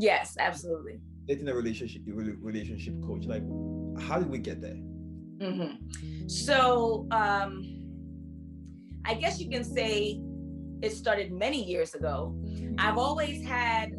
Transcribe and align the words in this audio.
Yes, 0.00 0.36
absolutely. 0.38 1.00
Dating 1.26 1.48
a 1.48 1.54
relationship 1.54 2.02
relationship 2.06 2.94
coach. 3.06 3.26
Like, 3.26 3.42
how 4.00 4.18
did 4.18 4.30
we 4.30 4.38
get 4.38 4.60
there? 4.60 4.78
Mm-hmm. 5.38 6.28
So, 6.28 7.06
um, 7.10 7.52
I 9.04 9.14
guess 9.14 9.40
you 9.40 9.50
can 9.50 9.64
say 9.64 10.20
it 10.82 10.92
started 10.92 11.32
many 11.32 11.62
years 11.62 11.94
ago. 11.94 12.34
I've 12.78 12.98
always 12.98 13.44
had 13.44 13.92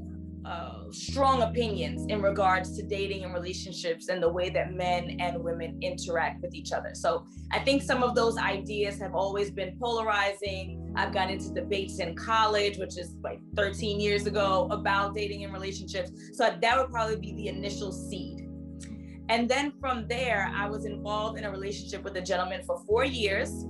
uh, 0.46 0.86
strong 0.92 1.44
opinions 1.44 2.06
in 2.10 2.22
regards 2.22 2.76
to 2.78 2.84
dating 2.84 3.24
and 3.24 3.34
relationships 3.34 4.10
and 4.10 4.22
the 4.22 4.30
way 4.30 4.50
that 4.50 4.74
men 4.74 5.18
and 5.20 5.44
women 5.44 5.78
interact 5.82 6.42
with 6.42 6.56
each 6.56 6.72
other. 6.72 6.92
So 6.94 7.26
I 7.52 7.60
think 7.60 7.84
some 7.84 8.02
of 8.02 8.16
those 8.16 8.38
ideas 8.38 9.00
have 9.00 9.14
always 9.14 9.52
been 9.52 9.78
polarizing. 9.80 10.81
I've 10.96 11.14
got 11.14 11.30
into 11.30 11.54
debates 11.54 12.00
in 12.00 12.16
college, 12.16 12.78
which 12.78 12.98
is 12.98 13.16
like 13.24 13.40
13 13.56 14.00
years 14.00 14.26
ago, 14.26 14.68
about 14.72 15.16
dating 15.16 15.44
and 15.44 15.54
relationships. 15.54 16.12
So 16.34 16.58
that 16.62 16.78
would 16.78 16.90
probably 16.90 17.18
be 17.18 17.34
the 17.34 17.48
initial 17.48 17.92
seed. 17.92 18.48
And 19.30 19.50
then 19.50 19.74
from 19.80 20.08
there, 20.08 20.52
I 20.56 20.70
was 20.70 20.86
involved 20.86 21.38
in 21.38 21.46
a 21.46 21.52
relationship 21.52 22.04
with 22.04 22.18
a 22.18 22.22
gentleman 22.22 22.64
for 22.66 22.84
four 22.86 23.06
years 23.06 23.66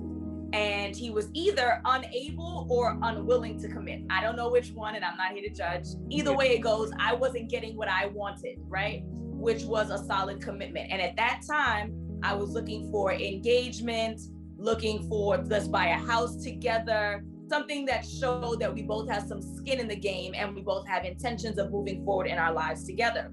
and 0.52 0.94
he 0.94 1.10
was 1.10 1.28
either 1.32 1.80
unable 1.84 2.66
or 2.68 2.98
unwilling 3.02 3.60
to 3.60 3.68
commit. 3.68 4.02
I 4.10 4.20
don't 4.20 4.36
know 4.36 4.50
which 4.50 4.72
one, 4.72 4.94
and 4.94 5.04
I'm 5.04 5.16
not 5.16 5.32
here 5.32 5.48
to 5.48 5.54
judge. 5.54 5.86
Either 6.10 6.36
way 6.36 6.50
it 6.50 6.58
goes, 6.58 6.92
I 6.98 7.14
wasn't 7.14 7.48
getting 7.48 7.76
what 7.76 7.88
I 7.88 8.06
wanted, 8.06 8.58
right? 8.68 9.02
Which 9.06 9.62
was 9.64 9.90
a 9.90 9.98
solid 10.04 10.42
commitment. 10.42 10.92
And 10.92 11.00
at 11.00 11.16
that 11.16 11.40
time, 11.48 11.94
I 12.22 12.34
was 12.34 12.50
looking 12.50 12.90
for 12.90 13.12
engagement, 13.12 14.20
looking 14.62 15.08
for 15.08 15.38
let's 15.38 15.68
buy 15.68 15.88
a 15.88 15.98
house 15.98 16.42
together, 16.42 17.24
something 17.48 17.84
that 17.86 18.06
showed 18.06 18.60
that 18.60 18.72
we 18.72 18.82
both 18.82 19.10
have 19.10 19.24
some 19.24 19.42
skin 19.42 19.80
in 19.80 19.88
the 19.88 19.96
game 19.96 20.32
and 20.36 20.54
we 20.54 20.62
both 20.62 20.86
have 20.86 21.04
intentions 21.04 21.58
of 21.58 21.70
moving 21.70 22.04
forward 22.04 22.26
in 22.26 22.38
our 22.38 22.52
lives 22.52 22.84
together. 22.84 23.32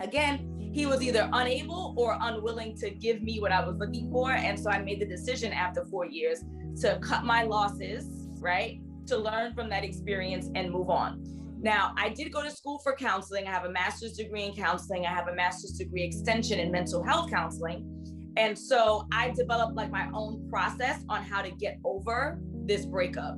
Again, 0.00 0.70
he 0.72 0.86
was 0.86 1.02
either 1.02 1.28
unable 1.32 1.94
or 1.96 2.16
unwilling 2.20 2.76
to 2.76 2.90
give 2.90 3.22
me 3.22 3.40
what 3.40 3.50
I 3.50 3.66
was 3.66 3.76
looking 3.78 4.10
for. 4.12 4.32
And 4.32 4.58
so 4.58 4.70
I 4.70 4.80
made 4.80 5.00
the 5.00 5.06
decision 5.06 5.52
after 5.52 5.84
four 5.86 6.06
years 6.06 6.44
to 6.82 6.98
cut 7.02 7.24
my 7.24 7.42
losses, 7.42 8.28
right? 8.38 8.80
To 9.06 9.16
learn 9.16 9.54
from 9.54 9.68
that 9.70 9.82
experience 9.82 10.50
and 10.54 10.70
move 10.70 10.90
on. 10.90 11.24
Now, 11.60 11.94
I 11.96 12.10
did 12.10 12.32
go 12.32 12.42
to 12.42 12.50
school 12.50 12.78
for 12.84 12.94
counseling. 12.94 13.48
I 13.48 13.50
have 13.50 13.64
a 13.64 13.70
master's 13.70 14.12
degree 14.12 14.44
in 14.44 14.54
counseling. 14.54 15.06
I 15.06 15.08
have 15.08 15.26
a 15.26 15.34
master's 15.34 15.72
degree 15.72 16.04
extension 16.04 16.60
in 16.60 16.70
mental 16.70 17.02
health 17.02 17.30
counseling. 17.30 17.97
And 18.38 18.56
so 18.56 19.08
I 19.12 19.30
developed 19.30 19.74
like 19.74 19.90
my 19.90 20.08
own 20.14 20.48
process 20.48 21.04
on 21.08 21.24
how 21.24 21.42
to 21.42 21.50
get 21.50 21.78
over 21.84 22.38
this 22.66 22.86
breakup. 22.86 23.36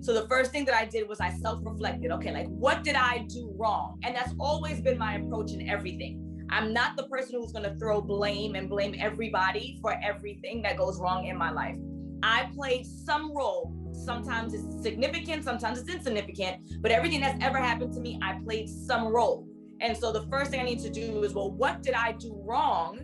So 0.00 0.12
the 0.12 0.26
first 0.26 0.50
thing 0.50 0.64
that 0.64 0.74
I 0.74 0.86
did 0.86 1.08
was 1.08 1.20
I 1.20 1.30
self-reflected. 1.30 2.10
Okay, 2.10 2.32
like 2.32 2.48
what 2.48 2.82
did 2.82 2.96
I 2.96 3.26
do 3.28 3.54
wrong? 3.56 4.00
And 4.02 4.14
that's 4.16 4.34
always 4.40 4.80
been 4.80 4.98
my 4.98 5.14
approach 5.14 5.52
in 5.52 5.68
everything. 5.68 6.46
I'm 6.50 6.72
not 6.72 6.96
the 6.96 7.04
person 7.04 7.40
who's 7.40 7.52
going 7.52 7.64
to 7.64 7.78
throw 7.78 8.00
blame 8.00 8.56
and 8.56 8.68
blame 8.68 8.96
everybody 8.98 9.78
for 9.80 9.96
everything 10.02 10.62
that 10.62 10.76
goes 10.76 10.98
wrong 10.98 11.26
in 11.26 11.38
my 11.38 11.52
life. 11.52 11.76
I 12.24 12.50
played 12.52 12.86
some 12.86 13.32
role. 13.36 13.72
Sometimes 13.92 14.52
it's 14.54 14.82
significant, 14.82 15.44
sometimes 15.44 15.78
it's 15.78 15.88
insignificant, 15.88 16.82
but 16.82 16.90
everything 16.90 17.20
that's 17.20 17.38
ever 17.44 17.58
happened 17.58 17.92
to 17.92 18.00
me, 18.00 18.18
I 18.20 18.40
played 18.44 18.68
some 18.68 19.06
role. 19.06 19.46
And 19.80 19.96
so 19.96 20.10
the 20.10 20.22
first 20.22 20.50
thing 20.50 20.58
I 20.58 20.64
need 20.64 20.80
to 20.80 20.90
do 20.90 21.22
is, 21.22 21.34
well, 21.34 21.52
what 21.52 21.82
did 21.82 21.94
I 21.94 22.12
do 22.12 22.40
wrong 22.44 23.00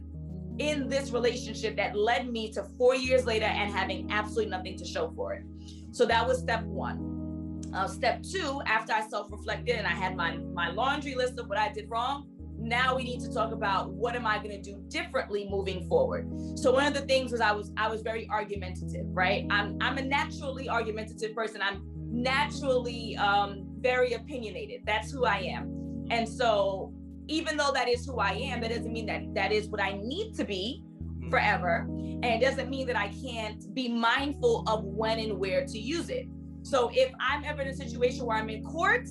in 0.58 0.88
this 0.88 1.10
relationship 1.10 1.76
that 1.76 1.96
led 1.96 2.30
me 2.30 2.50
to 2.52 2.64
four 2.78 2.94
years 2.94 3.26
later 3.26 3.46
and 3.46 3.72
having 3.72 4.10
absolutely 4.10 4.50
nothing 4.50 4.76
to 4.78 4.84
show 4.84 5.12
for 5.14 5.34
it? 5.34 5.44
So 5.92 6.04
that 6.06 6.26
was 6.26 6.38
step 6.38 6.62
one. 6.64 7.62
Uh, 7.74 7.86
step 7.86 8.22
two, 8.22 8.62
after 8.66 8.92
I 8.92 9.06
self 9.06 9.30
reflected 9.30 9.77
and 9.77 9.86
I 9.86 9.90
had 9.90 10.16
my, 10.16 10.36
my 10.54 10.70
laundry 10.70 11.14
list 11.14 11.38
of 11.38 11.48
what 11.48 11.58
I 11.58 11.72
did 11.72 11.90
wrong, 11.90 12.28
now 12.58 12.96
we 12.96 13.04
need 13.04 13.20
to 13.20 13.32
talk 13.32 13.52
about 13.52 13.90
what 13.90 14.16
am 14.16 14.27
i 14.27 14.38
going 14.38 14.50
to 14.50 14.62
do 14.62 14.82
differently 14.88 15.46
moving 15.50 15.86
forward. 15.88 16.28
So 16.58 16.72
one 16.72 16.86
of 16.86 16.94
the 16.94 17.02
things 17.02 17.32
was 17.32 17.40
i 17.40 17.52
was 17.52 17.70
i 17.77 17.88
was 17.88 18.02
very 18.02 18.28
argumentative 18.30 19.06
right? 19.08 19.46
I'm 19.50 19.77
i'm 19.80 19.98
a 19.98 20.02
naturally 20.02 20.68
argumentative 20.68 21.34
person. 21.34 21.61
I'm 21.62 21.83
naturally 22.11 23.16
um, 23.16 23.66
very 23.80 24.14
opinionated. 24.14 24.83
That's 24.86 25.11
who 25.11 25.24
i 25.27 25.39
am. 25.39 26.06
And 26.11 26.28
so 26.28 26.92
even 27.29 27.57
though 27.57 27.70
that 27.73 27.89
is 27.89 28.07
who 28.07 28.19
i 28.19 28.33
am 28.33 28.61
that 28.61 28.70
doesn't 28.70 28.92
mean 28.92 29.07
that 29.07 29.23
that 29.35 29.53
is 29.53 29.69
what 29.69 29.81
i 29.81 29.92
need 30.03 30.35
to 30.35 30.45
be 30.45 30.83
mm-hmm. 31.03 31.31
forever 31.31 31.87
and 31.89 32.25
it 32.25 32.41
doesn't 32.41 32.70
mean 32.70 32.87
that 32.87 32.97
i 32.97 33.09
can't 33.09 33.75
be 33.75 33.89
mindful 33.89 34.64
of 34.69 34.85
when 34.85 35.19
and 35.19 35.39
where 35.39 35.64
to 35.64 35.79
use 35.79 36.09
it 36.09 36.27
so 36.63 36.91
if 36.95 37.13
i'm 37.20 37.45
ever 37.45 37.63
in 37.63 37.69
a 37.69 37.75
situation 37.75 38.27
where 38.27 38.37
i'm 38.37 38.48
in 38.48 38.63
court 38.64 39.09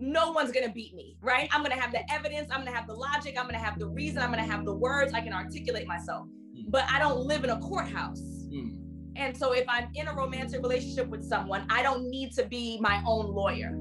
no 0.00 0.32
one's 0.32 0.50
gonna 0.50 0.72
beat 0.72 0.94
me, 0.94 1.16
right? 1.20 1.48
I'm 1.52 1.62
gonna 1.62 1.78
have 1.78 1.92
the 1.92 2.10
evidence, 2.12 2.48
I'm 2.50 2.64
gonna 2.64 2.74
have 2.74 2.86
the 2.86 2.94
logic, 2.94 3.36
I'm 3.38 3.44
gonna 3.44 3.58
have 3.58 3.78
the 3.78 3.86
reason, 3.86 4.22
I'm 4.22 4.30
gonna 4.30 4.42
have 4.42 4.64
the 4.64 4.74
words, 4.74 5.12
I 5.12 5.20
can 5.20 5.32
articulate 5.32 5.86
myself. 5.86 6.26
Mm. 6.56 6.64
But 6.68 6.84
I 6.90 6.98
don't 6.98 7.20
live 7.20 7.44
in 7.44 7.50
a 7.50 7.58
courthouse. 7.60 8.20
Mm. 8.48 8.76
And 9.16 9.36
so 9.36 9.52
if 9.52 9.64
I'm 9.68 9.88
in 9.94 10.08
a 10.08 10.14
romantic 10.14 10.62
relationship 10.62 11.08
with 11.08 11.22
someone, 11.22 11.66
I 11.68 11.82
don't 11.82 12.08
need 12.08 12.32
to 12.32 12.46
be 12.46 12.78
my 12.80 13.02
own 13.06 13.26
lawyer. 13.26 13.76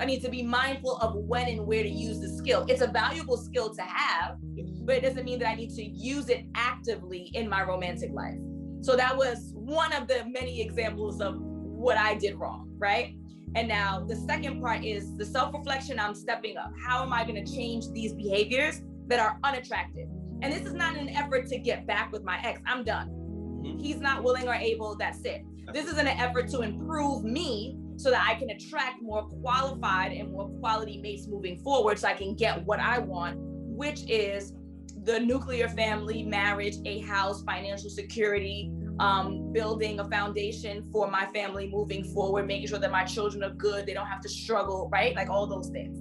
I 0.00 0.04
need 0.04 0.22
to 0.22 0.30
be 0.30 0.42
mindful 0.42 0.96
of 0.98 1.14
when 1.16 1.48
and 1.48 1.66
where 1.66 1.82
to 1.82 1.88
use 1.88 2.20
the 2.20 2.28
skill. 2.28 2.64
It's 2.68 2.82
a 2.82 2.86
valuable 2.86 3.36
skill 3.36 3.74
to 3.74 3.82
have, 3.82 4.36
but 4.84 4.96
it 4.96 5.02
doesn't 5.02 5.24
mean 5.24 5.40
that 5.40 5.48
I 5.48 5.54
need 5.54 5.74
to 5.74 5.82
use 5.84 6.28
it 6.28 6.44
actively 6.54 7.30
in 7.34 7.48
my 7.48 7.62
romantic 7.62 8.10
life. 8.12 8.38
So 8.80 8.94
that 8.94 9.16
was 9.16 9.52
one 9.54 9.92
of 9.92 10.06
the 10.06 10.24
many 10.26 10.60
examples 10.60 11.20
of 11.20 11.36
what 11.40 11.98
I 11.98 12.14
did 12.14 12.36
wrong, 12.36 12.70
right? 12.78 13.14
And 13.56 13.66
now 13.66 14.04
the 14.06 14.14
second 14.14 14.60
part 14.60 14.84
is 14.84 15.16
the 15.16 15.24
self 15.24 15.52
reflection 15.54 15.98
I'm 15.98 16.14
stepping 16.14 16.56
up. 16.56 16.72
How 16.80 17.02
am 17.02 17.12
I 17.12 17.24
going 17.24 17.44
to 17.44 17.52
change 17.52 17.90
these 17.92 18.12
behaviors 18.12 18.82
that 19.08 19.18
are 19.18 19.38
unattractive? 19.42 20.08
And 20.42 20.52
this 20.52 20.64
is 20.64 20.74
not 20.74 20.96
an 20.96 21.08
effort 21.08 21.48
to 21.48 21.58
get 21.58 21.86
back 21.86 22.12
with 22.12 22.22
my 22.22 22.38
ex. 22.44 22.60
I'm 22.66 22.84
done. 22.84 23.08
Mm-hmm. 23.08 23.78
He's 23.78 24.00
not 24.00 24.22
willing 24.22 24.46
or 24.46 24.54
able. 24.54 24.94
That's 24.96 25.20
it. 25.24 25.42
This 25.72 25.86
is 25.90 25.98
an 25.98 26.06
effort 26.06 26.48
to 26.50 26.60
improve 26.60 27.24
me 27.24 27.76
so 27.98 28.10
that 28.10 28.24
I 28.28 28.38
can 28.38 28.50
attract 28.50 29.02
more 29.02 29.24
qualified 29.24 30.12
and 30.12 30.30
more 30.30 30.48
quality 30.60 31.00
mates 31.02 31.26
moving 31.26 31.56
forward 31.58 31.98
so 31.98 32.06
I 32.06 32.14
can 32.14 32.34
get 32.34 32.64
what 32.64 32.78
I 32.78 33.00
want, 33.00 33.36
which 33.40 34.08
is 34.08 34.54
the 35.02 35.18
nuclear 35.18 35.68
family, 35.68 36.22
marriage, 36.22 36.76
a 36.84 37.00
house, 37.00 37.42
financial 37.42 37.90
security, 37.90 38.70
um, 39.00 39.52
building 39.52 39.98
a 39.98 40.08
foundation 40.08 40.88
for 40.92 41.10
my 41.10 41.26
family 41.34 41.68
moving 41.68 42.04
forward, 42.04 42.46
making 42.46 42.68
sure 42.68 42.78
that 42.78 42.92
my 42.92 43.04
children 43.04 43.42
are 43.42 43.54
good, 43.54 43.84
they 43.84 43.94
don't 43.94 44.06
have 44.06 44.20
to 44.20 44.28
struggle, 44.28 44.88
right? 44.92 45.16
Like 45.16 45.28
all 45.28 45.48
those 45.48 45.68
things. 45.68 45.98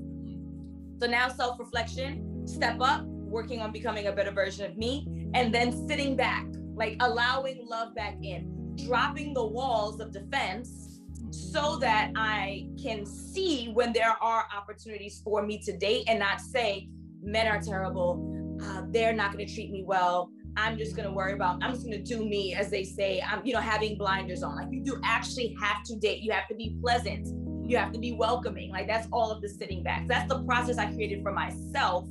So 1.02 1.08
now 1.08 1.30
self 1.30 1.60
reflection, 1.60 2.48
step 2.48 2.78
up, 2.80 3.06
working 3.06 3.60
on 3.60 3.72
becoming 3.72 4.06
a 4.06 4.12
better 4.12 4.32
version 4.32 4.70
of 4.70 4.78
me, 4.78 5.08
and 5.34 5.54
then 5.54 5.88
sitting 5.88 6.16
back, 6.16 6.46
like 6.76 6.96
allowing 7.00 7.66
love 7.68 7.96
back 7.96 8.18
in, 8.22 8.76
dropping 8.86 9.34
the 9.34 9.46
walls 9.46 10.00
of 10.00 10.12
defense 10.12 10.97
so 11.32 11.78
that 11.78 12.12
I 12.16 12.68
can 12.82 13.06
see 13.06 13.72
when 13.74 13.94
there 13.94 14.16
are 14.22 14.46
opportunities 14.56 15.22
for 15.24 15.46
me 15.46 15.60
to 15.60 15.78
date 15.78 16.06
and 16.08 16.20
not 16.20 16.42
say, 16.42 16.90
men 17.22 17.48
are 17.48 17.62
terrible, 17.62 18.58
uh, 18.64 18.84
they're 18.90 19.14
not 19.14 19.34
going 19.34 19.46
to 19.46 19.54
treat 19.54 19.72
me 19.72 19.84
well, 19.86 20.32
I'm 20.58 20.76
just 20.76 20.96
gonna 20.96 21.14
worry 21.14 21.34
about, 21.34 21.64
I'm 21.64 21.72
just 21.72 21.86
gonna 21.86 22.02
do 22.02 22.26
me, 22.26 22.56
as 22.56 22.72
they 22.72 22.84
say. 22.84 23.22
I'm, 23.22 23.46
you 23.46 23.54
know, 23.54 23.60
having 23.60 23.96
blinders 23.96 24.42
on. 24.42 24.56
Like 24.56 24.70
you 24.72 24.84
do 24.84 25.00
actually 25.04 25.56
have 25.62 25.84
to 25.84 25.96
date. 25.96 26.24
You 26.24 26.32
have 26.32 26.48
to 26.48 26.56
be 26.56 26.76
pleasant. 26.82 27.28
You 27.70 27.78
have 27.78 27.92
to 27.92 28.00
be 28.00 28.14
welcoming. 28.14 28.72
Like 28.72 28.88
that's 28.88 29.08
all 29.12 29.32
of 29.32 29.42
the 29.42 29.50
sitting 29.50 29.84
back. 29.84 30.08
That's 30.08 30.28
the 30.28 30.44
process 30.46 30.80
I 30.80 30.92
created 30.92 31.22
for 31.22 31.32
myself 31.32 32.10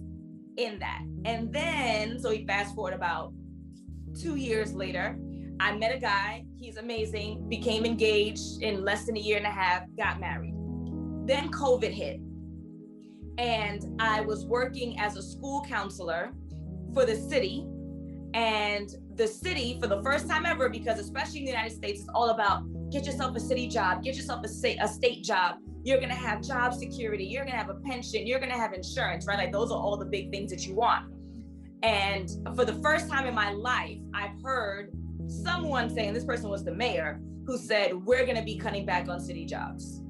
in 0.56 0.78
that. 0.78 1.02
And 1.24 1.52
then, 1.52 2.20
so 2.20 2.30
we 2.30 2.46
fast 2.46 2.74
forward 2.76 2.94
about 2.94 3.32
two 4.20 4.36
years 4.36 4.74
later, 4.74 5.18
I 5.58 5.76
met 5.76 5.92
a 5.94 5.98
guy. 5.98 6.45
He's 6.58 6.78
amazing. 6.78 7.48
Became 7.48 7.84
engaged 7.84 8.62
in 8.62 8.84
less 8.84 9.04
than 9.04 9.16
a 9.16 9.20
year 9.20 9.36
and 9.36 9.46
a 9.46 9.50
half. 9.50 9.82
Got 9.96 10.20
married. 10.20 10.54
Then 11.26 11.50
COVID 11.50 11.90
hit, 11.90 12.20
and 13.38 14.00
I 14.00 14.20
was 14.22 14.46
working 14.46 14.98
as 14.98 15.16
a 15.16 15.22
school 15.22 15.64
counselor 15.68 16.32
for 16.94 17.04
the 17.04 17.16
city 17.16 17.66
and 18.34 18.88
the 19.16 19.26
city, 19.26 19.78
for 19.80 19.86
the 19.86 20.02
first 20.02 20.28
time 20.28 20.46
ever, 20.46 20.68
because 20.68 20.98
especially 20.98 21.40
in 21.40 21.44
the 21.44 21.50
United 21.50 21.74
States, 21.74 22.00
it's 22.00 22.10
all 22.14 22.30
about 22.30 22.64
get 22.90 23.04
yourself 23.04 23.36
a 23.36 23.40
city 23.40 23.66
job, 23.66 24.02
get 24.02 24.14
yourself 24.14 24.44
a 24.44 24.48
state, 24.48 24.78
a 24.80 24.88
state 24.88 25.24
job. 25.24 25.56
You're 25.82 26.00
gonna 26.00 26.14
have 26.14 26.42
job 26.42 26.74
security, 26.74 27.24
you're 27.24 27.44
gonna 27.44 27.56
have 27.56 27.70
a 27.70 27.74
pension, 27.74 28.26
you're 28.26 28.40
gonna 28.40 28.54
have 28.54 28.72
insurance, 28.72 29.26
right? 29.26 29.38
Like 29.38 29.52
those 29.52 29.70
are 29.70 29.78
all 29.78 29.96
the 29.96 30.06
big 30.06 30.30
things 30.30 30.50
that 30.50 30.66
you 30.66 30.74
want. 30.74 31.06
And 31.82 32.28
for 32.54 32.64
the 32.64 32.74
first 32.74 33.08
time 33.08 33.26
in 33.26 33.34
my 33.34 33.52
life, 33.52 33.98
I've 34.14 34.40
heard 34.42 34.92
someone 35.28 35.88
saying, 35.90 36.14
this 36.14 36.24
person 36.24 36.50
was 36.50 36.64
the 36.64 36.74
mayor, 36.74 37.20
who 37.46 37.58
said, 37.58 37.94
We're 37.94 38.26
gonna 38.26 38.44
be 38.44 38.56
cutting 38.56 38.84
back 38.86 39.08
on 39.08 39.20
city 39.20 39.44
jobs. 39.44 40.02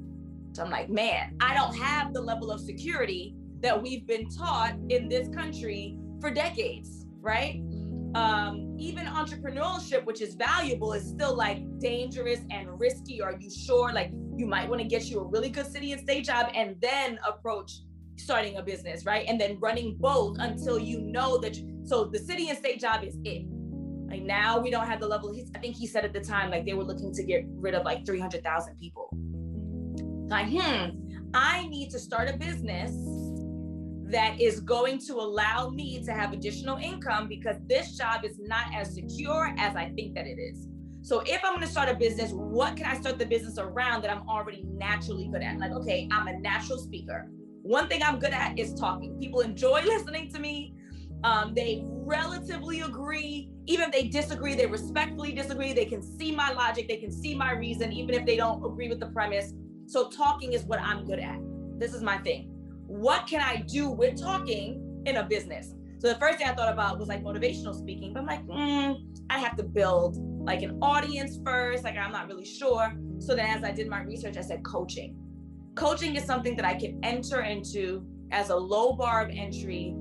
So 0.53 0.65
I'm 0.65 0.71
like, 0.71 0.89
man, 0.89 1.37
I 1.41 1.55
don't 1.55 1.77
have 1.77 2.15
the 2.15 2.21
level 2.21 2.51
of 2.51 2.61
security 2.61 3.35
that 3.61 3.81
we've 3.81 4.07
been 4.07 4.29
taught 4.29 4.75
in 4.89 5.09
this 5.09 5.29
country 5.29 5.99
for 6.21 6.31
decades, 6.31 7.07
right? 7.21 7.61
um, 8.17 8.75
even 8.79 9.05
entrepreneurship, 9.07 10.05
which 10.07 10.23
is 10.23 10.35
valuable, 10.35 10.95
is 10.95 11.07
still 11.07 11.37
like 11.37 11.59
dangerous 11.79 12.41
and 12.51 12.69
risky. 12.81 13.21
Are 13.21 13.37
you 13.39 13.51
sure? 13.51 13.93
Like 13.93 14.11
you 14.37 14.47
might 14.47 14.69
want 14.69 14.81
to 14.81 14.89
get 14.89 15.05
you 15.11 15.21
a 15.21 15.25
really 15.25 15.51
good 15.51 15.67
city 15.67 15.93
and 15.93 16.01
state 16.01 16.25
job 16.25 16.51
and 16.55 16.77
then 16.81 17.19
approach 17.27 17.81
starting 18.17 18.57
a 18.57 18.63
business, 18.63 19.05
right? 19.05 19.27
And 19.29 19.39
then 19.39 19.59
running 19.61 19.99
both 19.99 20.39
until 20.39 20.79
you 20.79 21.01
know 21.03 21.37
that. 21.39 21.57
You, 21.57 21.83
so 21.85 22.05
the 22.05 22.19
city 22.19 22.49
and 22.49 22.57
state 22.57 22.81
job 22.81 23.05
is 23.05 23.19
it. 23.25 23.47
Like 24.09 24.23
now 24.23 24.59
we 24.59 24.71
don't 24.71 24.87
have 24.87 25.01
the 25.01 25.07
level. 25.07 25.35
I 25.55 25.59
think 25.59 25.77
he 25.77 25.87
said 25.87 26.05
at 26.05 26.13
the 26.13 26.21
time, 26.21 26.51
like 26.51 26.65
they 26.65 26.75
were 26.75 26.85
looking 26.85 27.13
to 27.13 27.23
get 27.23 27.45
rid 27.49 27.75
of 27.75 27.85
like 27.85 28.07
300,000 28.07 28.77
people. 28.77 29.11
Like, 30.29 30.49
hmm, 30.49 30.91
I 31.35 31.67
need 31.69 31.91
to 31.91 31.99
start 31.99 32.29
a 32.29 32.37
business 32.37 32.93
that 34.11 34.41
is 34.41 34.61
going 34.61 34.99
to 35.01 35.15
allow 35.15 35.69
me 35.71 36.03
to 36.05 36.13
have 36.13 36.33
additional 36.33 36.79
income 36.79 37.27
because 37.29 37.57
this 37.67 37.97
job 37.97 38.25
is 38.25 38.39
not 38.39 38.67
as 38.75 38.95
secure 38.95 39.55
as 39.59 39.75
I 39.75 39.91
think 39.97 40.15
that 40.15 40.27
it 40.27 40.39
is. 40.39 40.69
So 41.03 41.23
if 41.27 41.45
I'm 41.45 41.55
going 41.55 41.65
to 41.65 41.71
start 41.71 41.89
a 41.89 41.95
business, 41.95 42.33
what 42.33 42.77
can 42.77 42.87
I 42.87 42.99
start 42.99 43.19
the 43.19 43.27
business 43.27 43.59
around 43.59 44.03
that 44.03 44.11
I'm 44.11 44.29
already 44.29 44.65
naturally 44.67 45.29
good 45.29 45.43
at? 45.43 45.59
Like, 45.59 45.73
okay, 45.73 46.09
I'm 46.11 46.27
a 46.27 46.39
natural 46.39 46.79
speaker. 46.79 47.29
One 47.63 47.89
thing 47.89 48.03
I'm 48.03 48.19
good 48.19 48.33
at 48.33 48.59
is 48.59 48.75
talking. 48.75 49.19
People 49.21 49.41
enjoy 49.41 49.83
listening 49.85 50.31
to 50.33 50.41
me. 50.41 50.75
Um, 51.25 51.55
they 51.55 51.83
relatively 51.85 52.81
agree. 52.81 53.51
Even 53.67 53.87
if 53.87 53.93
they 53.93 54.09
disagree, 54.09 54.55
they 54.55 54.67
respectfully 54.67 55.33
disagree. 55.33 55.73
They 55.73 55.87
can 55.87 56.03
see 56.03 56.35
my 56.35 56.53
logic, 56.53 56.89
they 56.89 56.99
can 56.99 57.11
see 57.11 57.35
my 57.35 57.53
reason, 57.53 57.93
even 57.93 58.15
if 58.15 58.25
they 58.25 58.37
don't 58.37 58.65
agree 58.65 58.89
with 58.89 59.01
the 59.01 59.09
premise. 59.09 59.53
So, 59.87 60.09
talking 60.11 60.53
is 60.53 60.65
what 60.65 60.81
I'm 60.81 61.05
good 61.05 61.19
at. 61.19 61.39
This 61.79 61.95
is 61.95 62.03
my 62.03 62.19
thing. 62.19 62.51
What 62.87 63.27
can 63.27 63.41
I 63.41 63.57
do 63.57 63.91
with 63.91 64.21
talking 64.21 65.03
in 65.07 65.17
a 65.17 65.25
business? 65.25 65.75
So, 65.99 66.09
the 66.09 66.17
first 66.17 66.39
thing 66.39 66.47
I 66.47 66.55
thought 66.55 66.73
about 66.73 66.99
was 66.99 67.09
like 67.09 67.23
motivational 67.23 67.75
speaking, 67.75 68.13
but 68.13 68.21
I'm 68.21 68.27
like, 68.27 68.47
mm, 68.47 68.97
I 69.31 69.39
have 69.39 69.57
to 69.57 69.63
build 69.63 70.17
like 70.45 70.63
an 70.63 70.79
audience 70.83 71.41
first. 71.45 71.85
Like, 71.85 71.97
I'm 71.97 72.13
not 72.13 72.29
really 72.29 72.45
sure. 72.45 72.93
So, 73.19 73.35
then 73.35 73.47
as 73.47 73.65
I 73.65 73.73
did 73.73 73.89
my 73.89 74.03
research, 74.03 74.37
I 74.37 74.43
said 74.43 74.65
coaching. 74.65 75.17
Coaching 75.75 76.17
is 76.17 76.25
something 76.25 76.57
that 76.57 76.65
I 76.65 76.75
can 76.75 77.01
enter 77.03 77.43
into 77.43 78.07
as 78.33 78.51
a 78.51 78.57
low 78.57 78.95
bar 78.95 79.23
of 79.23 79.31
entry 79.31 79.95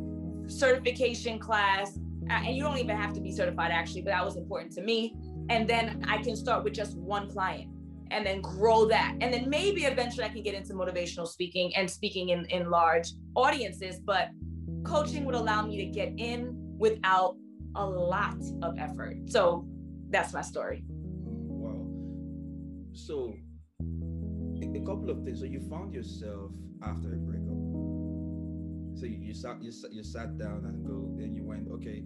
certification 0.48 1.40
class. 1.40 1.98
Uh, 2.30 2.34
and 2.34 2.56
you 2.56 2.64
don't 2.64 2.78
even 2.78 2.98
have 2.98 3.14
to 3.14 3.22
be 3.22 3.32
certified 3.32 3.72
actually, 3.72 4.02
but 4.02 4.12
that 4.12 4.26
was 4.26 4.36
important 4.36 4.72
to 4.74 4.82
me. 4.82 5.16
And 5.50 5.68
then 5.68 6.04
I 6.08 6.18
can 6.18 6.36
start 6.36 6.64
with 6.64 6.74
just 6.74 6.98
one 6.98 7.30
client 7.30 7.70
and 8.12 8.26
then 8.26 8.42
grow 8.42 8.86
that. 8.86 9.16
And 9.22 9.34
then 9.34 9.50
maybe 9.50 9.84
eventually 9.84 10.24
I 10.24 10.30
can 10.30 10.42
get 10.42 10.56
into 10.56 10.74
motivational 10.74 11.28
speaking 11.28 11.76
and 11.76 11.90
speaking 11.90 12.30
in, 12.30 12.46
in 12.46 12.70
large 12.70 13.10
audiences. 13.36 14.00
But 14.00 14.30
coaching 14.84 15.26
would 15.26 15.36
allow 15.36 15.66
me 15.66 15.78
to 15.78 15.86
get 15.86 16.14
in 16.18 16.52
without 16.78 17.36
a 17.76 17.86
lot 17.86 18.38
of 18.62 18.78
effort. 18.80 19.18
So 19.28 19.68
that's 20.10 20.34
my 20.34 20.42
story. 20.42 20.84
Wow. 20.88 21.88
So 22.94 23.36
a 24.76 24.80
couple 24.80 25.10
of 25.10 25.24
things. 25.24 25.40
So 25.40 25.46
you 25.46 25.62
found 25.70 25.94
yourself 25.94 26.52
after 26.84 27.14
a 27.14 27.18
breakup 27.18 27.55
so 28.96 29.06
you, 29.06 29.18
you 29.22 29.34
sat 29.34 29.62
you, 29.62 29.72
you 29.92 30.04
sat 30.04 30.38
down 30.38 30.66
and 30.66 30.86
go 30.86 30.94
and 31.22 31.36
you 31.36 31.44
went 31.44 31.70
okay 31.70 32.04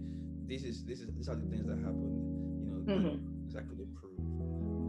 this 0.47 0.63
is 0.63 0.83
this 0.83 0.99
is 0.99 1.07
these 1.15 1.29
are 1.29 1.35
the 1.35 1.45
things 1.45 1.67
that 1.67 1.77
happened 1.77 2.17
you 2.59 2.65
know 2.65 2.79
mm-hmm. 2.89 3.53
that 3.53 3.69
could 3.69 3.79
improve. 3.79 4.17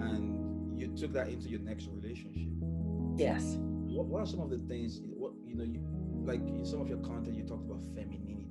And 0.00 0.80
you 0.80 0.88
took 0.96 1.12
that 1.12 1.28
into 1.28 1.48
your 1.48 1.60
next 1.60 1.88
relationship. 1.92 2.48
Yes. 3.16 3.56
What, 3.58 4.06
what 4.06 4.22
are 4.22 4.26
some 4.26 4.40
of 4.40 4.50
the 4.50 4.58
things 4.58 5.00
what 5.04 5.32
you 5.46 5.54
know 5.54 5.64
you 5.64 5.80
like 6.24 6.40
in 6.40 6.64
some 6.64 6.80
of 6.80 6.88
your 6.88 6.98
content 6.98 7.36
you 7.36 7.44
talked 7.44 7.64
about 7.64 7.82
femininity 7.94 8.48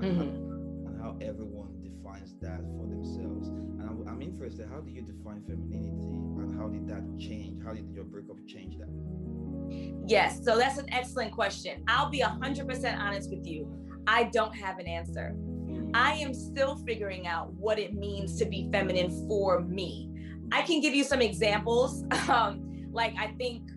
and, 0.00 0.20
mm-hmm. 0.20 1.02
how 1.02 1.16
everyone 1.20 1.80
defines 1.82 2.34
that 2.42 2.60
for 2.76 2.86
themselves. 2.86 3.48
And 3.48 3.82
I'm, 3.82 4.06
I'm 4.06 4.20
interested 4.20 4.68
how 4.68 4.80
do 4.80 4.90
you 4.90 5.02
define 5.02 5.42
femininity 5.42 6.12
and 6.44 6.54
how 6.60 6.68
did 6.68 6.86
that 6.88 7.02
change 7.18 7.64
how 7.64 7.72
did 7.72 7.90
your 7.90 8.04
breakup 8.04 8.36
change 8.46 8.76
that 8.78 8.88
Yes, 10.06 10.42
so 10.42 10.56
that's 10.56 10.78
an 10.78 10.92
excellent 10.92 11.32
question. 11.32 11.84
I'll 11.86 12.10
be 12.10 12.20
100% 12.20 12.98
honest 12.98 13.30
with 13.30 13.46
you. 13.46 13.70
I 14.06 14.24
don't 14.24 14.54
have 14.54 14.78
an 14.78 14.86
answer. 14.86 15.36
I 15.94 16.14
am 16.14 16.34
still 16.34 16.76
figuring 16.76 17.26
out 17.26 17.52
what 17.54 17.78
it 17.78 17.94
means 17.94 18.36
to 18.38 18.44
be 18.44 18.68
feminine 18.70 19.10
for 19.28 19.60
me. 19.60 20.10
I 20.52 20.62
can 20.62 20.80
give 20.80 20.94
you 20.94 21.04
some 21.04 21.20
examples. 21.20 22.04
Um, 22.28 22.88
like, 22.92 23.14
I 23.18 23.28
think 23.38 23.70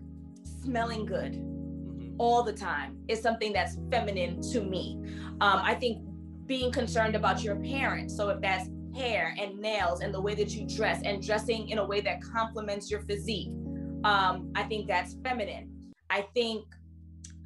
smelling 0.62 1.06
good 1.06 1.32
mm-hmm. 1.32 2.14
all 2.18 2.42
the 2.42 2.52
time 2.52 2.98
is 3.08 3.20
something 3.22 3.50
that's 3.52 3.78
feminine 3.90 4.42
to 4.52 4.60
me. 4.60 4.98
Um, 5.40 5.60
I 5.62 5.74
think 5.74 6.02
being 6.44 6.70
concerned 6.70 7.16
about 7.16 7.42
your 7.42 7.56
appearance. 7.56 8.14
So, 8.14 8.28
if 8.28 8.42
that's 8.42 8.68
hair 8.94 9.34
and 9.38 9.58
nails 9.58 10.02
and 10.02 10.12
the 10.12 10.20
way 10.20 10.34
that 10.34 10.50
you 10.50 10.66
dress 10.66 11.00
and 11.04 11.22
dressing 11.22 11.70
in 11.70 11.78
a 11.78 11.84
way 11.84 12.02
that 12.02 12.22
complements 12.22 12.90
your 12.90 13.00
physique, 13.02 13.48
um, 14.04 14.50
I 14.54 14.64
think 14.64 14.86
that's 14.86 15.16
feminine. 15.24 15.71
I 16.12 16.26
think 16.34 16.66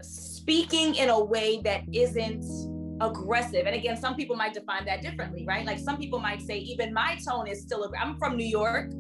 speaking 0.03 0.97
in 0.97 1.09
a 1.09 1.25
way 1.25 1.61
that 1.63 1.83
isn't 1.93 2.45
aggressive. 3.01 3.65
And 3.65 3.77
again, 3.77 3.97
some 3.97 4.17
people 4.17 4.35
might 4.35 4.55
define 4.55 4.85
that 4.87 5.03
differently, 5.03 5.45
right? 5.47 5.65
Like 5.65 5.79
some 5.79 5.99
people 5.99 6.19
might 6.19 6.43
say, 6.43 6.59
even 6.59 6.93
my 6.93 7.17
tone 7.25 7.47
is 7.47 7.63
still, 7.63 7.93
I'm 8.01 8.19
from 8.19 8.37
New 8.37 8.47
York. 8.47 8.91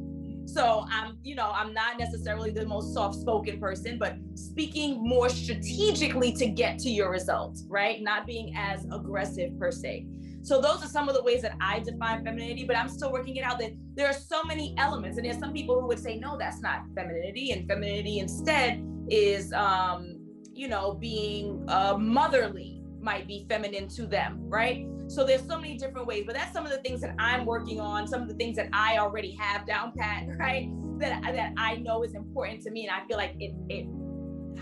So 0.45 0.87
I'm, 0.89 1.19
you 1.25 1.35
know, 1.35 1.51
I'm 1.53 1.75
not 1.75 1.99
necessarily 1.99 2.53
the 2.53 2.65
most 2.65 2.95
soft 2.95 3.17
spoken 3.17 3.59
person, 3.59 3.99
but 3.99 4.17
speaking 4.35 5.03
more 5.03 5.29
strategically 5.29 6.31
to 6.35 6.47
get 6.47 6.79
to 6.81 6.89
your 6.89 7.11
results, 7.11 7.65
right? 7.69 8.01
Not 8.01 8.25
being 8.25 8.55
as 8.57 8.87
aggressive 8.93 9.59
per 9.59 9.73
se. 9.73 10.07
So 10.43 10.61
those 10.61 10.85
are 10.85 10.89
some 10.89 11.09
of 11.09 11.17
the 11.17 11.25
ways 11.25 11.43
that 11.43 11.57
I 11.61 11.81
define 11.81 12.25
femininity, 12.25 12.67
but 12.67 12.77
I'm 12.77 12.89
still 12.89 13.11
working 13.11 13.35
it 13.35 13.43
out 13.43 13.59
that 13.59 13.73
there 13.97 14.07
are 14.07 14.13
so 14.13 14.45
many 14.45 14.77
elements. 14.79 15.17
And 15.17 15.27
there's 15.27 15.41
some 15.41 15.53
people 15.53 15.81
who 15.81 15.89
would 15.89 15.99
say, 15.99 16.17
no, 16.19 16.39
that's 16.39 16.61
not 16.61 16.83
femininity. 16.95 17.51
And 17.51 17.67
femininity 17.67 18.21
instead 18.21 18.81
is 19.09 19.53
um, 19.53 20.17
you 20.57 20.69
know, 20.69 20.95
being 20.95 21.65
uh, 21.69 21.97
motherly 21.99 22.83
might 23.01 23.29
be 23.29 23.47
feminine 23.49 23.89
to 23.89 24.07
them, 24.07 24.41
right? 24.49 24.87
So 25.07 25.25
there's 25.25 25.47
so 25.47 25.61
many 25.61 25.77
different 25.77 26.07
ways, 26.07 26.25
but 26.27 26.35
that's 26.35 26.53
some 26.53 26.65
of 26.65 26.73
the 26.73 26.79
things 26.79 27.01
that 27.03 27.15
I'm 27.19 27.45
working 27.45 27.79
on, 27.79 28.09
some 28.09 28.23
of 28.23 28.29
the 28.29 28.35
things 28.35 28.57
that 28.57 28.69
I 28.73 28.99
already 28.99 29.37
have 29.39 29.67
down 29.67 29.93
pat, 29.97 30.25
right? 30.39 30.69
That 30.99 31.23
that 31.23 31.53
I 31.59 31.77
know 31.77 32.03
is 32.03 32.15
important 32.15 32.63
to 32.63 32.71
me, 32.71 32.87
and 32.87 32.95
I 32.97 33.07
feel 33.07 33.19
like 33.19 33.37
it 33.39 33.55
it 33.69 33.87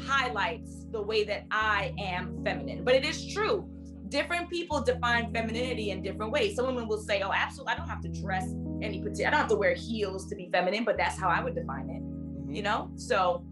highlights 0.05 0.87
the 0.90 1.00
way 1.00 1.23
that 1.25 1.47
I 1.52 1.94
am 1.99 2.43
feminine. 2.44 2.85
But 2.85 2.94
it 2.97 3.05
is 3.05 3.32
true. 3.32 3.69
Different 4.08 4.50
people 4.50 4.82
define 4.82 5.32
femininity 5.32 5.90
in 5.90 6.02
different 6.02 6.32
ways. 6.32 6.56
Some 6.56 6.67
women 6.67 6.88
will 6.88 7.00
say, 7.00 7.23
"Oh, 7.23 7.32
absolutely, 7.32 7.75
I 7.75 7.76
don't 7.76 7.88
have 7.88 8.00
to 8.02 8.08
dress 8.08 8.52
any 8.82 9.00
particular. 9.00 9.29
I 9.29 9.31
don't 9.31 9.40
have 9.40 9.49
to 9.50 9.56
wear 9.56 9.75
heels 9.75 10.29
to 10.29 10.35
be 10.35 10.50
feminine," 10.52 10.85
but 10.85 10.97
that's 10.97 11.19
how 11.19 11.29
I 11.29 11.43
would 11.43 11.55
define 11.55 11.88
it. 11.88 12.02
Mm-hmm. 12.02 12.52
You 12.52 12.62
know, 12.62 12.90
so 12.97 13.44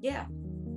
yeah. 0.00 0.26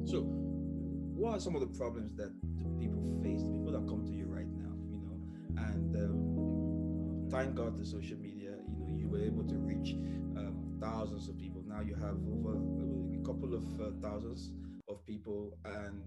So, 0.05 0.21
what 0.21 1.35
are 1.35 1.39
some 1.39 1.55
of 1.55 1.61
the 1.61 1.77
problems 1.77 2.15
that 2.17 2.31
the 2.57 2.69
people 2.79 3.03
face, 3.23 3.43
the 3.43 3.49
people 3.49 3.71
that 3.71 3.87
come 3.87 4.03
to 4.05 4.11
you 4.11 4.25
right 4.25 4.49
now, 4.49 4.73
you 4.89 4.97
know? 4.97 5.19
And 5.57 5.95
um, 5.95 7.29
thank 7.29 7.55
God 7.55 7.77
to 7.77 7.85
social 7.85 8.17
media, 8.17 8.51
you 8.77 8.85
know, 8.85 8.97
you 8.97 9.07
were 9.07 9.23
able 9.23 9.43
to 9.47 9.55
reach 9.55 9.93
um, 10.37 10.77
thousands 10.81 11.29
of 11.29 11.37
people. 11.37 11.63
Now 11.65 11.81
you 11.81 11.95
have 11.95 12.17
over 12.27 12.57
a 12.57 13.23
couple 13.25 13.53
of 13.53 13.63
uh, 13.79 13.91
thousands 14.01 14.51
of 14.89 15.05
people, 15.05 15.57
and 15.65 16.01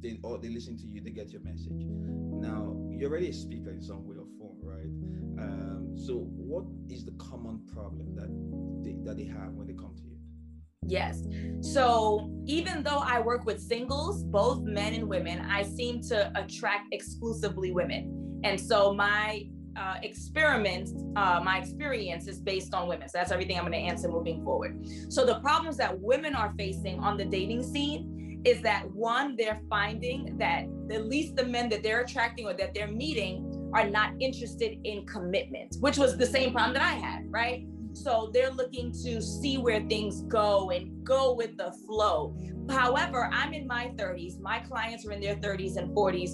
they 0.00 0.18
or 0.22 0.38
they 0.38 0.48
listen 0.48 0.76
to 0.78 0.86
you, 0.86 1.00
they 1.00 1.10
get 1.10 1.30
your 1.30 1.42
message. 1.42 1.84
Now 2.40 2.76
you're 2.90 3.10
already 3.10 3.30
a 3.30 3.32
speaker 3.34 3.70
in 3.70 3.82
some 3.82 4.06
way 4.06 4.16
or 4.16 4.26
form, 4.38 4.56
right? 4.62 4.90
Um, 5.42 5.96
so, 5.96 6.14
what 6.36 6.64
is 6.88 7.04
the 7.04 7.12
common 7.12 7.66
problem 7.72 8.14
that 8.14 8.30
they, 8.84 8.96
that 9.04 9.16
they 9.16 9.24
have 9.24 9.52
when 9.54 9.66
they 9.66 9.74
come 9.74 9.94
to 9.96 10.02
you? 10.02 10.09
Yes. 10.90 11.22
So 11.60 12.30
even 12.46 12.82
though 12.82 12.98
I 12.98 13.20
work 13.20 13.44
with 13.44 13.60
singles, 13.60 14.24
both 14.24 14.62
men 14.62 14.94
and 14.94 15.08
women, 15.08 15.40
I 15.40 15.62
seem 15.62 16.02
to 16.04 16.32
attract 16.34 16.92
exclusively 16.92 17.70
women. 17.70 18.40
And 18.42 18.60
so 18.60 18.92
my 18.92 19.46
uh, 19.76 19.96
experiments, 20.02 20.92
uh, 21.14 21.40
my 21.44 21.58
experience 21.58 22.26
is 22.26 22.40
based 22.40 22.74
on 22.74 22.88
women. 22.88 23.08
So 23.08 23.18
that's 23.18 23.30
everything 23.30 23.56
I'm 23.56 23.62
going 23.62 23.72
to 23.72 23.78
answer 23.78 24.08
moving 24.08 24.42
forward. 24.42 24.84
So 25.10 25.24
the 25.24 25.38
problems 25.40 25.76
that 25.76 25.98
women 26.00 26.34
are 26.34 26.52
facing 26.58 26.98
on 26.98 27.16
the 27.16 27.24
dating 27.24 27.62
scene 27.62 28.42
is 28.44 28.60
that 28.62 28.90
one, 28.90 29.36
they're 29.36 29.60
finding 29.68 30.36
that 30.38 30.64
at 30.90 31.06
least 31.06 31.36
the 31.36 31.44
men 31.44 31.68
that 31.68 31.82
they're 31.82 32.00
attracting 32.00 32.46
or 32.46 32.54
that 32.54 32.74
they're 32.74 32.90
meeting 32.90 33.70
are 33.74 33.88
not 33.88 34.14
interested 34.18 34.78
in 34.82 35.06
commitment, 35.06 35.76
which 35.78 35.98
was 35.98 36.16
the 36.16 36.26
same 36.26 36.52
problem 36.52 36.74
that 36.74 36.82
I 36.82 36.94
had, 36.94 37.30
right? 37.30 37.64
So 37.92 38.30
they're 38.32 38.50
looking 38.50 38.92
to 39.04 39.20
see 39.20 39.58
where 39.58 39.80
things 39.88 40.22
go 40.22 40.70
and 40.70 41.04
go 41.04 41.34
with 41.34 41.56
the 41.56 41.72
flow. 41.86 42.36
However, 42.68 43.28
I'm 43.32 43.52
in 43.52 43.66
my 43.66 43.92
30s, 43.96 44.40
my 44.40 44.60
clients 44.60 45.06
are 45.06 45.12
in 45.12 45.20
their 45.20 45.36
30s 45.36 45.76
and 45.76 45.94
40s. 45.94 46.30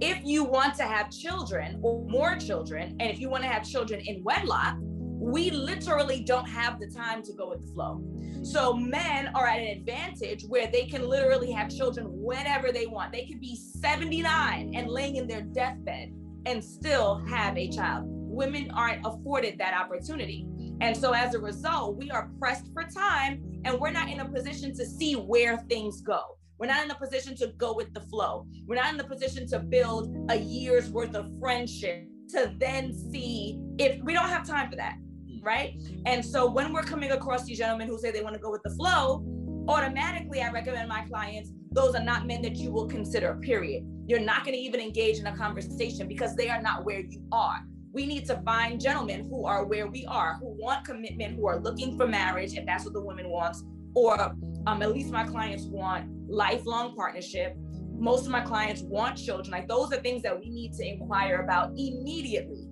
If 0.00 0.24
you 0.24 0.44
want 0.44 0.74
to 0.76 0.84
have 0.84 1.10
children 1.10 1.78
or 1.82 2.04
more 2.08 2.36
children, 2.36 2.96
and 3.00 3.10
if 3.10 3.20
you 3.20 3.28
want 3.28 3.42
to 3.44 3.48
have 3.48 3.68
children 3.68 4.00
in 4.00 4.24
wedlock, 4.24 4.76
we 4.80 5.50
literally 5.50 6.20
don't 6.20 6.48
have 6.48 6.78
the 6.80 6.88
time 6.88 7.22
to 7.22 7.32
go 7.32 7.48
with 7.48 7.62
the 7.62 7.72
flow. 7.72 8.02
So 8.42 8.74
men 8.74 9.30
are 9.34 9.46
at 9.46 9.60
an 9.60 9.68
advantage 9.68 10.44
where 10.44 10.66
they 10.66 10.84
can 10.84 11.08
literally 11.08 11.50
have 11.52 11.70
children 11.70 12.06
whenever 12.10 12.72
they 12.72 12.86
want. 12.86 13.12
They 13.12 13.24
could 13.24 13.40
be 13.40 13.56
79 13.56 14.72
and 14.74 14.88
laying 14.88 15.16
in 15.16 15.26
their 15.26 15.40
deathbed 15.40 16.12
and 16.44 16.62
still 16.62 17.24
have 17.26 17.56
a 17.56 17.68
child. 17.70 18.04
Women 18.06 18.70
aren't 18.72 19.06
afforded 19.06 19.56
that 19.58 19.72
opportunity. 19.74 20.46
And 20.80 20.96
so 20.96 21.12
as 21.12 21.34
a 21.34 21.38
result, 21.38 21.96
we 21.96 22.10
are 22.10 22.30
pressed 22.38 22.72
for 22.72 22.84
time 22.84 23.42
and 23.64 23.78
we're 23.78 23.90
not 23.90 24.08
in 24.08 24.20
a 24.20 24.28
position 24.28 24.74
to 24.76 24.84
see 24.84 25.14
where 25.14 25.58
things 25.68 26.00
go. 26.00 26.36
We're 26.58 26.66
not 26.66 26.84
in 26.84 26.90
a 26.90 26.94
position 26.94 27.36
to 27.36 27.48
go 27.58 27.74
with 27.74 27.92
the 27.94 28.00
flow. 28.00 28.46
We're 28.66 28.76
not 28.76 28.90
in 28.90 28.96
the 28.96 29.04
position 29.04 29.46
to 29.48 29.58
build 29.58 30.14
a 30.30 30.36
year's 30.36 30.90
worth 30.90 31.14
of 31.14 31.30
friendship 31.40 32.06
to 32.30 32.54
then 32.58 32.92
see 32.92 33.58
if 33.78 34.00
we 34.02 34.12
don't 34.12 34.28
have 34.28 34.46
time 34.46 34.70
for 34.70 34.76
that. 34.76 34.96
Right. 35.42 35.74
And 36.06 36.24
so 36.24 36.50
when 36.50 36.72
we're 36.72 36.82
coming 36.82 37.10
across 37.10 37.44
these 37.44 37.58
gentlemen 37.58 37.88
who 37.88 37.98
say 37.98 38.10
they 38.10 38.22
want 38.22 38.34
to 38.34 38.40
go 38.40 38.50
with 38.50 38.62
the 38.62 38.70
flow, 38.70 39.24
automatically 39.68 40.40
I 40.40 40.50
recommend 40.50 40.88
my 40.88 41.02
clients, 41.02 41.50
those 41.72 41.94
are 41.94 42.02
not 42.02 42.26
men 42.26 42.40
that 42.42 42.56
you 42.56 42.70
will 42.70 42.86
consider, 42.86 43.34
period. 43.34 43.84
You're 44.06 44.20
not 44.20 44.44
going 44.44 44.54
to 44.54 44.60
even 44.60 44.80
engage 44.80 45.18
in 45.18 45.26
a 45.26 45.36
conversation 45.36 46.08
because 46.08 46.36
they 46.36 46.48
are 46.48 46.62
not 46.62 46.84
where 46.84 47.00
you 47.00 47.22
are. 47.32 47.62
We 47.94 48.06
need 48.06 48.26
to 48.26 48.42
find 48.44 48.80
gentlemen 48.80 49.28
who 49.30 49.46
are 49.46 49.64
where 49.64 49.86
we 49.86 50.04
are, 50.06 50.34
who 50.40 50.48
want 50.48 50.84
commitment, 50.84 51.36
who 51.36 51.46
are 51.46 51.60
looking 51.60 51.96
for 51.96 52.08
marriage, 52.08 52.54
if 52.54 52.66
that's 52.66 52.84
what 52.84 52.92
the 52.92 53.00
woman 53.00 53.28
wants, 53.28 53.62
or 53.94 54.20
um, 54.66 54.82
at 54.82 54.92
least 54.92 55.12
my 55.12 55.24
clients 55.24 55.66
want 55.66 56.10
lifelong 56.28 56.96
partnership. 56.96 57.56
Most 57.92 58.26
of 58.26 58.32
my 58.32 58.40
clients 58.40 58.82
want 58.82 59.16
children. 59.16 59.52
Like 59.52 59.68
those 59.68 59.92
are 59.92 60.00
things 60.00 60.24
that 60.24 60.36
we 60.36 60.50
need 60.50 60.72
to 60.74 60.84
inquire 60.84 61.42
about 61.42 61.70
immediately 61.76 62.68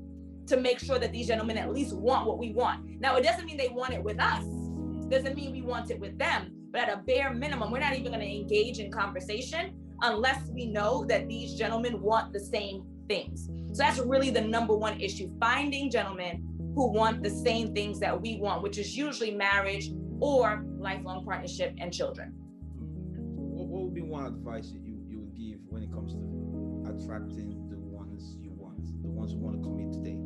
to 0.48 0.56
make 0.56 0.80
sure 0.80 0.98
that 0.98 1.12
these 1.12 1.28
gentlemen 1.28 1.56
at 1.56 1.72
least 1.72 1.96
want 1.96 2.26
what 2.26 2.38
we 2.38 2.50
want. 2.50 3.00
Now, 3.00 3.14
it 3.14 3.22
doesn't 3.22 3.46
mean 3.46 3.56
they 3.56 3.68
want 3.68 3.94
it 3.94 4.02
with 4.02 4.20
us. 4.20 4.42
Doesn't 5.08 5.36
mean 5.36 5.52
we 5.52 5.62
want 5.62 5.92
it 5.92 6.00
with 6.00 6.18
them. 6.18 6.50
But 6.72 6.88
at 6.88 6.88
a 6.88 6.96
bare 6.96 7.32
minimum, 7.32 7.70
we're 7.70 7.78
not 7.78 7.92
even 7.92 8.10
going 8.10 8.26
to 8.26 8.26
engage 8.26 8.80
in 8.80 8.90
conversation 8.90 9.72
unless 10.00 10.48
we 10.48 10.66
know 10.66 11.04
that 11.04 11.28
these 11.28 11.54
gentlemen 11.54 12.02
want 12.02 12.32
the 12.32 12.40
same 12.40 12.82
things. 13.09 13.49
So 13.73 13.82
that's 13.82 13.99
really 13.99 14.30
the 14.30 14.40
number 14.40 14.76
one 14.76 15.00
issue 15.00 15.30
finding 15.40 15.90
gentlemen 15.90 16.49
who 16.75 16.90
want 16.90 17.23
the 17.23 17.30
same 17.30 17.75
things 17.75 18.00
that 18.00 18.21
we 18.21 18.37
want, 18.37 18.62
which 18.62 18.78
is 18.78 18.97
usually 18.97 19.32
marriage 19.32 19.90
or 20.21 20.64
lifelong 20.78 21.25
partnership 21.25 21.75
and 21.78 21.92
children. 21.92 22.32
What, 22.35 23.68
what 23.68 23.82
would 23.85 23.94
be 23.94 24.02
one 24.02 24.26
advice 24.26 24.71
that 24.73 24.80
you, 24.80 24.99
you 25.06 25.21
would 25.21 25.37
give 25.37 25.59
when 25.68 25.82
it 25.82 25.92
comes 25.92 26.14
to 26.14 26.85
attracting 26.88 27.68
the 27.68 27.78
ones 27.78 28.37
you 28.40 28.52
want, 28.52 28.85
the 29.02 29.09
ones 29.09 29.32
who 29.32 29.38
want 29.38 29.56
to 29.56 29.62
commit 29.62 29.92
today? 29.92 30.18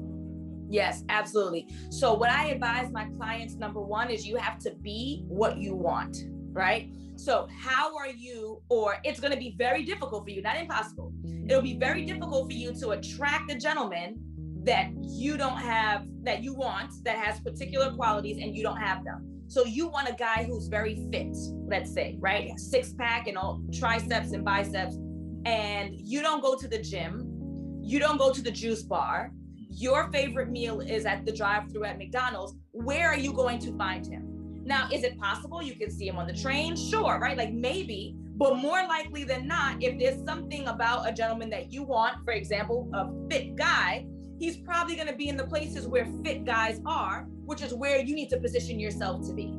Yes, 0.68 1.04
absolutely. 1.08 1.68
So, 1.90 2.14
what 2.14 2.30
I 2.30 2.48
advise 2.48 2.90
my 2.90 3.06
clients 3.16 3.54
number 3.54 3.80
one 3.80 4.10
is 4.10 4.26
you 4.26 4.36
have 4.36 4.58
to 4.60 4.74
be 4.82 5.24
what 5.28 5.58
you 5.58 5.74
want, 5.74 6.16
right? 6.52 6.90
So, 7.16 7.48
how 7.58 7.96
are 7.96 8.08
you, 8.08 8.62
or 8.68 8.96
it's 9.04 9.20
going 9.20 9.32
to 9.32 9.38
be 9.38 9.54
very 9.56 9.84
difficult 9.84 10.24
for 10.24 10.30
you, 10.30 10.42
not 10.42 10.56
impossible. 10.56 11.12
It'll 11.48 11.62
be 11.62 11.76
very 11.76 12.04
difficult 12.04 12.46
for 12.50 12.56
you 12.56 12.72
to 12.74 12.90
attract 12.90 13.50
a 13.50 13.56
gentleman 13.56 14.18
that 14.64 14.90
you 15.00 15.36
don't 15.36 15.58
have, 15.58 16.06
that 16.24 16.42
you 16.42 16.54
want, 16.54 16.92
that 17.04 17.16
has 17.16 17.38
particular 17.40 17.92
qualities 17.92 18.38
and 18.38 18.56
you 18.56 18.62
don't 18.64 18.80
have 18.80 19.04
them. 19.04 19.32
So 19.46 19.64
you 19.64 19.86
want 19.86 20.08
a 20.08 20.14
guy 20.14 20.42
who's 20.42 20.66
very 20.66 21.06
fit, 21.12 21.36
let's 21.68 21.92
say, 21.94 22.16
right? 22.18 22.58
Six 22.58 22.92
pack 22.94 23.28
and 23.28 23.38
all 23.38 23.62
triceps 23.72 24.32
and 24.32 24.44
biceps, 24.44 24.96
and 25.44 25.94
you 25.94 26.20
don't 26.20 26.42
go 26.42 26.56
to 26.56 26.66
the 26.66 26.78
gym, 26.78 27.78
you 27.80 28.00
don't 28.00 28.18
go 28.18 28.32
to 28.32 28.42
the 28.42 28.50
juice 28.50 28.82
bar. 28.82 29.30
Your 29.70 30.10
favorite 30.10 30.50
meal 30.50 30.80
is 30.80 31.06
at 31.06 31.24
the 31.24 31.32
drive-through 31.32 31.84
at 31.84 31.98
McDonald's. 31.98 32.54
Where 32.72 33.08
are 33.08 33.16
you 33.16 33.32
going 33.32 33.60
to 33.60 33.76
find 33.76 34.04
him? 34.04 34.62
Now, 34.64 34.88
is 34.92 35.04
it 35.04 35.16
possible 35.20 35.62
you 35.62 35.76
can 35.76 35.92
see 35.92 36.08
him 36.08 36.16
on 36.16 36.26
the 36.26 36.34
train? 36.34 36.74
Sure, 36.74 37.20
right? 37.20 37.36
Like 37.36 37.52
maybe, 37.52 38.16
but 38.36 38.56
more 38.56 38.86
likely 38.86 39.24
than 39.24 39.46
not, 39.46 39.82
if 39.82 39.98
there's 39.98 40.22
something 40.24 40.66
about 40.68 41.08
a 41.08 41.12
gentleman 41.12 41.48
that 41.50 41.72
you 41.72 41.82
want, 41.82 42.22
for 42.24 42.32
example, 42.32 42.88
a 42.92 43.08
fit 43.30 43.56
guy, 43.56 44.06
he's 44.38 44.58
probably 44.58 44.94
going 44.94 45.08
to 45.08 45.16
be 45.16 45.28
in 45.28 45.36
the 45.36 45.46
places 45.46 45.86
where 45.86 46.06
fit 46.22 46.44
guys 46.44 46.80
are, 46.84 47.26
which 47.46 47.62
is 47.62 47.72
where 47.72 47.98
you 47.98 48.14
need 48.14 48.28
to 48.28 48.38
position 48.38 48.78
yourself 48.78 49.26
to 49.26 49.32
be. 49.32 49.54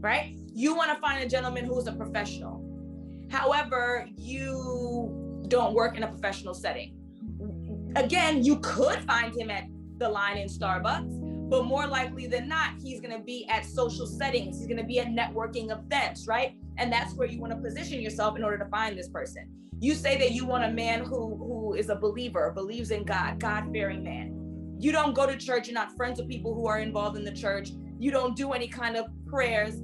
Right? 0.00 0.34
You 0.52 0.74
want 0.74 0.92
to 0.92 1.00
find 1.00 1.22
a 1.22 1.28
gentleman 1.28 1.64
who's 1.64 1.86
a 1.86 1.92
professional. 1.92 2.62
However, 3.30 4.06
you 4.16 5.44
don't 5.48 5.72
work 5.72 5.96
in 5.96 6.02
a 6.02 6.08
professional 6.08 6.54
setting. 6.54 6.96
Again, 7.96 8.44
you 8.44 8.58
could 8.58 9.04
find 9.04 9.34
him 9.36 9.50
at 9.50 9.64
the 9.98 10.08
line 10.08 10.36
in 10.36 10.48
Starbucks, 10.48 11.23
but 11.48 11.64
more 11.64 11.86
likely 11.86 12.26
than 12.26 12.48
not, 12.48 12.72
he's 12.82 13.00
going 13.00 13.16
to 13.16 13.22
be 13.22 13.46
at 13.48 13.64
social 13.64 14.06
settings. 14.06 14.58
He's 14.58 14.66
going 14.66 14.78
to 14.78 14.84
be 14.84 14.98
at 14.98 15.08
networking 15.08 15.70
events, 15.70 16.26
right? 16.26 16.56
And 16.78 16.92
that's 16.92 17.14
where 17.14 17.28
you 17.28 17.40
want 17.40 17.52
to 17.52 17.58
position 17.58 18.00
yourself 18.00 18.36
in 18.36 18.44
order 18.44 18.58
to 18.58 18.66
find 18.70 18.98
this 18.98 19.08
person. 19.08 19.48
You 19.80 19.94
say 19.94 20.16
that 20.18 20.32
you 20.32 20.46
want 20.46 20.64
a 20.64 20.70
man 20.70 21.04
who 21.04 21.36
who 21.36 21.74
is 21.74 21.90
a 21.90 21.96
believer 21.96 22.52
believes 22.54 22.90
in 22.90 23.04
god 23.04 23.38
god-fearing 23.38 24.02
man. 24.02 24.76
You 24.78 24.92
don't 24.92 25.14
go 25.14 25.26
to 25.26 25.36
church 25.36 25.68
you're 25.68 25.74
not 25.74 25.94
friends 25.96 26.18
with 26.18 26.28
people 26.28 26.54
who 26.54 26.66
are 26.66 26.78
involved 26.78 27.16
in 27.16 27.24
the 27.24 27.32
church. 27.32 27.70
You 27.98 28.10
don't 28.10 28.36
do 28.36 28.52
any 28.52 28.68
kind 28.68 28.96
of 28.96 29.06
prayers. 29.26 29.82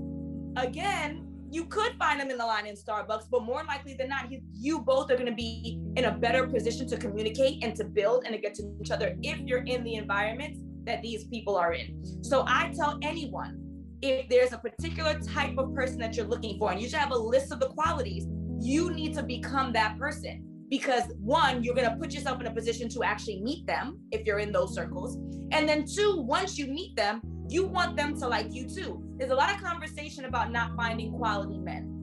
Again 0.56 1.26
you 1.52 1.64
could 1.64 1.92
find 1.98 2.20
him 2.20 2.30
in 2.30 2.38
the 2.38 2.46
line 2.46 2.66
in 2.66 2.76
starbucks 2.76 3.24
but 3.30 3.42
more 3.42 3.64
likely 3.64 3.94
than 3.94 4.08
not 4.08 4.28
he, 4.28 4.40
you 4.52 4.80
both 4.80 5.10
are 5.10 5.16
going 5.16 5.26
to 5.26 5.34
be 5.34 5.80
in 5.96 6.04
a 6.04 6.12
better 6.12 6.46
position 6.46 6.86
to 6.86 6.96
communicate 6.96 7.62
and 7.64 7.74
to 7.74 7.84
build 7.84 8.22
and 8.24 8.32
to 8.34 8.40
get 8.40 8.54
to 8.54 8.62
each 8.80 8.92
other 8.92 9.16
if 9.22 9.38
you're 9.40 9.64
in 9.64 9.82
the 9.82 9.96
environments 9.96 10.60
that 10.90 11.02
these 11.02 11.24
people 11.24 11.56
are 11.56 11.72
in 11.72 12.02
so 12.22 12.44
i 12.46 12.72
tell 12.76 12.98
anyone 13.02 13.56
if 14.02 14.28
there's 14.28 14.52
a 14.52 14.58
particular 14.58 15.18
type 15.20 15.56
of 15.58 15.74
person 15.74 15.98
that 15.98 16.16
you're 16.16 16.26
looking 16.26 16.58
for 16.58 16.72
and 16.72 16.80
you 16.80 16.88
should 16.88 16.98
have 16.98 17.12
a 17.12 17.22
list 17.34 17.52
of 17.52 17.60
the 17.60 17.68
qualities 17.68 18.26
you 18.60 18.90
need 18.90 19.14
to 19.14 19.22
become 19.22 19.72
that 19.72 19.98
person 19.98 20.46
because 20.70 21.02
one, 21.18 21.64
you're 21.64 21.74
going 21.74 21.90
to 21.90 21.96
put 21.96 22.14
yourself 22.14 22.40
in 22.40 22.46
a 22.46 22.54
position 22.54 22.88
to 22.90 23.02
actually 23.02 23.42
meet 23.42 23.66
them 23.66 23.98
if 24.12 24.24
you're 24.24 24.38
in 24.38 24.52
those 24.52 24.72
circles. 24.72 25.16
And 25.50 25.68
then 25.68 25.84
two, 25.84 26.22
once 26.26 26.56
you 26.56 26.68
meet 26.68 26.94
them, 26.94 27.20
you 27.48 27.66
want 27.66 27.96
them 27.96 28.16
to 28.20 28.28
like 28.28 28.54
you 28.54 28.68
too. 28.68 29.02
There's 29.16 29.32
a 29.32 29.34
lot 29.34 29.52
of 29.52 29.60
conversation 29.60 30.26
about 30.26 30.52
not 30.52 30.76
finding 30.76 31.12
quality 31.12 31.58
men. 31.58 31.96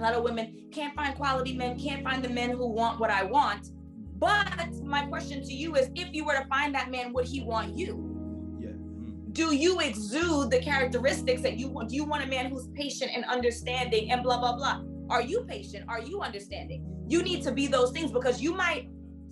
A 0.00 0.02
lot 0.02 0.14
of 0.14 0.24
women 0.24 0.68
can't 0.72 0.94
find 0.96 1.14
quality 1.14 1.56
men, 1.56 1.78
can't 1.78 2.02
find 2.02 2.22
the 2.22 2.28
men 2.28 2.50
who 2.50 2.66
want 2.66 2.98
what 2.98 3.10
I 3.10 3.22
want. 3.22 3.68
But 4.18 4.74
my 4.82 5.06
question 5.06 5.44
to 5.44 5.54
you 5.54 5.76
is 5.76 5.88
if 5.94 6.12
you 6.12 6.24
were 6.24 6.34
to 6.34 6.44
find 6.46 6.74
that 6.74 6.90
man, 6.90 7.12
would 7.12 7.26
he 7.26 7.44
want 7.44 7.76
you? 7.76 8.07
Do 9.38 9.54
you 9.54 9.78
exude 9.78 10.50
the 10.50 10.58
characteristics 10.58 11.42
that 11.42 11.56
you 11.56 11.68
want? 11.68 11.90
Do 11.90 11.94
you 11.94 12.02
want 12.02 12.24
a 12.24 12.26
man 12.26 12.50
who's 12.50 12.66
patient 12.74 13.12
and 13.14 13.24
understanding 13.26 14.10
and 14.10 14.20
blah, 14.20 14.40
blah, 14.40 14.56
blah? 14.56 14.82
Are 15.10 15.22
you 15.22 15.44
patient? 15.44 15.84
Are 15.86 16.00
you 16.02 16.22
understanding? 16.22 16.84
You 17.06 17.22
need 17.22 17.44
to 17.44 17.52
be 17.52 17.68
those 17.68 17.92
things 17.92 18.10
because 18.10 18.42
you 18.42 18.52
might 18.52 18.88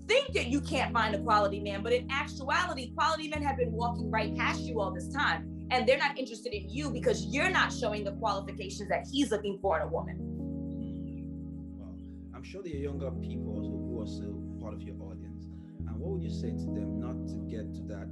think 0.06 0.32
that 0.34 0.46
you 0.46 0.60
can't 0.60 0.92
find 0.92 1.12
a 1.16 1.18
quality 1.18 1.58
man, 1.58 1.82
but 1.82 1.92
in 1.92 2.08
actuality, 2.08 2.92
quality 2.94 3.26
men 3.26 3.42
have 3.42 3.56
been 3.56 3.72
walking 3.72 4.08
right 4.08 4.32
past 4.36 4.60
you 4.60 4.80
all 4.80 4.92
this 4.92 5.08
time. 5.08 5.66
And 5.72 5.88
they're 5.88 5.98
not 5.98 6.16
interested 6.16 6.54
in 6.54 6.70
you 6.70 6.92
because 6.92 7.26
you're 7.26 7.50
not 7.50 7.72
showing 7.72 8.04
the 8.04 8.12
qualifications 8.12 8.88
that 8.88 9.08
he's 9.10 9.32
looking 9.32 9.58
for 9.60 9.76
in 9.80 9.88
a 9.88 9.88
woman. 9.88 10.18
Well, 11.80 11.96
I'm 12.32 12.44
sure 12.44 12.62
there 12.62 12.74
are 12.74 12.76
younger 12.76 13.10
people 13.10 13.54
who 13.90 14.00
are 14.00 14.06
still 14.06 14.40
part 14.60 14.72
of 14.72 14.82
your 14.82 14.94
audience. 15.02 15.46
And 15.88 15.98
what 15.98 16.12
would 16.12 16.22
you 16.22 16.30
say 16.30 16.50
to 16.50 16.66
them 16.66 17.00
not 17.00 17.26
to 17.26 17.38
get 17.50 17.74
to 17.74 17.82
that 17.88 18.06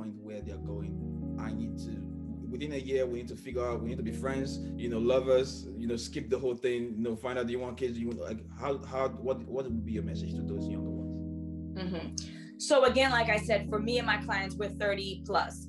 point 0.00 0.14
where 0.22 0.40
they're 0.40 0.56
going, 0.56 1.36
I 1.38 1.52
need 1.52 1.78
to 1.78 2.02
within 2.50 2.72
a 2.72 2.76
year 2.76 3.06
we 3.06 3.18
need 3.18 3.28
to 3.28 3.36
figure 3.36 3.64
out 3.64 3.80
we 3.80 3.90
need 3.90 3.96
to 3.96 4.02
be 4.02 4.10
friends 4.10 4.58
you 4.74 4.88
know 4.88 4.98
lovers 4.98 5.68
you 5.78 5.86
know 5.86 5.94
skip 5.94 6.28
the 6.28 6.36
whole 6.36 6.56
thing 6.56 6.94
you 6.96 7.02
know 7.04 7.14
find 7.14 7.38
out 7.38 7.46
do 7.46 7.52
you 7.52 7.60
want 7.60 7.76
kids 7.76 7.96
you 7.96 8.08
want 8.08 8.18
like 8.18 8.40
how 8.58 8.76
how 8.86 9.08
what 9.08 9.38
what 9.46 9.66
would 9.66 9.86
be 9.86 9.92
your 9.92 10.02
message 10.02 10.34
to 10.34 10.42
those 10.42 10.66
younger 10.66 10.90
ones? 10.90 11.78
Mm-hmm. 11.78 12.58
so 12.58 12.86
again 12.86 13.12
like 13.12 13.28
i 13.28 13.36
said 13.36 13.68
for 13.68 13.78
me 13.78 13.98
and 13.98 14.06
my 14.06 14.16
clients 14.16 14.56
we're 14.56 14.68
30 14.68 15.22
plus. 15.24 15.68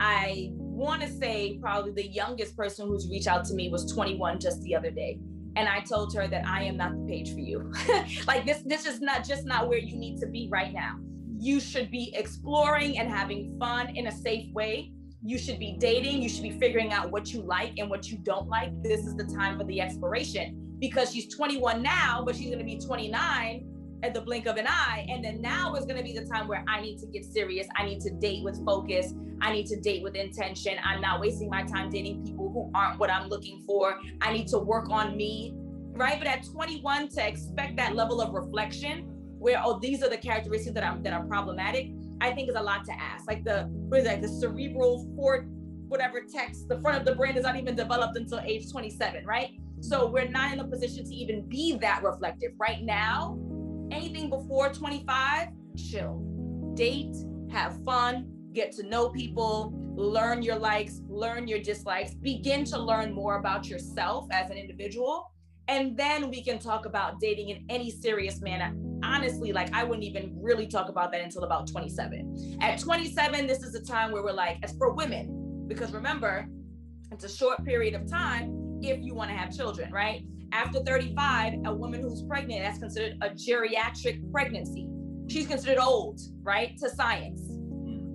I 0.00 0.52
want 0.54 1.02
to 1.02 1.08
say 1.08 1.58
probably 1.60 1.92
the 1.92 2.08
youngest 2.08 2.56
person 2.56 2.88
who's 2.88 3.06
reached 3.10 3.28
out 3.28 3.44
to 3.44 3.54
me 3.54 3.68
was 3.68 3.92
21 3.92 4.40
just 4.40 4.62
the 4.62 4.74
other 4.74 4.90
day 4.90 5.18
and 5.56 5.68
i 5.68 5.80
told 5.80 6.14
her 6.14 6.26
that 6.28 6.46
i 6.46 6.62
am 6.62 6.78
not 6.78 6.92
the 6.96 7.04
page 7.06 7.34
for 7.34 7.40
you. 7.40 7.70
Like 8.26 8.46
this 8.46 8.62
this 8.64 8.86
is 8.86 9.02
not 9.02 9.22
just 9.22 9.44
not 9.44 9.68
where 9.68 9.82
you 9.90 9.96
need 9.96 10.18
to 10.20 10.26
be 10.26 10.48
right 10.50 10.72
now 10.72 10.98
you 11.42 11.58
should 11.60 11.90
be 11.90 12.14
exploring 12.14 12.98
and 12.98 13.10
having 13.10 13.56
fun 13.58 13.96
in 13.96 14.06
a 14.06 14.12
safe 14.12 14.52
way 14.52 14.92
you 15.24 15.38
should 15.38 15.58
be 15.58 15.76
dating, 15.78 16.20
you 16.20 16.28
should 16.28 16.42
be 16.42 16.58
figuring 16.58 16.92
out 16.92 17.10
what 17.10 17.32
you 17.32 17.42
like 17.42 17.78
and 17.78 17.88
what 17.88 18.10
you 18.10 18.18
don't 18.18 18.48
like. 18.48 18.70
This 18.82 19.06
is 19.06 19.14
the 19.14 19.24
time 19.24 19.56
for 19.56 19.64
the 19.64 19.80
exploration 19.80 20.76
because 20.80 21.12
she's 21.12 21.32
21 21.32 21.80
now, 21.80 22.24
but 22.26 22.34
she's 22.34 22.46
going 22.46 22.58
to 22.58 22.64
be 22.64 22.76
29 22.76 23.68
at 24.02 24.14
the 24.14 24.20
blink 24.20 24.46
of 24.46 24.56
an 24.56 24.66
eye. 24.66 25.06
And 25.08 25.24
then 25.24 25.40
now 25.40 25.76
is 25.76 25.84
going 25.84 25.96
to 25.96 26.02
be 26.02 26.12
the 26.12 26.26
time 26.26 26.48
where 26.48 26.64
I 26.66 26.80
need 26.80 26.98
to 26.98 27.06
get 27.06 27.24
serious. 27.24 27.68
I 27.76 27.84
need 27.84 28.00
to 28.00 28.10
date 28.10 28.42
with 28.42 28.64
focus. 28.64 29.14
I 29.40 29.52
need 29.52 29.66
to 29.66 29.80
date 29.80 30.02
with 30.02 30.16
intention. 30.16 30.76
I'm 30.84 31.00
not 31.00 31.20
wasting 31.20 31.48
my 31.48 31.62
time 31.62 31.88
dating 31.88 32.24
people 32.24 32.50
who 32.50 32.70
aren't 32.74 32.98
what 32.98 33.08
I'm 33.08 33.28
looking 33.28 33.62
for. 33.64 34.00
I 34.20 34.32
need 34.32 34.48
to 34.48 34.58
work 34.58 34.90
on 34.90 35.16
me, 35.16 35.54
right? 35.92 36.18
But 36.18 36.26
at 36.26 36.44
21, 36.44 37.10
to 37.10 37.28
expect 37.28 37.76
that 37.76 37.94
level 37.94 38.20
of 38.20 38.34
reflection 38.34 39.11
where, 39.42 39.60
oh, 39.64 39.78
these 39.78 40.02
are 40.02 40.08
the 40.08 40.16
characteristics 40.16 40.74
that, 40.74 40.84
I'm, 40.84 41.02
that 41.02 41.12
are 41.12 41.24
problematic 41.24 41.90
I 42.22 42.30
think 42.30 42.48
is 42.48 42.54
a 42.54 42.62
lot 42.62 42.84
to 42.84 42.92
ask. 42.92 43.26
Like 43.26 43.42
the 43.42 43.64
what 43.88 43.98
is 43.98 44.04
that? 44.04 44.22
The 44.22 44.28
cerebral 44.28 45.10
fort, 45.16 45.46
whatever 45.88 46.20
text, 46.20 46.68
the 46.68 46.80
front 46.80 46.96
of 46.96 47.04
the 47.04 47.16
brain 47.16 47.36
is 47.36 47.42
not 47.42 47.56
even 47.56 47.74
developed 47.74 48.16
until 48.16 48.38
age 48.38 48.70
27, 48.70 49.26
right? 49.26 49.58
So 49.80 50.06
we're 50.06 50.28
not 50.28 50.52
in 50.52 50.60
a 50.60 50.64
position 50.64 51.04
to 51.04 51.14
even 51.14 51.48
be 51.48 51.76
that 51.78 52.04
reflective 52.04 52.52
right 52.58 52.80
now. 52.80 53.36
Anything 53.90 54.30
before 54.30 54.72
25, 54.72 55.48
chill, 55.76 56.22
date, 56.74 57.16
have 57.50 57.82
fun, 57.84 58.32
get 58.52 58.70
to 58.72 58.84
know 58.84 59.08
people, 59.08 59.74
learn 59.96 60.42
your 60.42 60.56
likes, 60.56 61.00
learn 61.08 61.48
your 61.48 61.58
dislikes, 61.58 62.14
begin 62.14 62.64
to 62.66 62.78
learn 62.78 63.12
more 63.12 63.38
about 63.38 63.68
yourself 63.68 64.28
as 64.30 64.48
an 64.50 64.56
individual. 64.56 65.32
And 65.66 65.96
then 65.96 66.30
we 66.30 66.44
can 66.44 66.60
talk 66.60 66.86
about 66.86 67.18
dating 67.18 67.48
in 67.48 67.64
any 67.68 67.90
serious 67.90 68.40
manner. 68.40 68.72
Honestly, 69.02 69.52
like 69.52 69.72
I 69.74 69.84
wouldn't 69.84 70.04
even 70.04 70.32
really 70.40 70.66
talk 70.66 70.88
about 70.88 71.12
that 71.12 71.20
until 71.20 71.44
about 71.44 71.66
27. 71.68 72.58
At 72.60 72.78
27, 72.78 73.46
this 73.46 73.62
is 73.62 73.74
a 73.74 73.82
time 73.82 74.12
where 74.12 74.22
we're 74.22 74.32
like, 74.32 74.58
as 74.62 74.76
for 74.76 74.92
women, 74.92 75.64
because 75.66 75.92
remember, 75.92 76.46
it's 77.10 77.24
a 77.24 77.28
short 77.28 77.64
period 77.64 77.94
of 77.94 78.08
time 78.10 78.78
if 78.82 79.02
you 79.02 79.14
want 79.14 79.30
to 79.30 79.36
have 79.36 79.54
children, 79.54 79.92
right? 79.92 80.24
After 80.52 80.80
35, 80.80 81.54
a 81.64 81.74
woman 81.74 82.02
who's 82.02 82.22
pregnant, 82.22 82.62
that's 82.62 82.78
considered 82.78 83.16
a 83.22 83.30
geriatric 83.30 84.30
pregnancy. 84.30 84.88
She's 85.28 85.46
considered 85.46 85.78
old, 85.78 86.20
right? 86.42 86.76
To 86.78 86.90
science. 86.90 87.40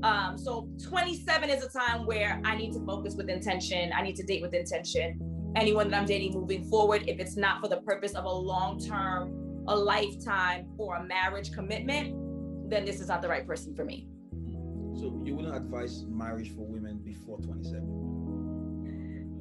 Um, 0.03 0.37
so 0.37 0.69
27 0.83 1.49
is 1.49 1.63
a 1.63 1.69
time 1.69 2.05
where 2.05 2.39
I 2.45 2.55
need 2.55 2.73
to 2.73 2.85
focus 2.85 3.15
with 3.15 3.29
intention. 3.29 3.91
I 3.95 4.03
need 4.03 4.15
to 4.17 4.23
date 4.23 4.41
with 4.41 4.53
intention. 4.53 5.19
Anyone 5.55 5.89
that 5.89 5.99
I'm 5.99 6.05
dating 6.05 6.33
moving 6.33 6.63
forward, 6.65 7.05
if 7.07 7.19
it's 7.19 7.35
not 7.35 7.61
for 7.61 7.67
the 7.67 7.77
purpose 7.77 8.13
of 8.13 8.25
a 8.25 8.31
long 8.31 8.79
term, 8.79 9.46
a 9.67 9.75
lifetime, 9.75 10.67
or 10.77 10.95
a 10.95 11.03
marriage 11.03 11.51
commitment, 11.51 12.15
then 12.69 12.85
this 12.85 12.99
is 12.99 13.07
not 13.07 13.21
the 13.21 13.27
right 13.27 13.45
person 13.45 13.75
for 13.75 13.85
me. 13.85 14.07
So 14.95 15.21
you 15.23 15.35
wouldn't 15.35 15.55
advise 15.55 16.05
marriage 16.07 16.55
for 16.55 16.65
women 16.65 16.99
before 17.03 17.37
27? 17.39 18.07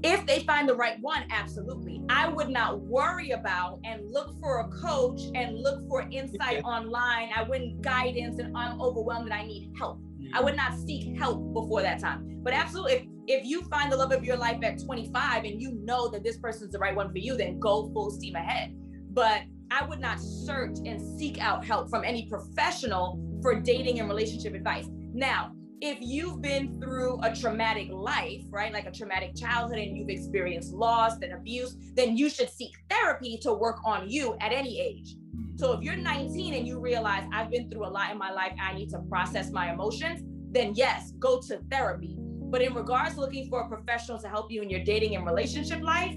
if 0.07 0.27
they 0.27 0.41
find 0.41 0.69
the 0.69 0.75
right 0.75 0.99
one, 1.01 1.25
absolutely. 1.31 2.03
I 2.09 2.29
would 2.29 2.49
not 2.49 2.81
worry 2.81 3.31
about 3.31 3.81
and 3.85 4.11
look 4.11 4.39
for 4.41 4.61
a 4.61 4.69
coach 4.69 5.21
and 5.35 5.59
look 5.59 5.87
for 5.89 6.07
insight 6.11 6.63
online. 6.65 7.31
I 7.35 7.43
wouldn't 7.43 7.83
guidance 7.83 8.39
and 8.39 8.57
I'm 8.57 8.81
overwhelmed 8.81 9.27
and 9.27 9.35
I 9.35 9.45
need 9.45 9.73
help. 9.79 10.01
I 10.33 10.41
would 10.41 10.57
not 10.57 10.79
seek 10.79 11.17
help 11.19 11.53
before 11.53 11.83
that 11.83 11.99
time. 11.99 12.41
But 12.43 12.53
absolutely, 12.53 12.93
if, 12.93 13.41
if 13.41 13.47
you 13.47 13.63
find 13.63 13.91
the 13.91 13.97
love 13.97 14.13
of 14.13 14.25
your 14.25 14.37
life 14.37 14.59
at 14.63 14.79
25 14.79 15.45
and 15.45 15.61
you 15.61 15.73
know 15.73 16.09
that 16.11 16.23
this 16.23 16.37
person's 16.37 16.73
the 16.73 16.79
right 16.79 16.95
one 16.95 17.11
for 17.11 17.19
you, 17.19 17.37
then 17.37 17.59
go 17.59 17.91
full 17.93 18.11
steam 18.11 18.37
ahead. 18.37 18.77
But 19.13 19.43
I 19.71 19.85
would 19.85 20.01
not 20.01 20.21
search 20.21 20.79
and 20.85 21.01
seek 21.19 21.41
out 21.41 21.65
help 21.65 21.91
from 21.91 22.05
any 22.05 22.27
professional 22.29 23.21
for 23.43 23.61
dating 23.61 24.01
and 24.01 24.09
relationship 24.09 24.55
advice. 24.55 24.87
Now, 25.13 25.53
if 25.81 25.99
you've 26.01 26.41
been 26.41 26.81
through 26.81 27.21
a 27.23 27.35
traumatic 27.35 27.91
life, 27.91 28.43
right, 28.51 28.73
like 28.73 28.87
a 28.87 28.91
traumatic 28.91 29.37
childhood 29.37 29.79
and 29.79 29.97
you've 29.97 30.09
experienced 30.09 30.73
loss 30.73 31.21
and 31.21 31.35
abuse, 31.35 31.77
then 31.95 32.17
you 32.17 32.31
should 32.31 32.49
seek 32.49 32.75
therapy 32.89 33.39
to 33.43 33.53
work 33.53 33.79
on 33.85 34.09
you 34.09 34.37
at 34.41 34.53
any 34.53 34.81
age. 34.81 35.17
So 35.57 35.73
if 35.73 35.83
you're 35.83 35.97
19 35.97 36.55
and 36.55 36.67
you 36.67 36.79
realize 36.79 37.25
I've 37.33 37.51
been 37.51 37.71
through 37.71 37.87
a 37.87 37.89
lot 37.89 38.11
in 38.11 38.19
my 38.19 38.31
life, 38.31 38.53
I 38.61 38.75
need 38.75 38.91
to 38.91 39.01
process 39.01 39.51
my 39.51 39.73
emotions, 39.73 40.23
then 40.51 40.75
yes, 40.75 41.13
go 41.19 41.41
to 41.43 41.61
therapy. 41.71 42.17
But 42.19 42.63
in 42.63 42.75
regards 42.75 43.15
to 43.15 43.21
looking 43.21 43.49
for 43.49 43.63
a 43.63 43.69
professional 43.69 44.19
to 44.21 44.29
help 44.29 44.51
you 44.51 44.63
in 44.63 44.71
your 44.71 44.85
dating 44.85 45.17
and 45.17 45.27
relationship 45.27 45.83
life. 45.83 46.17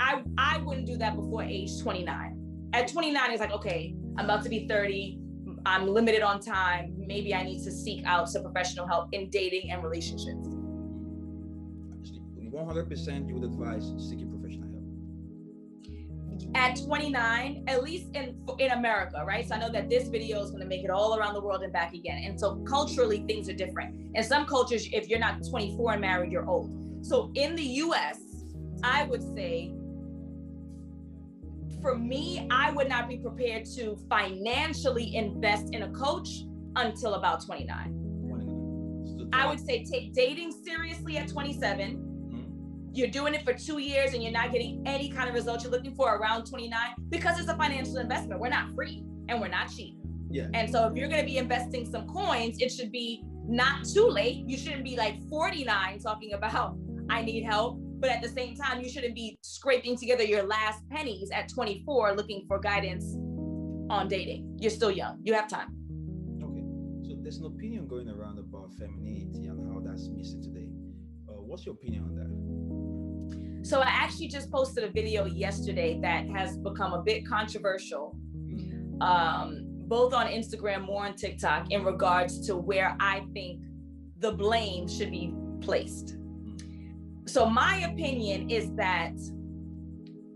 I 0.00 0.22
I 0.38 0.58
wouldn't 0.58 0.86
do 0.86 0.96
that 0.98 1.16
before 1.16 1.42
age 1.42 1.80
29. 1.80 2.70
At 2.72 2.88
29, 2.88 3.30
it's 3.30 3.40
like, 3.40 3.52
okay, 3.52 3.94
I'm 4.16 4.24
about 4.24 4.42
to 4.44 4.48
be 4.48 4.66
30. 4.66 5.20
I'm 5.66 5.88
limited 5.88 6.22
on 6.22 6.40
time. 6.40 6.94
Maybe 6.98 7.34
I 7.34 7.42
need 7.42 7.62
to 7.64 7.70
seek 7.70 8.04
out 8.04 8.28
some 8.28 8.42
professional 8.42 8.86
help 8.86 9.08
in 9.12 9.30
dating 9.30 9.70
and 9.70 9.82
relationships. 9.82 10.48
100% 12.54 13.28
you 13.28 13.34
would 13.34 13.44
advise 13.44 13.92
seeking 13.98 14.30
professional 14.30 14.68
help. 14.68 14.74
At 16.56 16.76
29, 16.84 17.64
at 17.66 17.82
least 17.82 18.14
in 18.14 18.40
in 18.58 18.70
America, 18.72 19.24
right? 19.26 19.46
So 19.46 19.54
I 19.54 19.58
know 19.58 19.70
that 19.70 19.88
this 19.88 20.08
video 20.08 20.42
is 20.42 20.50
going 20.50 20.62
to 20.62 20.68
make 20.68 20.84
it 20.84 20.90
all 20.90 21.16
around 21.16 21.34
the 21.34 21.40
world 21.40 21.62
and 21.62 21.72
back 21.72 21.94
again. 21.94 22.22
And 22.24 22.38
so 22.38 22.56
culturally, 22.66 23.24
things 23.26 23.48
are 23.48 23.54
different. 23.54 23.94
In 24.14 24.22
some 24.22 24.46
cultures, 24.46 24.88
if 24.92 25.08
you're 25.08 25.18
not 25.18 25.42
24 25.48 25.92
and 25.92 26.00
married, 26.00 26.30
you're 26.32 26.48
old. 26.48 26.70
So 27.04 27.32
in 27.34 27.56
the 27.56 27.62
US, 27.62 28.18
I 28.82 29.04
would 29.04 29.22
say 29.34 29.74
for 31.84 31.94
me, 31.94 32.48
I 32.50 32.70
would 32.70 32.88
not 32.88 33.10
be 33.10 33.18
prepared 33.18 33.66
to 33.76 33.98
financially 34.08 35.14
invest 35.14 35.74
in 35.74 35.82
a 35.82 35.90
coach 35.90 36.44
until 36.76 37.12
about 37.12 37.44
29. 37.44 39.28
I 39.34 39.46
would 39.46 39.60
say 39.60 39.84
take 39.84 40.14
dating 40.14 40.50
seriously 40.64 41.18
at 41.18 41.28
27. 41.28 41.96
Mm-hmm. 41.96 42.90
You're 42.94 43.08
doing 43.08 43.34
it 43.34 43.44
for 43.44 43.52
two 43.52 43.80
years 43.80 44.14
and 44.14 44.22
you're 44.22 44.32
not 44.32 44.50
getting 44.50 44.82
any 44.86 45.10
kind 45.10 45.28
of 45.28 45.34
results 45.34 45.62
you're 45.62 45.72
looking 45.72 45.94
for 45.94 46.16
around 46.16 46.46
29 46.46 46.80
because 47.10 47.38
it's 47.38 47.50
a 47.50 47.56
financial 47.56 47.98
investment. 47.98 48.40
We're 48.40 48.48
not 48.48 48.74
free 48.74 49.04
and 49.28 49.38
we're 49.38 49.48
not 49.48 49.70
cheap. 49.70 49.98
Yeah. 50.30 50.46
And 50.54 50.70
so 50.70 50.86
if 50.86 50.96
you're 50.96 51.08
going 51.08 51.20
to 51.20 51.26
be 51.26 51.36
investing 51.36 51.84
some 51.84 52.06
coins, 52.06 52.62
it 52.62 52.72
should 52.72 52.92
be 52.92 53.22
not 53.46 53.84
too 53.84 54.08
late. 54.08 54.48
You 54.48 54.56
shouldn't 54.56 54.84
be 54.84 54.96
like 54.96 55.22
49 55.28 55.98
talking 55.98 56.32
about 56.32 56.78
I 57.10 57.20
need 57.20 57.44
help 57.44 57.78
but 58.04 58.12
at 58.12 58.20
the 58.20 58.28
same 58.28 58.54
time 58.54 58.82
you 58.82 58.88
shouldn't 58.90 59.14
be 59.14 59.38
scraping 59.40 59.96
together 59.96 60.22
your 60.22 60.42
last 60.42 60.86
pennies 60.90 61.30
at 61.30 61.48
24 61.48 62.12
looking 62.14 62.44
for 62.46 62.58
guidance 62.58 63.16
on 63.88 64.08
dating. 64.08 64.58
You're 64.60 64.70
still 64.70 64.90
young. 64.90 65.20
You 65.22 65.32
have 65.32 65.48
time. 65.48 65.68
Okay. 66.42 66.62
So 67.08 67.16
there's 67.22 67.38
an 67.38 67.46
opinion 67.46 67.88
going 67.88 68.10
around 68.10 68.38
about 68.38 68.72
femininity 68.78 69.46
and 69.46 69.72
how 69.72 69.80
that's 69.80 70.10
missing 70.10 70.42
today. 70.42 70.68
Uh, 71.26 71.40
what's 71.40 71.64
your 71.64 71.76
opinion 71.76 72.02
on 72.02 72.14
that? 72.16 73.66
So 73.66 73.80
i 73.80 73.86
actually 73.86 74.28
just 74.28 74.52
posted 74.52 74.84
a 74.84 74.90
video 74.90 75.24
yesterday 75.24 75.98
that 76.02 76.28
has 76.28 76.58
become 76.58 76.92
a 76.92 77.00
bit 77.00 77.26
controversial 77.26 78.14
um, 79.00 79.62
both 79.88 80.12
on 80.12 80.26
instagram 80.26 80.84
more 80.84 81.06
on 81.06 81.14
tiktok 81.14 81.70
in 81.70 81.82
regards 81.82 82.46
to 82.46 82.54
where 82.54 82.94
i 83.00 83.24
think 83.32 83.62
the 84.18 84.30
blame 84.30 84.86
should 84.86 85.10
be 85.10 85.32
placed 85.62 86.18
so 87.26 87.46
my 87.48 87.78
opinion 87.90 88.50
is 88.50 88.70
that 88.72 89.12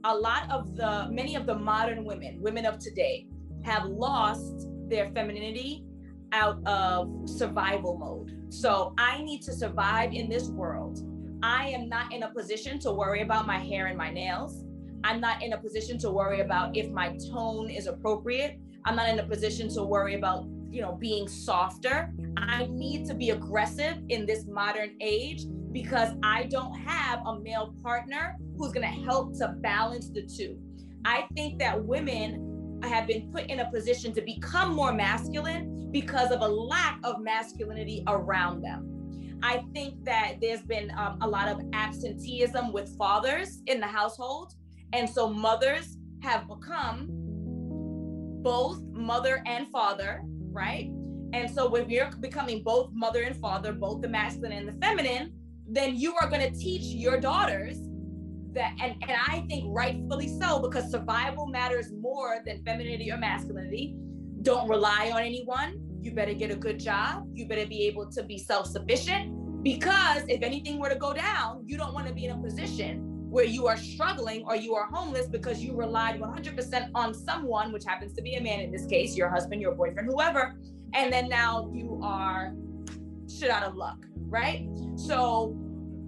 a 0.05 0.15
lot 0.15 0.51
of 0.51 0.75
the 0.77 1.09
many 1.11 1.35
of 1.35 1.45
the 1.47 1.55
modern 1.55 2.05
women 2.05 2.41
women 2.41 2.65
of 2.65 2.79
today 2.79 3.27
have 3.65 3.85
lost 3.85 4.69
their 4.89 5.11
femininity 5.11 5.85
out 6.33 6.59
of 6.67 7.11
survival 7.27 7.97
mode. 7.99 8.53
So 8.53 8.95
i 8.99 9.23
need 9.23 9.43
to 9.43 9.53
survive 9.53 10.13
in 10.13 10.29
this 10.29 10.49
world. 10.49 11.03
I 11.43 11.69
am 11.69 11.89
not 11.89 12.13
in 12.13 12.23
a 12.23 12.31
position 12.31 12.79
to 12.81 12.93
worry 12.93 13.23
about 13.23 13.47
my 13.47 13.59
hair 13.59 13.87
and 13.87 13.97
my 13.97 14.11
nails. 14.11 14.65
I'm 15.05 15.21
not 15.21 15.43
in 15.43 15.53
a 15.53 15.59
position 15.59 15.99
to 15.99 16.11
worry 16.11 16.41
about 16.41 16.77
if 16.77 16.91
my 16.91 17.17
tone 17.31 17.71
is 17.71 17.87
appropriate. 17.87 18.59
I'm 18.85 18.97
not 18.97 19.09
in 19.09 19.19
a 19.19 19.27
position 19.27 19.69
to 19.75 19.85
worry 19.85 20.15
about 20.15 20.47
you 20.71 20.81
know 20.81 20.93
being 20.93 21.29
softer. 21.29 22.13
I 22.37 22.67
need 22.71 23.07
to 23.07 23.15
be 23.15 23.31
aggressive 23.31 23.99
in 24.09 24.27
this 24.27 24.47
modern 24.47 24.95
age 25.01 25.45
because 25.73 26.15
I 26.23 26.45
don't 26.45 26.75
have 26.81 27.21
a 27.27 27.39
male 27.39 27.75
partner 27.83 28.37
who's 28.57 28.73
going 28.73 28.87
to 28.87 29.05
help 29.05 29.37
to 29.39 29.49
balance 29.61 30.11
the 30.11 30.23
two. 30.23 30.59
I 31.05 31.27
think 31.35 31.59
that 31.59 31.85
women 31.85 32.81
have 32.85 33.07
been 33.07 33.31
put 33.33 33.47
in 33.47 33.61
a 33.61 33.71
position 33.71 34.13
to 34.15 34.23
become 34.23 34.75
more 34.75 34.93
masculine 34.93 35.91
because 35.91 36.31
of 36.31 36.41
a 36.41 36.49
lack 36.49 36.99
of 37.05 37.21
masculinity 37.21 38.03
around 38.07 38.63
them. 38.63 39.39
I 39.43 39.65
think 39.73 40.05
that 40.05 40.37
there's 40.41 40.63
been 40.63 40.91
um, 40.97 41.19
a 41.21 41.29
lot 41.29 41.49
of 41.49 41.61
absenteeism 41.73 42.73
with 42.73 42.97
fathers 42.97 43.63
in 43.67 43.81
the 43.81 43.87
household. 43.87 44.55
And 44.93 45.09
so 45.09 45.29
mothers 45.29 45.97
have 46.23 46.49
become 46.49 47.09
both 48.43 48.81
mother 48.93 49.43
and 49.47 49.69
father, 49.69 50.23
right? 50.51 50.91
And 51.33 51.51
so 51.51 51.69
when 51.69 51.89
you're 51.91 52.11
becoming 52.21 52.63
both 52.63 52.91
mother 52.93 53.23
and 53.23 53.37
father, 53.37 53.73
both 53.73 54.01
the 54.01 54.09
masculine 54.09 54.53
and 54.53 54.69
the 54.69 54.73
feminine, 54.85 55.33
then 55.69 55.97
you 55.97 56.15
are 56.21 56.29
going 56.29 56.41
to 56.41 56.59
teach 56.59 56.83
your 56.83 57.21
daughters 57.21 57.79
that 58.53 58.73
and, 58.81 58.95
and 59.03 59.13
i 59.27 59.45
think 59.49 59.65
rightfully 59.69 60.29
so 60.41 60.61
because 60.61 60.91
survival 60.91 61.47
matters 61.47 61.93
more 61.93 62.39
than 62.47 62.63
femininity 62.65 63.11
or 63.11 63.19
masculinity. 63.19 63.95
Don't 64.43 64.69
rely 64.69 65.11
on 65.13 65.23
anyone. 65.23 65.81
You 66.01 66.13
better 66.13 66.33
get 66.33 66.51
a 66.51 66.57
good 66.57 66.79
job. 66.79 67.27
You 67.35 67.47
better 67.47 67.67
be 67.67 67.87
able 67.87 68.09
to 68.13 68.23
be 68.23 68.39
self-sufficient 68.39 69.63
because 69.63 70.23
if 70.29 70.43
anything 70.43 70.79
were 70.79 70.89
to 70.89 70.95
go 70.95 71.13
down 71.13 71.63
you 71.67 71.77
don't 71.77 71.93
want 71.93 72.07
to 72.07 72.15
be 72.15 72.25
in 72.25 72.31
a 72.31 72.39
position 72.39 73.01
where 73.29 73.45
you 73.45 73.67
are 73.67 73.77
struggling 73.77 74.45
or 74.47 74.57
you 74.57 74.75
are 74.75 74.87
homeless 74.87 75.27
because 75.27 75.63
you 75.63 75.75
relied 75.75 76.19
100% 76.21 76.91
on 76.95 77.13
someone 77.13 77.73
which 77.73 77.85
happens 77.85 78.15
to 78.15 78.23
be 78.23 78.35
a 78.35 78.41
man 78.41 78.61
in 78.61 78.71
this 78.71 78.87
case 78.87 79.17
your 79.17 79.29
husband 79.29 79.61
your 79.61 79.75
boyfriend 79.75 80.09
whoever 80.09 80.57
and 80.95 81.13
then 81.13 81.29
now 81.29 81.71
you 81.75 82.01
are 82.03 82.55
shit 83.39 83.51
out 83.51 83.63
of 83.63 83.75
luck 83.75 84.09
right? 84.29 84.69
So 84.97 85.57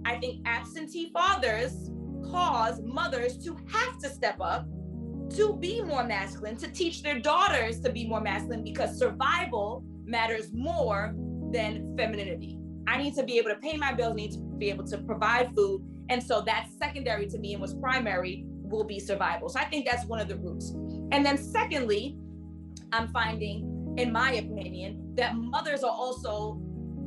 I 0.05 0.17
think 0.17 0.47
absentee 0.47 1.11
fathers 1.11 1.91
cause 2.29 2.81
mothers 2.83 3.37
to 3.43 3.57
have 3.67 3.97
to 3.99 4.09
step 4.09 4.37
up 4.39 4.67
to 5.31 5.55
be 5.57 5.81
more 5.81 6.03
masculine, 6.03 6.57
to 6.57 6.67
teach 6.67 7.01
their 7.03 7.19
daughters 7.19 7.79
to 7.81 7.91
be 7.91 8.07
more 8.07 8.21
masculine 8.21 8.63
because 8.63 8.97
survival 8.97 9.83
matters 10.05 10.49
more 10.53 11.15
than 11.51 11.95
femininity. 11.97 12.57
I 12.87 12.97
need 12.97 13.15
to 13.15 13.23
be 13.23 13.37
able 13.37 13.49
to 13.49 13.55
pay 13.55 13.77
my 13.77 13.93
bills, 13.93 14.15
need 14.15 14.31
to 14.33 14.39
be 14.39 14.69
able 14.69 14.85
to 14.87 14.97
provide 14.97 15.53
food. 15.55 15.83
And 16.09 16.21
so 16.21 16.41
that's 16.45 16.77
secondary 16.77 17.27
to 17.27 17.37
me 17.37 17.53
and 17.53 17.61
what's 17.61 17.73
primary 17.73 18.43
will 18.45 18.83
be 18.83 18.99
survival. 18.99 19.49
So 19.49 19.59
I 19.59 19.65
think 19.65 19.87
that's 19.89 20.05
one 20.05 20.19
of 20.19 20.27
the 20.27 20.37
roots. 20.37 20.71
And 21.11 21.25
then 21.25 21.37
secondly, 21.37 22.17
I'm 22.91 23.07
finding, 23.09 23.95
in 23.97 24.11
my 24.11 24.33
opinion, 24.33 25.15
that 25.15 25.35
mothers 25.35 25.83
are 25.83 25.91
also 25.91 26.61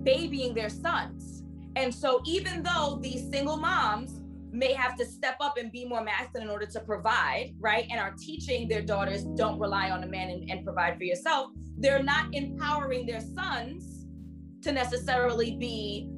babying 0.04 0.54
their 0.54 0.68
sons. 0.68 1.42
And 1.76 1.92
so 1.92 2.22
even 2.26 2.62
though 2.62 2.98
these 3.02 3.28
single 3.30 3.56
moms 3.56 4.20
may 4.52 4.72
have 4.72 4.96
to 4.96 5.04
step 5.04 5.36
up 5.40 5.56
and 5.56 5.72
be 5.72 5.84
more 5.84 6.02
masculine 6.02 6.46
in 6.46 6.52
order 6.52 6.66
to 6.66 6.80
provide, 6.80 7.54
right? 7.58 7.86
And 7.90 7.98
are 7.98 8.14
teaching 8.16 8.68
their 8.68 8.82
daughters 8.82 9.24
don't 9.24 9.58
rely 9.58 9.90
on 9.90 10.04
a 10.04 10.06
man 10.06 10.30
and, 10.30 10.48
and 10.48 10.64
provide 10.64 10.96
for 10.96 11.02
yourself. 11.02 11.50
They're 11.76 12.02
not 12.02 12.32
empowering 12.32 13.04
their 13.06 13.20
sons 13.20 14.06
to 14.62 14.70
necessarily 14.70 15.56
be 15.56 16.08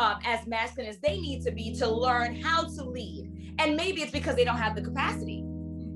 um, 0.00 0.18
as 0.24 0.46
masculine 0.46 0.90
as 0.90 0.98
they 0.98 1.20
need 1.20 1.42
to 1.44 1.52
be 1.52 1.74
to 1.76 1.88
learn 1.88 2.40
how 2.42 2.64
to 2.64 2.84
lead. 2.84 3.54
And 3.58 3.76
maybe 3.76 4.02
it's 4.02 4.12
because 4.12 4.34
they 4.34 4.44
don't 4.44 4.58
have 4.58 4.74
the 4.74 4.82
capacity. 4.82 5.44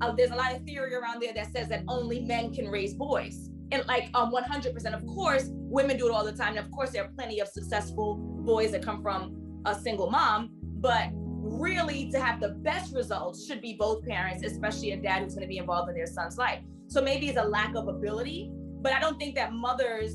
Uh, 0.01 0.13
there's 0.13 0.31
a 0.31 0.37
lot 0.37 0.55
of 0.55 0.63
theory 0.63 0.95
around 0.95 1.21
there 1.21 1.35
that 1.35 1.53
says 1.53 1.69
that 1.69 1.83
only 1.89 2.21
men 2.21 2.55
can 2.55 2.69
raise 2.69 2.95
boys. 2.95 3.51
And 3.73 3.87
like 3.87 4.11
um, 4.15 4.33
100%, 4.33 4.95
of 4.95 5.07
course, 5.07 5.49
women 5.53 5.97
do 5.97 6.09
it 6.09 6.13
all 6.13 6.25
the 6.25 6.33
time. 6.33 6.57
And 6.57 6.59
of 6.59 6.71
course, 6.71 6.91
there 6.91 7.05
are 7.05 7.11
plenty 7.17 7.41
of 7.41 7.49
successful 7.49 8.17
boys 8.17 8.73
that 8.73 8.85
come 8.85 9.03
from 9.03 9.63
a 9.65 9.75
single 9.75 10.11
mom. 10.11 10.51
But 10.63 11.11
really, 11.13 12.11
to 12.11 12.21
have 12.21 12.41
the 12.41 12.51
best 12.51 12.95
results, 12.95 13.47
should 13.47 13.61
be 13.61 13.75
both 13.79 14.05
parents, 14.05 14.45
especially 14.45 14.93
a 14.93 14.97
dad 14.97 15.23
who's 15.23 15.35
going 15.35 15.43
to 15.43 15.49
be 15.49 15.59
involved 15.59 15.89
in 15.89 15.95
their 15.95 16.07
son's 16.07 16.37
life. 16.39 16.61
So 16.89 17.01
maybe 17.01 17.29
it's 17.29 17.39
a 17.39 17.45
lack 17.45 17.75
of 17.77 17.87
ability, 17.89 18.51
but 18.83 18.93
I 18.93 19.01
don't 19.01 19.19
think 19.19 19.35
that 19.37 19.53
mothers 19.53 20.15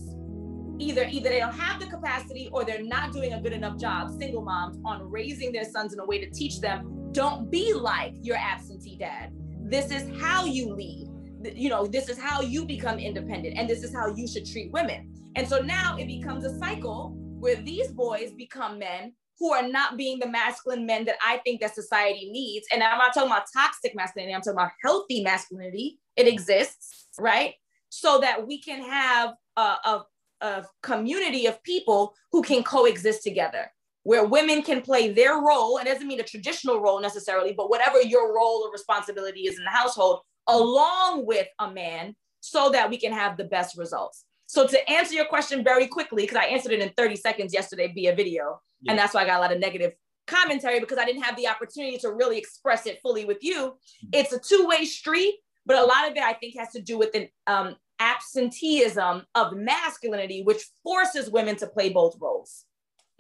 either 0.79 1.05
either 1.09 1.29
they 1.29 1.39
don't 1.39 1.53
have 1.53 1.79
the 1.79 1.87
capacity 1.87 2.49
or 2.51 2.65
they're 2.65 2.83
not 2.83 3.13
doing 3.13 3.33
a 3.33 3.41
good 3.41 3.53
enough 3.53 3.77
job 3.79 4.11
single 4.19 4.41
moms 4.41 4.77
on 4.83 5.09
raising 5.09 5.51
their 5.51 5.63
sons 5.63 5.93
in 5.93 5.99
a 5.99 6.05
way 6.05 6.19
to 6.19 6.29
teach 6.31 6.59
them 6.59 7.09
don't 7.11 7.49
be 7.49 7.73
like 7.73 8.13
your 8.21 8.35
absentee 8.35 8.97
dad 8.97 9.31
this 9.61 9.89
is 9.91 10.05
how 10.19 10.45
you 10.45 10.73
lead 10.73 11.07
you 11.53 11.69
know 11.69 11.86
this 11.86 12.10
is 12.10 12.17
how 12.17 12.41
you 12.41 12.65
become 12.65 12.99
independent 12.99 13.58
and 13.58 13.69
this 13.69 13.84
is 13.84 13.93
how 13.93 14.08
you 14.15 14.27
should 14.27 14.45
treat 14.45 14.71
women 14.71 15.12
and 15.36 15.47
so 15.47 15.62
now 15.62 15.97
it 15.97 16.08
becomes 16.08 16.45
a 16.45 16.58
cycle 16.58 17.13
where 17.39 17.55
these 17.58 17.89
boys 17.89 18.31
become 18.31 18.79
men 18.79 19.13
who 19.39 19.51
are 19.51 19.67
not 19.67 19.97
being 19.97 20.19
the 20.19 20.27
masculine 20.27 20.86
men 20.86 21.05
that 21.05 21.17
I 21.25 21.38
think 21.38 21.62
that 21.62 21.75
society 21.75 22.29
needs. 22.31 22.67
And 22.71 22.81
I'm 22.81 22.97
not 22.97 23.13
talking 23.13 23.29
about 23.29 23.45
toxic 23.53 23.95
masculinity, 23.95 24.34
I'm 24.34 24.41
talking 24.41 24.53
about 24.53 24.71
healthy 24.81 25.21
masculinity. 25.21 25.99
It 26.15 26.27
exists, 26.27 27.08
right? 27.19 27.53
So 27.89 28.19
that 28.21 28.47
we 28.47 28.62
can 28.62 28.81
have 28.81 29.34
a, 29.58 29.62
a, 29.62 30.05
a 30.41 30.65
community 30.81 31.47
of 31.47 31.62
people 31.63 32.13
who 32.31 32.41
can 32.41 32.63
coexist 32.63 33.23
together, 33.23 33.71
where 34.03 34.25
women 34.25 34.62
can 34.62 34.81
play 34.81 35.12
their 35.12 35.41
role. 35.41 35.77
And 35.77 35.88
doesn't 35.88 36.08
mean 36.08 36.21
a 36.21 36.23
traditional 36.23 36.79
role 36.79 37.01
necessarily, 37.01 37.53
but 37.53 37.69
whatever 37.69 38.01
your 38.01 38.34
role 38.34 38.63
or 38.65 38.71
responsibility 38.71 39.41
is 39.41 39.58
in 39.58 39.65
the 39.65 39.71
household, 39.71 40.21
along 40.47 41.25
with 41.25 41.47
a 41.60 41.71
man, 41.71 42.15
so 42.39 42.69
that 42.69 42.89
we 42.89 42.97
can 42.97 43.12
have 43.12 43.38
the 43.38 43.43
best 43.43 43.77
results. 43.77 44.25
So 44.45 44.67
to 44.67 44.89
answer 44.89 45.15
your 45.15 45.25
question 45.25 45.63
very 45.63 45.88
quickly, 45.88 46.23
because 46.23 46.38
I 46.38 46.45
answered 46.45 46.73
it 46.73 46.79
in 46.79 46.91
30 46.95 47.15
seconds 47.15 47.53
yesterday 47.53 47.91
via 47.93 48.15
video, 48.15 48.62
yeah. 48.81 48.91
and 48.91 48.99
that's 48.99 49.13
why 49.13 49.23
I 49.23 49.25
got 49.25 49.38
a 49.38 49.41
lot 49.41 49.51
of 49.51 49.60
negative 49.60 49.93
commentary 50.27 50.79
because 50.79 50.97
I 50.97 51.05
didn't 51.05 51.23
have 51.23 51.36
the 51.36 51.47
opportunity 51.47 51.97
to 51.99 52.12
really 52.12 52.38
express 52.38 52.86
it 52.86 52.99
fully 53.01 53.25
with 53.25 53.39
you. 53.41 53.58
Mm-hmm. 53.58 54.10
It's 54.13 54.34
a 54.34 54.39
two-way 54.39 54.86
street, 54.86 55.36
but 55.65 55.77
a 55.77 55.86
lot 55.86 56.10
of 56.10 56.15
it 56.15 56.23
I 56.23 56.34
think 56.34 56.58
has 56.58 56.71
to 56.73 56.81
do 56.81 56.97
with 56.97 57.15
an 57.15 57.27
um, 57.47 57.75
absenteeism 57.99 59.23
of 59.34 59.55
masculinity, 59.55 60.43
which 60.43 60.63
forces 60.84 61.29
women 61.29 61.55
to 61.58 61.67
play 61.67 61.89
both 61.89 62.15
roles. 62.19 62.65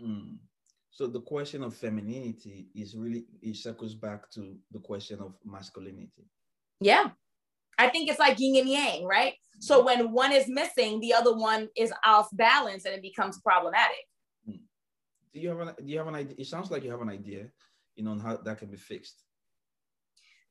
Mm. 0.01 0.37
So 0.91 1.07
the 1.07 1.21
question 1.21 1.63
of 1.63 1.75
femininity 1.75 2.67
is 2.73 2.95
really 2.95 3.25
it 3.41 3.57
circles 3.57 3.95
back 3.95 4.29
to 4.31 4.55
the 4.71 4.79
question 4.79 5.19
of 5.19 5.33
masculinity. 5.43 6.29
Yeah. 6.79 7.09
I 7.77 7.89
think 7.89 8.09
it's 8.09 8.19
like 8.19 8.39
yin 8.39 8.55
and 8.57 8.69
yang, 8.69 9.05
right? 9.05 9.33
So 9.59 9.77
mm-hmm. 9.77 9.85
when 9.85 10.11
one 10.11 10.31
is 10.31 10.47
missing, 10.47 10.99
the 10.99 11.13
other 11.13 11.35
one 11.35 11.69
is 11.75 11.93
off 12.05 12.29
balance 12.33 12.85
and 12.85 12.93
it 12.93 13.01
becomes 13.01 13.39
problematic. 13.41 14.05
Mm. 14.49 14.59
Do 15.33 15.39
you 15.39 15.49
have 15.49 15.59
an 15.59 15.73
do 15.77 15.91
you 15.91 15.97
have 15.97 16.07
an 16.07 16.15
idea? 16.15 16.35
It 16.37 16.47
sounds 16.47 16.71
like 16.71 16.83
you 16.83 16.91
have 16.91 17.01
an 17.01 17.09
idea, 17.09 17.47
you 17.95 18.03
know, 18.03 18.11
on 18.11 18.19
how 18.19 18.37
that 18.37 18.59
can 18.59 18.69
be 18.69 18.77
fixed 18.77 19.25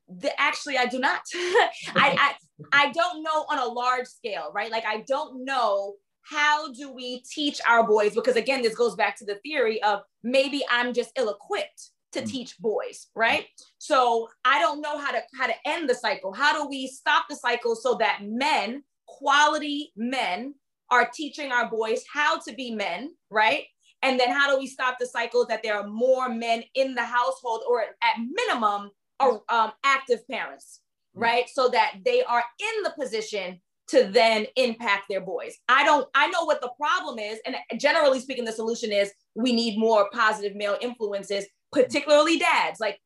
the, 0.07 0.39
actually 0.39 0.77
I 0.77 0.85
do 0.85 0.99
not. 0.99 1.21
I, 1.33 1.71
I 1.95 2.33
I 2.71 2.91
don't 2.91 3.23
know 3.23 3.45
on 3.49 3.59
a 3.59 3.65
large 3.65 4.07
scale, 4.07 4.51
right? 4.53 4.71
Like 4.71 4.85
I 4.85 5.03
don't 5.07 5.43
know 5.45 5.95
how 6.23 6.71
do 6.71 6.91
we 6.91 7.21
teach 7.21 7.59
our 7.67 7.85
boys 7.85 8.15
because 8.15 8.35
again 8.35 8.61
this 8.61 8.75
goes 8.75 8.95
back 8.95 9.17
to 9.17 9.25
the 9.25 9.35
theory 9.45 9.81
of 9.83 10.01
maybe 10.23 10.63
I'm 10.71 10.93
just 10.93 11.11
ill-equipped 11.17 11.91
to 12.15 12.21
mm. 12.21 12.29
teach 12.29 12.57
boys, 12.59 13.07
right? 13.15 13.45
So 13.77 14.27
I 14.43 14.59
don't 14.59 14.81
know 14.81 14.97
how 14.97 15.11
to 15.11 15.21
how 15.37 15.47
to 15.47 15.53
end 15.65 15.89
the 15.89 15.95
cycle. 15.95 16.33
How 16.33 16.61
do 16.61 16.67
we 16.67 16.87
stop 16.87 17.25
the 17.29 17.35
cycle 17.35 17.75
so 17.75 17.95
that 17.95 18.19
men, 18.23 18.83
quality 19.07 19.91
men 19.95 20.55
are 20.91 21.09
teaching 21.13 21.51
our 21.51 21.69
boys 21.69 22.03
how 22.11 22.39
to 22.39 22.53
be 22.53 22.71
men, 22.71 23.13
right? 23.29 23.63
And 24.01 24.19
then 24.19 24.29
how 24.29 24.51
do 24.51 24.59
we 24.59 24.67
stop 24.67 24.97
the 24.99 25.07
cycle 25.07 25.45
that 25.47 25.63
there 25.63 25.75
are 25.75 25.87
more 25.87 26.29
men 26.29 26.63
in 26.75 26.95
the 26.95 27.03
household 27.03 27.61
or 27.67 27.81
at 27.81 28.17
minimum 28.19 28.91
are 29.19 29.41
um, 29.49 29.71
active 29.83 30.27
parents, 30.29 30.81
mm. 31.15 31.21
right? 31.21 31.49
So 31.49 31.69
that 31.69 31.95
they 32.03 32.23
are 32.23 32.43
in 32.59 32.83
the 32.83 32.93
position 32.99 33.61
to 33.87 34.05
then 34.05 34.47
impact 34.55 35.05
their 35.09 35.21
boys. 35.21 35.55
I 35.69 35.83
don't, 35.83 36.07
I 36.15 36.27
know 36.29 36.43
what 36.43 36.61
the 36.61 36.71
problem 36.77 37.19
is. 37.19 37.39
And 37.45 37.55
generally 37.79 38.19
speaking, 38.19 38.45
the 38.45 38.51
solution 38.51 38.91
is 38.91 39.11
we 39.35 39.53
need 39.53 39.77
more 39.77 40.09
positive 40.11 40.55
male 40.55 40.77
influences, 40.81 41.45
particularly 41.75 42.39
dads. 42.39 42.79
Like, 42.79 42.99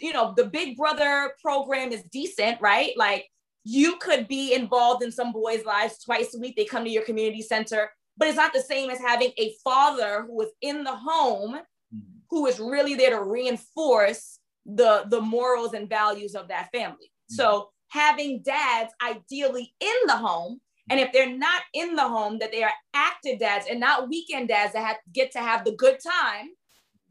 you 0.00 0.12
know, 0.12 0.34
the 0.36 0.44
big 0.44 0.76
brother 0.76 1.32
program 1.42 1.90
is 1.90 2.04
decent, 2.12 2.60
right? 2.60 2.92
Like, 2.96 3.26
you 3.64 3.96
could 3.96 4.28
be 4.28 4.54
involved 4.54 5.02
in 5.02 5.10
some 5.10 5.32
boys' 5.32 5.64
lives 5.64 5.98
twice 6.04 6.34
a 6.34 6.38
week. 6.38 6.54
They 6.56 6.64
come 6.66 6.84
to 6.84 6.90
your 6.90 7.04
community 7.04 7.42
center, 7.42 7.90
but 8.16 8.28
it's 8.28 8.36
not 8.36 8.52
the 8.52 8.60
same 8.60 8.90
as 8.90 8.98
having 8.98 9.32
a 9.38 9.54
father 9.64 10.24
who 10.26 10.40
is 10.42 10.50
in 10.60 10.84
the 10.84 10.94
home, 10.94 11.56
who 12.30 12.46
is 12.46 12.60
really 12.60 12.94
there 12.94 13.10
to 13.10 13.22
reinforce 13.22 14.38
the 14.66 15.04
the 15.08 15.20
morals 15.20 15.72
and 15.74 15.88
values 15.88 16.34
of 16.34 16.48
that 16.48 16.68
family. 16.72 17.06
Mm-hmm. 17.06 17.34
So 17.34 17.70
having 17.88 18.42
dads 18.42 18.92
ideally 19.02 19.74
in 19.80 19.96
the 20.06 20.16
home, 20.16 20.60
and 20.90 21.00
if 21.00 21.12
they're 21.12 21.36
not 21.36 21.62
in 21.72 21.96
the 21.96 22.08
home, 22.08 22.38
that 22.38 22.52
they 22.52 22.62
are 22.62 22.72
active 22.94 23.38
dads 23.40 23.66
and 23.70 23.80
not 23.80 24.08
weekend 24.08 24.48
dads 24.48 24.72
that 24.74 24.84
have, 24.84 24.96
get 25.12 25.32
to 25.32 25.38
have 25.38 25.64
the 25.64 25.76
good 25.76 25.98
time. 26.00 26.48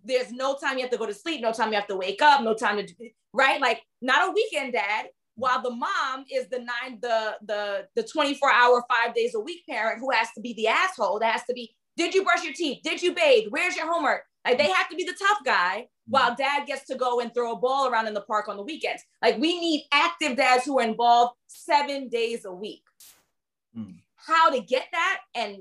There's 0.03 0.31
no 0.31 0.55
time 0.55 0.77
you 0.77 0.83
have 0.83 0.91
to 0.91 0.97
go 0.97 1.05
to 1.05 1.13
sleep, 1.13 1.41
no 1.41 1.51
time 1.51 1.69
you 1.69 1.75
have 1.75 1.87
to 1.87 1.95
wake 1.95 2.21
up, 2.21 2.41
no 2.41 2.53
time 2.53 2.77
to 2.77 2.83
do, 2.83 3.09
right, 3.33 3.59
like 3.59 3.81
not 4.01 4.29
a 4.29 4.31
weekend 4.31 4.73
dad. 4.73 5.07
While 5.35 5.61
the 5.61 5.71
mom 5.71 6.25
is 6.31 6.49
the 6.49 6.59
nine, 6.59 6.99
the 7.01 7.37
the 7.45 7.87
the 7.95 8.03
24 8.03 8.51
hour, 8.51 8.83
five 8.89 9.15
days 9.15 9.35
a 9.35 9.39
week 9.39 9.63
parent 9.69 9.99
who 9.99 10.11
has 10.11 10.27
to 10.35 10.41
be 10.41 10.53
the 10.53 10.67
asshole. 10.67 11.19
That 11.19 11.31
has 11.33 11.43
to 11.45 11.53
be. 11.53 11.73
Did 11.95 12.13
you 12.13 12.23
brush 12.23 12.43
your 12.43 12.53
teeth? 12.53 12.79
Did 12.83 13.01
you 13.01 13.13
bathe? 13.13 13.47
Where's 13.49 13.75
your 13.75 13.91
homework? 13.91 14.23
Like 14.45 14.57
they 14.57 14.69
have 14.69 14.89
to 14.89 14.95
be 14.95 15.03
the 15.03 15.15
tough 15.19 15.39
guy 15.45 15.87
while 16.07 16.35
dad 16.35 16.65
gets 16.65 16.85
to 16.87 16.95
go 16.95 17.19
and 17.19 17.33
throw 17.33 17.53
a 17.53 17.59
ball 17.59 17.87
around 17.87 18.07
in 18.07 18.13
the 18.13 18.21
park 18.21 18.47
on 18.47 18.57
the 18.57 18.63
weekends. 18.63 19.03
Like 19.21 19.37
we 19.37 19.59
need 19.59 19.85
active 19.91 20.37
dads 20.37 20.65
who 20.65 20.79
are 20.79 20.83
involved 20.83 21.35
seven 21.47 22.09
days 22.09 22.45
a 22.45 22.51
week. 22.51 22.83
Mm. 23.77 23.97
How 24.15 24.49
to 24.49 24.61
get 24.61 24.87
that 24.91 25.19
and 25.35 25.59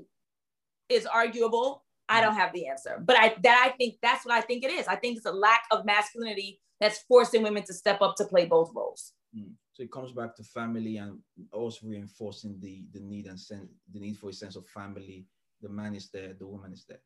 is 0.89 1.05
arguable. 1.05 1.83
I 2.09 2.21
don't 2.21 2.35
have 2.35 2.51
the 2.53 2.67
answer, 2.67 3.01
but 3.03 3.15
I 3.17 3.35
that 3.43 3.63
I 3.67 3.69
think 3.77 3.95
that's 4.01 4.25
what 4.25 4.35
I 4.35 4.41
think 4.41 4.63
it 4.63 4.71
is. 4.71 4.87
I 4.87 4.95
think 4.95 5.17
it's 5.17 5.25
a 5.25 5.31
lack 5.31 5.63
of 5.71 5.85
masculinity 5.85 6.59
that's 6.81 6.99
forcing 7.07 7.43
women 7.43 7.63
to 7.63 7.73
step 7.73 8.01
up 8.01 8.15
to 8.17 8.25
play 8.25 8.45
both 8.45 8.71
roles. 8.75 9.13
Mm. 9.37 9.53
So 9.73 9.83
it 9.83 9.91
comes 9.91 10.11
back 10.11 10.35
to 10.35 10.43
family 10.43 10.97
and 10.97 11.19
also 11.53 11.87
reinforcing 11.87 12.59
the 12.59 12.83
the 12.91 12.99
need 12.99 13.27
and 13.27 13.39
sense 13.39 13.69
the 13.93 13.99
need 13.99 14.17
for 14.17 14.29
a 14.29 14.33
sense 14.33 14.55
of 14.55 14.65
family. 14.67 15.25
The 15.61 15.69
man 15.69 15.93
is 15.95 16.09
there, 16.09 16.33
the 16.33 16.47
woman 16.47 16.73
is 16.73 16.85
there. 16.87 17.01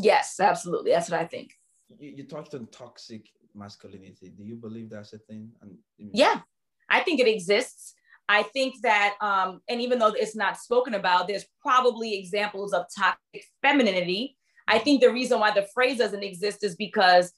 Yes, 0.00 0.40
absolutely. 0.40 0.92
That's 0.92 1.10
what 1.10 1.20
I 1.20 1.26
think 1.26 1.52
you, 1.88 2.10
you 2.16 2.24
touched 2.24 2.54
on 2.54 2.66
toxic 2.66 3.28
masculinity. 3.54 4.30
Do 4.36 4.44
you 4.44 4.56
believe 4.56 4.90
that's 4.90 5.12
a 5.12 5.18
thing? 5.18 5.50
And, 5.60 5.76
yeah, 5.98 6.40
I 6.88 7.00
think 7.00 7.20
it 7.20 7.28
exists. 7.28 7.94
I 8.28 8.42
think 8.42 8.74
that, 8.82 9.14
um, 9.20 9.62
and 9.68 9.80
even 9.80 9.98
though 9.98 10.08
it's 10.08 10.36
not 10.36 10.58
spoken 10.58 10.94
about, 10.94 11.28
there's 11.28 11.46
probably 11.62 12.18
examples 12.18 12.72
of 12.74 12.84
toxic 12.96 13.44
femininity. 13.62 14.36
I 14.68 14.78
think 14.78 15.00
the 15.00 15.12
reason 15.12 15.40
why 15.40 15.50
the 15.50 15.66
phrase 15.74 15.98
doesn't 15.98 16.22
exist 16.22 16.62
is 16.62 16.76
because 16.76 17.32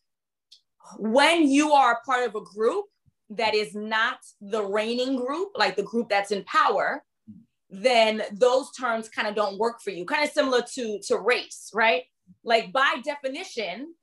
when 0.98 1.48
you 1.48 1.72
are 1.72 2.00
part 2.04 2.28
of 2.28 2.34
a 2.34 2.40
group 2.40 2.86
that 3.30 3.54
is 3.54 3.74
not 3.74 4.18
the 4.40 4.62
reigning 4.62 5.16
group, 5.16 5.50
like 5.56 5.76
the 5.76 5.84
group 5.84 6.08
that's 6.08 6.32
in 6.32 6.42
power, 6.44 7.04
then 7.70 8.22
those 8.32 8.72
terms 8.72 9.08
kind 9.08 9.28
of 9.28 9.36
don't 9.36 9.58
work 9.58 9.80
for 9.80 9.90
you. 9.90 10.04
Kind 10.04 10.24
of 10.24 10.30
similar 10.30 10.62
to 10.74 10.98
to 11.06 11.18
race, 11.18 11.70
right? 11.72 12.02
Like 12.42 12.72
by 12.72 12.96
definition, 13.04 13.94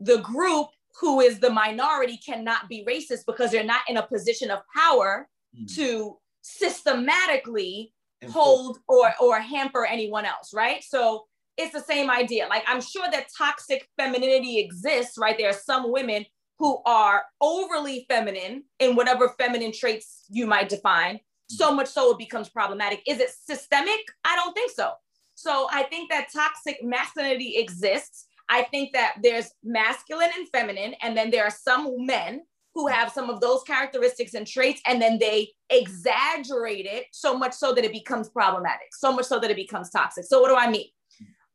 the 0.00 0.18
group 0.18 0.66
who 1.00 1.20
is 1.20 1.38
the 1.38 1.50
minority 1.50 2.16
cannot 2.16 2.68
be 2.68 2.84
racist 2.88 3.24
because 3.26 3.52
they're 3.52 3.64
not 3.64 3.82
in 3.88 3.96
a 3.96 4.06
position 4.06 4.50
of 4.50 4.60
power 4.76 5.28
mm. 5.56 5.72
to 5.76 6.18
systematically 6.42 7.92
hold 8.30 8.78
or 8.88 9.12
or 9.20 9.38
hamper 9.38 9.84
anyone 9.84 10.24
else, 10.24 10.52
right? 10.52 10.82
So 10.82 11.26
it's 11.56 11.72
the 11.72 11.80
same 11.80 12.10
idea. 12.10 12.46
Like 12.48 12.64
I'm 12.66 12.80
sure 12.80 13.06
that 13.10 13.26
toxic 13.36 13.88
femininity 13.98 14.58
exists, 14.58 15.16
right? 15.18 15.36
There 15.38 15.50
are 15.50 15.52
some 15.52 15.90
women 15.92 16.24
who 16.58 16.80
are 16.86 17.24
overly 17.40 18.06
feminine 18.08 18.64
in 18.78 18.96
whatever 18.96 19.34
feminine 19.38 19.72
traits 19.72 20.24
you 20.30 20.46
might 20.46 20.68
define, 20.68 21.16
mm-hmm. 21.16 21.54
so 21.56 21.74
much 21.74 21.88
so 21.88 22.12
it 22.12 22.18
becomes 22.18 22.48
problematic. 22.48 23.02
Is 23.06 23.20
it 23.20 23.30
systemic? 23.30 24.00
I 24.24 24.36
don't 24.36 24.54
think 24.54 24.70
so. 24.70 24.92
So 25.34 25.68
I 25.70 25.82
think 25.84 26.10
that 26.10 26.28
toxic 26.32 26.78
masculinity 26.82 27.56
exists 27.56 28.26
I 28.48 28.62
think 28.64 28.92
that 28.92 29.16
there's 29.22 29.50
masculine 29.62 30.30
and 30.36 30.48
feminine, 30.48 30.94
and 31.02 31.16
then 31.16 31.30
there 31.30 31.44
are 31.44 31.50
some 31.50 32.06
men 32.06 32.42
who 32.74 32.88
have 32.88 33.12
some 33.12 33.30
of 33.30 33.40
those 33.40 33.62
characteristics 33.62 34.34
and 34.34 34.46
traits, 34.46 34.80
and 34.86 35.00
then 35.00 35.18
they 35.18 35.50
exaggerate 35.70 36.86
it 36.86 37.06
so 37.12 37.36
much 37.36 37.54
so 37.54 37.72
that 37.72 37.84
it 37.84 37.92
becomes 37.92 38.28
problematic, 38.28 38.88
so 38.92 39.12
much 39.12 39.26
so 39.26 39.38
that 39.38 39.50
it 39.50 39.56
becomes 39.56 39.90
toxic. 39.90 40.24
So, 40.24 40.40
what 40.40 40.48
do 40.48 40.56
I 40.56 40.70
mean? 40.70 40.88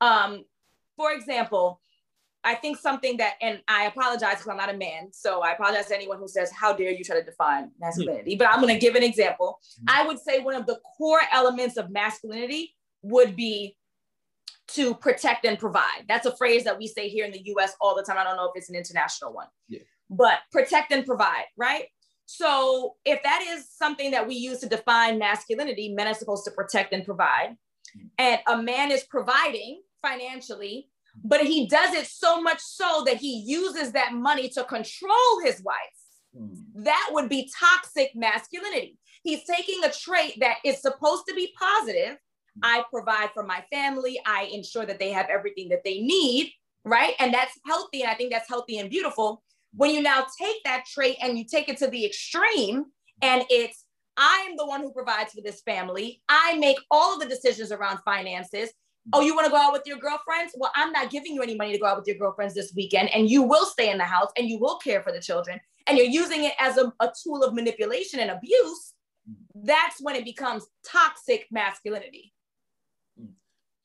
Um, 0.02 0.46
for 0.96 1.12
example, 1.12 1.82
I 2.44 2.56
think 2.56 2.78
something 2.78 3.18
that, 3.18 3.36
and 3.42 3.62
I 3.68 3.86
apologize 3.86 4.36
because 4.36 4.48
I'm 4.48 4.58
not 4.58 4.74
a 4.74 4.78
man. 4.78 5.10
So 5.12 5.42
I 5.42 5.52
apologize 5.52 5.88
to 5.88 5.96
anyone 5.96 6.20
who 6.20 6.28
says, 6.28 6.52
How 6.52 6.74
dare 6.74 6.92
you 6.92 7.04
try 7.04 7.18
to 7.18 7.24
define 7.24 7.72
masculinity? 7.80 8.36
But 8.36 8.48
I'm 8.48 8.62
going 8.62 8.74
to 8.74 8.80
give 8.80 8.96
an 8.96 9.04
example. 9.04 9.60
Mm-hmm. 9.82 10.00
I 10.00 10.08
would 10.08 10.20
say 10.20 10.40
one 10.40 10.56
of 10.56 10.66
the 10.66 10.80
core 10.98 11.22
elements 11.32 11.78
of 11.78 11.90
masculinity 11.90 12.76
would 13.02 13.36
be 13.36 13.76
to 14.70 14.94
protect 14.96 15.46
and 15.46 15.58
provide. 15.58 16.06
That's 16.08 16.26
a 16.26 16.36
phrase 16.36 16.64
that 16.64 16.78
we 16.78 16.88
say 16.88 17.10
here 17.10 17.26
in 17.26 17.32
the 17.32 17.42
US 17.56 17.74
all 17.82 17.96
the 17.96 18.04
time. 18.04 18.18
I 18.18 18.24
don't 18.24 18.38
know 18.38 18.46
if 18.46 18.52
it's 18.56 18.70
an 18.70 18.76
international 18.76 19.34
one, 19.34 19.48
yeah. 19.68 19.80
but 20.10 20.40
protect 20.52 20.92
and 20.92 21.06
provide, 21.06 21.46
right? 21.58 21.86
So 22.26 22.96
if 23.06 23.24
that 23.24 23.44
is 23.50 23.68
something 23.76 24.12
that 24.12 24.28
we 24.28 24.36
use 24.36 24.60
to 24.60 24.70
define 24.70 25.18
masculinity, 25.18 25.90
men 25.90 26.08
are 26.08 26.14
supposed 26.14 26.46
to 26.46 26.52
protect 26.52 26.94
and 26.94 27.04
provide. 27.04 27.58
Mm-hmm. 27.98 28.08
And 28.20 28.40
a 28.48 28.62
man 28.62 28.92
is 28.92 29.04
providing 29.04 29.82
financially 30.02 30.90
but 31.24 31.42
he 31.42 31.68
does 31.68 31.94
it 31.94 32.08
so 32.08 32.42
much 32.42 32.60
so 32.60 33.04
that 33.06 33.18
he 33.18 33.44
uses 33.46 33.92
that 33.94 34.14
money 34.14 34.50
to 34.50 34.64
control 34.64 35.42
his 35.44 35.62
wife. 35.64 35.78
Mm. 36.38 36.56
That 36.76 37.10
would 37.12 37.30
be 37.30 37.52
toxic 37.60 38.12
masculinity. 38.16 38.98
He's 39.24 39.44
taking 39.44 39.84
a 39.84 39.92
trait 39.92 40.40
that 40.40 40.58
is 40.64 40.82
supposed 40.82 41.26
to 41.28 41.36
be 41.36 41.54
positive. 41.60 42.14
Mm. 42.14 42.62
I 42.64 42.84
provide 42.92 43.30
for 43.34 43.44
my 43.44 43.64
family, 43.72 44.20
I 44.26 44.44
ensure 44.44 44.86
that 44.86 45.00
they 45.00 45.12
have 45.12 45.28
everything 45.30 45.70
that 45.70 45.84
they 45.84 46.00
need, 46.00 46.52
right? 46.86 47.14
And 47.20 47.34
that's 47.34 47.58
healthy. 47.66 48.02
And 48.02 48.12
I 48.12 48.16
think 48.16 48.32
that's 48.32 48.50
healthy 48.50 48.78
and 48.78 48.90
beautiful. 48.90 49.44
When 49.74 49.94
you 49.94 50.02
now 50.02 50.26
take 50.40 50.64
that 50.64 50.86
trait 50.86 51.18
and 51.22 51.38
you 51.38 51.46
take 51.46 51.70
it 51.70 51.78
to 51.78 51.88
the 51.88 52.06
extreme, 52.06 52.86
and 53.22 53.44
it's 53.50 53.86
I 54.18 54.48
am 54.50 54.58
the 54.58 54.66
one 54.66 54.82
who 54.82 54.92
provides 54.92 55.34
for 55.34 55.42
this 55.42 55.62
family. 55.62 56.22
I 56.28 56.58
make 56.58 56.78
all 56.92 57.14
of 57.14 57.22
the 57.22 57.26
decisions 57.28 57.72
around 57.72 58.00
finances. 58.04 58.70
Oh, 59.14 59.22
you 59.22 59.36
want 59.36 59.46
to 59.46 59.52
go 59.52 59.58
out 59.58 59.74
with 59.74 59.84
your 59.86 59.98
girlfriends? 59.98 60.54
Well, 60.56 60.72
I'm 60.76 60.92
not 60.92 61.10
giving 61.10 61.34
you 61.34 61.42
any 61.42 61.56
money 61.56 61.74
to 61.74 61.80
go 61.80 61.86
out 61.86 61.98
with 61.98 62.08
your 62.08 62.18
girlfriends 62.18 62.54
this 62.54 62.74
weekend, 62.76 63.10
and 63.14 63.30
you 63.30 63.42
will 63.44 63.66
stay 63.66 63.90
in 63.90 63.98
the 63.98 64.04
house 64.06 64.32
and 64.38 64.48
you 64.48 64.60
will 64.60 64.78
care 64.78 65.02
for 65.02 65.12
the 65.12 65.20
children, 65.20 65.60
and 65.88 65.98
you're 65.98 66.08
using 66.08 66.44
it 66.44 66.54
as 66.60 66.78
a, 66.78 66.94
a 67.00 67.12
tool 67.24 67.44
of 67.44 67.54
manipulation 67.54 68.20
and 68.20 68.32
abuse. 68.32 68.94
That's 69.56 70.02
when 70.02 70.16
it 70.16 70.26
becomes 70.26 70.68
toxic 70.86 71.48
masculinity. 71.52 72.34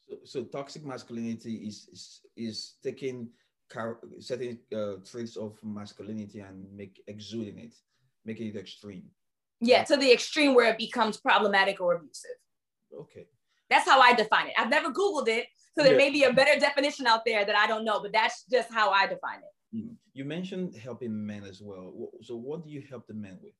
So, 0.08 0.16
so 0.24 0.44
toxic 0.44 0.84
masculinity 0.84 1.54
is 1.68 1.88
is, 1.92 2.20
is 2.36 2.74
taking 2.82 3.30
car- 3.70 4.00
certain 4.20 4.58
uh, 4.74 4.96
traits 5.10 5.36
of 5.36 5.58
masculinity 5.62 6.40
and 6.40 6.66
make 6.74 7.02
exuding 7.06 7.58
it, 7.58 7.74
making 8.24 8.48
it 8.48 8.56
extreme. 8.56 9.04
Yeah, 9.60 9.84
to 9.84 9.96
the 9.96 10.12
extreme 10.12 10.54
where 10.54 10.70
it 10.70 10.78
becomes 10.78 11.16
problematic 11.16 11.80
or 11.80 11.94
abusive. 11.94 12.38
Okay. 12.92 13.26
That's 13.70 13.88
how 13.88 14.00
I 14.00 14.14
define 14.14 14.48
it. 14.48 14.54
I've 14.58 14.70
never 14.70 14.90
Googled 14.90 15.28
it. 15.28 15.46
So 15.76 15.82
there 15.82 15.92
yeah. 15.92 15.98
may 15.98 16.10
be 16.10 16.24
a 16.24 16.32
better 16.32 16.58
definition 16.58 17.06
out 17.06 17.22
there 17.26 17.44
that 17.44 17.56
I 17.56 17.66
don't 17.66 17.84
know, 17.84 18.00
but 18.00 18.12
that's 18.12 18.44
just 18.50 18.72
how 18.72 18.90
I 18.90 19.06
define 19.06 19.38
it. 19.38 19.76
Hmm. 19.76 19.94
You 20.12 20.24
mentioned 20.24 20.76
helping 20.76 21.26
men 21.26 21.44
as 21.44 21.60
well. 21.60 22.10
So 22.22 22.36
what 22.36 22.64
do 22.64 22.70
you 22.70 22.82
help 22.88 23.06
the 23.08 23.14
men 23.14 23.38
with? 23.42 23.52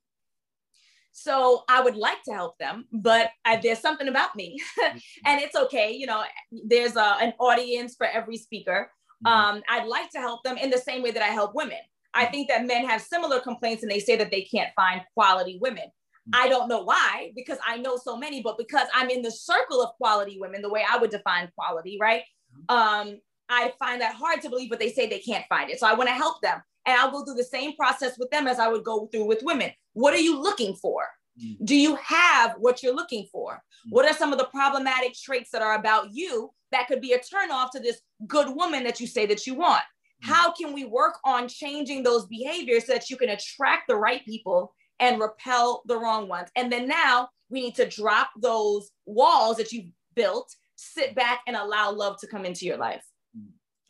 So 1.17 1.63
I 1.69 1.81
would 1.81 1.95
like 1.95 2.23
to 2.25 2.33
help 2.33 2.59
them, 2.59 2.87
but 2.93 3.31
I, 3.45 3.57
there's 3.57 3.79
something 3.79 4.09
about 4.09 4.35
me, 4.35 4.59
and 5.25 5.41
it's 5.41 5.55
okay. 5.55 5.93
You 5.93 6.07
know, 6.07 6.25
there's 6.51 6.97
a, 6.97 7.17
an 7.21 7.35
audience 7.39 7.95
for 7.97 8.05
every 8.05 8.37
speaker. 8.37 8.91
Mm-hmm. 9.25 9.57
Um, 9.57 9.63
I'd 9.71 9.87
like 9.87 10.11
to 10.11 10.19
help 10.19 10.43
them 10.43 10.57
in 10.57 10.71
the 10.71 10.79
same 10.79 11.05
way 11.05 11.13
that 11.13 11.23
I 11.23 11.29
help 11.29 11.55
women. 11.55 11.79
I 12.15 12.27
think 12.27 12.49
that 12.49 12.67
men 12.67 12.85
have 12.87 13.01
similar 13.01 13.39
complaints, 13.41 13.85
and 13.85 13.93
they 13.93 14.01
say 14.01 14.17
that 14.17 14.33
they 14.33 14.43
can't 14.43 14.71
find 14.75 15.03
quality 15.15 15.59
women. 15.61 15.85
I 16.33 16.49
don't 16.49 16.69
know 16.69 16.83
why, 16.83 17.33
because 17.37 17.59
I 17.67 17.77
know 17.77 17.97
so 17.97 18.17
many, 18.17 18.43
but 18.43 18.57
because 18.57 18.89
I'm 18.95 19.11
in 19.11 19.23
the 19.23 19.31
circle 19.31 19.83
of 19.83 19.95
quality 19.97 20.39
women, 20.41 20.63
the 20.63 20.71
way 20.71 20.85
I 20.89 20.97
would 20.97 21.11
define 21.11 21.51
quality, 21.55 21.99
right? 22.01 22.23
Um, 22.69 23.19
I 23.49 23.73
find 23.79 24.01
that 24.01 24.15
hard 24.15 24.41
to 24.43 24.49
believe, 24.49 24.71
but 24.71 24.79
they 24.79 24.91
say 24.91 25.07
they 25.07 25.19
can't 25.19 25.45
find 25.49 25.71
it. 25.71 25.79
So 25.79 25.87
I 25.87 25.95
want 25.95 26.09
to 26.09 26.15
help 26.15 26.41
them. 26.41 26.63
And 26.87 26.99
I'll 26.99 27.11
go 27.11 27.25
through 27.25 27.35
the 27.35 27.45
same 27.45 27.77
process 27.77 28.19
with 28.19 28.31
them 28.31 28.47
as 28.47 28.59
I 28.59 28.69
would 28.69 28.85
go 28.85 29.07
through 29.07 29.27
with 29.27 29.43
women. 29.43 29.71
What 29.93 30.15
are 30.15 30.19
you 30.19 30.41
looking 30.41 30.75
for? 30.75 31.07
Mm. 31.43 31.57
Do 31.65 31.77
you 31.77 31.97
have 31.97 32.55
what 32.59 32.83
you're 32.83 32.95
looking 32.95 33.27
for? 33.33 33.55
Mm. 33.55 33.91
What 33.91 34.07
are 34.07 34.15
some 34.15 34.33
of 34.33 34.39
the 34.39 34.47
problematic 34.47 35.15
traits 35.15 35.51
that 35.51 35.63
are 35.63 35.75
about 35.75 36.09
you 36.13 36.51
that 36.73 36.87
could 36.89 37.01
be 37.01 37.13
a 37.13 37.19
turnoff 37.19 37.71
to 37.73 37.81
this 37.81 38.01
good 38.27 38.55
woman 38.55 38.85
that 38.85 39.01
you 39.01 39.07
say 39.07 39.27
that 39.27 39.47
you 39.47 39.55
want? 39.55 39.83
How 40.21 40.53
can 40.53 40.73
we 40.73 40.85
work 40.85 41.19
on 41.25 41.49
changing 41.49 42.03
those 42.03 42.27
behaviors 42.27 42.87
so 42.87 42.95
that 42.95 43.11
you 43.11 43.17
can 43.17 43.31
attract 43.31 43.89
the 43.89 43.97
right 43.97 44.25
people 44.25 44.75
and 45.01 45.21
repel 45.21 45.83
the 45.87 45.99
wrong 45.99 46.29
ones. 46.29 46.49
And 46.57 46.71
then 46.71 46.89
now 46.89 47.29
we 47.51 47.61
need 47.61 47.75
to 47.77 47.89
drop 47.89 48.31
those 48.41 48.91
walls 49.07 49.57
that 49.57 49.73
you've 49.73 49.91
built, 50.15 50.55
sit 50.77 51.15
back 51.15 51.41
and 51.47 51.57
allow 51.57 51.93
love 51.93 52.19
to 52.21 52.27
come 52.27 52.45
into 52.45 52.65
your 52.65 52.77
life. 52.77 53.05
Mm. 53.37 53.49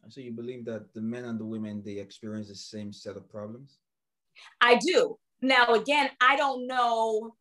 So 0.09 0.21
you 0.21 0.33
believe 0.33 0.65
that 0.67 0.93
the 0.93 1.01
men 1.01 1.25
and 1.25 1.39
the 1.39 1.47
women 1.47 1.83
they 1.85 1.99
experience 1.99 2.49
the 2.49 2.55
same 2.55 2.93
set 2.93 3.17
of 3.17 3.29
problems? 3.31 3.79
I 4.61 4.77
do. 4.77 5.19
Now 5.41 5.75
again, 5.75 6.11
I 6.21 6.37
don't 6.37 6.67
know 6.67 7.35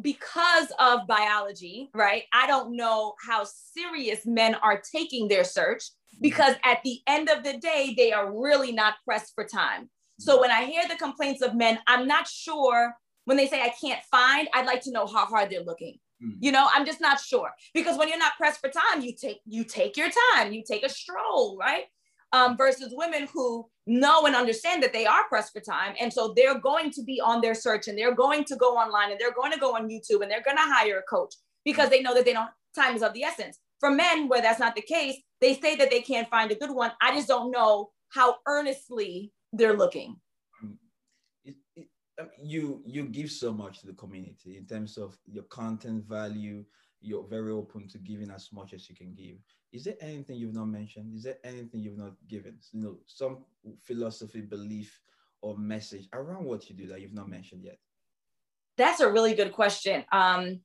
because 0.00 0.70
of 0.78 1.06
biology, 1.06 1.90
right? 1.94 2.24
I 2.32 2.46
don't 2.46 2.76
know 2.76 3.14
how 3.26 3.44
serious 3.44 4.26
men 4.26 4.54
are 4.56 4.80
taking 4.92 5.26
their 5.28 5.44
search 5.44 5.84
because 6.20 6.54
at 6.64 6.78
the 6.84 7.00
end 7.06 7.28
of 7.28 7.44
the 7.44 7.58
day, 7.58 7.94
they 7.96 8.12
are 8.12 8.30
really 8.30 8.72
not 8.72 8.94
pressed 9.04 9.32
for 9.34 9.44
time. 9.44 9.88
So 10.18 10.40
when 10.40 10.50
I 10.50 10.64
hear 10.64 10.82
the 10.88 10.96
complaints 10.96 11.42
of 11.42 11.54
men, 11.54 11.78
I'm 11.86 12.06
not 12.06 12.26
sure 12.26 12.94
when 13.26 13.36
they 13.36 13.46
say 13.46 13.60
I 13.60 13.74
can't 13.80 14.02
find, 14.10 14.48
I'd 14.54 14.66
like 14.66 14.80
to 14.82 14.92
know 14.92 15.06
how 15.06 15.26
hard 15.26 15.50
they're 15.50 15.62
looking. 15.62 15.98
Mm. 16.24 16.36
You 16.40 16.52
know, 16.52 16.68
I'm 16.74 16.86
just 16.86 17.00
not 17.00 17.20
sure 17.20 17.50
because 17.74 17.98
when 17.98 18.08
you're 18.08 18.18
not 18.18 18.36
pressed 18.38 18.60
for 18.60 18.70
time, 18.70 19.02
you 19.02 19.12
take 19.14 19.40
you 19.44 19.64
take 19.64 19.96
your 19.96 20.08
time, 20.34 20.52
you 20.52 20.62
take 20.66 20.84
a 20.84 20.88
stroll, 20.88 21.58
right? 21.58 21.84
Um, 22.32 22.56
versus 22.56 22.92
women 22.96 23.28
who 23.32 23.66
know 23.86 24.26
and 24.26 24.34
understand 24.34 24.82
that 24.82 24.92
they 24.92 25.06
are 25.06 25.28
pressed 25.28 25.52
for 25.52 25.60
time, 25.60 25.94
and 26.00 26.12
so 26.12 26.32
they're 26.34 26.58
going 26.58 26.90
to 26.92 27.02
be 27.02 27.20
on 27.20 27.40
their 27.40 27.54
search 27.54 27.86
and 27.88 27.96
they're 27.96 28.14
going 28.14 28.44
to 28.44 28.56
go 28.56 28.76
online 28.76 29.10
and 29.10 29.20
they're 29.20 29.34
going 29.34 29.52
to 29.52 29.58
go 29.58 29.76
on 29.76 29.88
YouTube 29.88 30.22
and 30.22 30.30
they're 30.30 30.42
going 30.42 30.56
to 30.56 30.62
hire 30.62 30.98
a 30.98 31.02
coach 31.02 31.34
because 31.64 31.90
they 31.90 32.02
know 32.02 32.14
that 32.14 32.24
they 32.24 32.32
don't 32.32 32.50
time 32.74 32.96
is 32.96 33.02
of 33.02 33.12
the 33.12 33.22
essence. 33.22 33.58
For 33.80 33.90
men, 33.90 34.28
where 34.28 34.40
that's 34.40 34.60
not 34.60 34.74
the 34.74 34.82
case, 34.82 35.16
they 35.40 35.54
say 35.54 35.76
that 35.76 35.90
they 35.90 36.00
can't 36.00 36.28
find 36.30 36.50
a 36.50 36.54
good 36.54 36.70
one. 36.70 36.92
I 37.00 37.14
just 37.14 37.28
don't 37.28 37.50
know 37.50 37.90
how 38.08 38.36
earnestly 38.46 39.32
they're 39.56 39.76
looking. 39.76 40.16
It, 41.44 41.54
it, 41.76 41.88
you 42.42 42.82
you 42.84 43.06
give 43.06 43.30
so 43.30 43.52
much 43.52 43.80
to 43.80 43.86
the 43.86 43.92
community 43.92 44.56
in 44.56 44.66
terms 44.66 44.96
of 44.96 45.16
your 45.26 45.44
content 45.44 46.04
value. 46.04 46.64
You're 47.00 47.26
very 47.26 47.52
open 47.52 47.88
to 47.88 47.98
giving 47.98 48.30
as 48.30 48.48
much 48.52 48.72
as 48.72 48.88
you 48.88 48.96
can 48.96 49.14
give. 49.14 49.36
Is 49.72 49.84
there 49.84 49.96
anything 50.00 50.36
you've 50.36 50.54
not 50.54 50.66
mentioned? 50.66 51.14
Is 51.14 51.24
there 51.24 51.38
anything 51.44 51.80
you've 51.80 51.98
not 51.98 52.14
given? 52.28 52.58
You 52.72 52.80
know, 52.82 52.96
some 53.06 53.44
philosophy, 53.82 54.40
belief, 54.40 54.98
or 55.42 55.58
message 55.58 56.08
around 56.12 56.44
what 56.44 56.68
you 56.68 56.76
do 56.76 56.86
that 56.88 57.00
you've 57.00 57.12
not 57.12 57.28
mentioned 57.28 57.62
yet? 57.64 57.78
That's 58.78 59.00
a 59.00 59.10
really 59.10 59.34
good 59.34 59.52
question. 59.52 60.04
Um, 60.12 60.60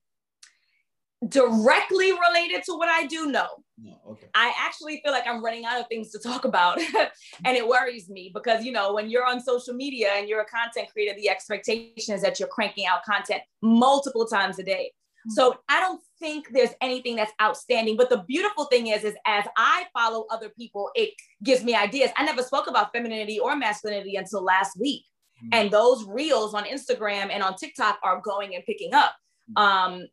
directly 1.28 2.12
related 2.12 2.64
to 2.64 2.74
what 2.74 2.90
I 2.90 3.06
do? 3.06 3.28
No. 3.28 3.48
No, 3.84 3.96
okay. 4.10 4.28
I 4.36 4.54
actually 4.60 5.02
feel 5.04 5.12
like 5.12 5.26
I'm 5.26 5.44
running 5.44 5.66
out 5.66 5.80
of 5.80 5.88
things 5.88 6.12
to 6.12 6.20
talk 6.20 6.46
about. 6.46 6.80
and 7.46 7.58
it 7.58 7.68
worries 7.68 8.10
me 8.10 8.32
because, 8.34 8.64
you 8.64 8.72
know, 8.72 8.94
when 8.94 9.10
you're 9.10 9.26
on 9.26 9.42
social 9.42 9.74
media 9.74 10.12
and 10.16 10.30
you're 10.30 10.42
a 10.42 10.46
content 10.46 10.90
creator, 10.92 11.16
the 11.18 11.30
expectation 11.30 12.14
is 12.14 12.22
that 12.22 12.40
you're 12.40 12.50
cranking 12.50 12.86
out 12.86 13.04
content 13.04 13.42
multiple 13.62 14.28
times 14.28 14.60
a 14.60 14.64
day. 14.64 14.92
Mm-hmm. 15.22 15.32
So 15.32 15.58
I 15.68 15.80
don't 15.80 16.02
think 16.20 16.50
there's 16.52 16.72
anything 16.80 17.16
that's 17.16 17.32
outstanding. 17.42 17.98
But 17.98 18.10
the 18.10 18.24
beautiful 18.28 18.66
thing 18.66 18.88
is, 18.88 19.04
is 19.04 19.16
as 19.26 19.46
I 19.58 19.86
follow 19.94 20.26
other 20.30 20.50
people, 20.50 20.92
it 20.94 21.14
gives 21.44 21.64
me 21.64 21.76
ideas. 21.76 22.12
I 22.18 22.24
never 22.24 22.44
spoke 22.44 22.68
about 22.68 22.92
femininity 22.92 23.40
or 23.40 23.56
masculinity 23.56 24.16
until 24.16 24.44
last 24.44 24.80
week. 24.80 25.06
Mm-hmm. 25.38 25.50
And 25.54 25.72
those 25.72 26.06
reels 26.08 26.54
on 26.54 26.66
Instagram 26.66 27.30
and 27.32 27.42
on 27.42 27.56
TikTok 27.56 28.00
are 28.04 28.22
going 28.22 28.54
and 28.54 28.64
picking 28.64 28.94
up. 28.94 29.16
Mm-hmm. 29.58 29.94
Um, 29.94 30.08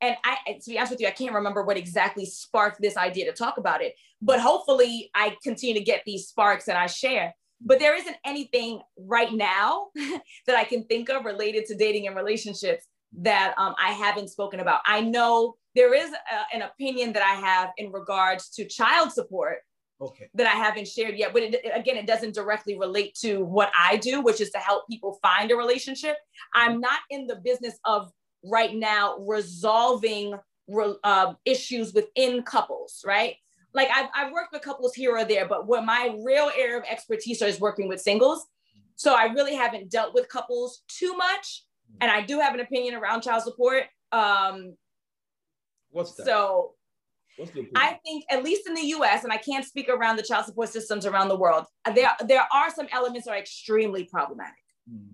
and 0.00 0.16
I, 0.24 0.52
to 0.52 0.70
be 0.70 0.78
honest 0.78 0.92
with 0.92 1.00
you, 1.00 1.08
I 1.08 1.12
can't 1.12 1.34
remember 1.34 1.64
what 1.64 1.76
exactly 1.76 2.24
sparked 2.24 2.80
this 2.80 2.96
idea 2.96 3.26
to 3.26 3.32
talk 3.32 3.58
about 3.58 3.82
it. 3.82 3.94
But 4.22 4.40
hopefully, 4.40 5.10
I 5.14 5.36
continue 5.42 5.74
to 5.74 5.84
get 5.84 6.02
these 6.06 6.28
sparks 6.28 6.68
and 6.68 6.78
I 6.78 6.86
share. 6.86 7.34
But 7.60 7.80
there 7.80 7.96
isn't 7.96 8.16
anything 8.24 8.80
right 8.96 9.32
now 9.32 9.88
that 10.46 10.56
I 10.56 10.64
can 10.64 10.84
think 10.84 11.10
of 11.10 11.24
related 11.24 11.66
to 11.66 11.74
dating 11.74 12.06
and 12.06 12.16
relationships 12.16 12.86
that 13.20 13.54
um, 13.58 13.74
I 13.82 13.92
haven't 13.92 14.28
spoken 14.28 14.60
about. 14.60 14.80
I 14.86 15.00
know 15.00 15.56
there 15.74 15.94
is 15.94 16.10
a, 16.10 16.56
an 16.56 16.62
opinion 16.62 17.12
that 17.14 17.22
I 17.22 17.34
have 17.34 17.70
in 17.78 17.90
regards 17.90 18.50
to 18.50 18.66
child 18.66 19.12
support 19.12 19.58
okay. 20.00 20.28
that 20.34 20.46
I 20.46 20.56
haven't 20.56 20.88
shared 20.88 21.16
yet. 21.16 21.32
But 21.32 21.42
it, 21.42 21.56
again, 21.74 21.96
it 21.96 22.06
doesn't 22.06 22.34
directly 22.34 22.78
relate 22.78 23.14
to 23.22 23.44
what 23.44 23.72
I 23.76 23.96
do, 23.96 24.20
which 24.20 24.40
is 24.40 24.50
to 24.50 24.58
help 24.58 24.86
people 24.88 25.18
find 25.22 25.50
a 25.50 25.56
relationship. 25.56 26.16
I'm 26.54 26.80
not 26.80 27.00
in 27.10 27.26
the 27.26 27.36
business 27.36 27.78
of 27.84 28.10
right 28.44 28.74
now 28.74 29.18
resolving 29.18 30.34
uh, 31.04 31.34
issues 31.44 31.92
within 31.92 32.42
couples, 32.42 33.04
right? 33.06 33.36
like 33.74 33.88
I've, 33.94 34.08
I've 34.14 34.32
worked 34.32 34.52
with 34.52 34.62
couples 34.62 34.94
here 34.94 35.16
or 35.16 35.24
there, 35.24 35.46
but 35.46 35.66
where 35.66 35.82
my 35.82 36.16
real 36.24 36.50
area 36.56 36.78
of 36.78 36.84
expertise 36.84 37.42
is 37.42 37.60
working 37.60 37.88
with 37.88 38.00
singles. 38.00 38.46
So 38.96 39.14
I 39.14 39.26
really 39.26 39.54
haven't 39.54 39.90
dealt 39.90 40.14
with 40.14 40.28
couples 40.28 40.82
too 40.88 41.16
much. 41.16 41.64
And 42.00 42.10
I 42.10 42.22
do 42.22 42.40
have 42.40 42.54
an 42.54 42.60
opinion 42.60 42.94
around 42.94 43.22
child 43.22 43.42
support. 43.42 43.84
Um, 44.12 44.76
What's 45.90 46.12
that? 46.14 46.26
so 46.26 46.74
I 47.76 47.98
think 48.04 48.24
at 48.30 48.42
least 48.42 48.66
in 48.66 48.74
the 48.74 48.82
US, 48.98 49.22
and 49.22 49.32
I 49.32 49.36
can't 49.36 49.64
speak 49.64 49.88
around 49.88 50.16
the 50.16 50.22
child 50.22 50.46
support 50.46 50.70
systems 50.70 51.06
around 51.06 51.28
the 51.28 51.38
world, 51.38 51.64
there, 51.94 52.10
there 52.26 52.46
are 52.52 52.70
some 52.70 52.88
elements 52.90 53.26
that 53.26 53.32
are 53.32 53.38
extremely 53.38 54.04
problematic. 54.04 54.64
Mm. 54.92 55.08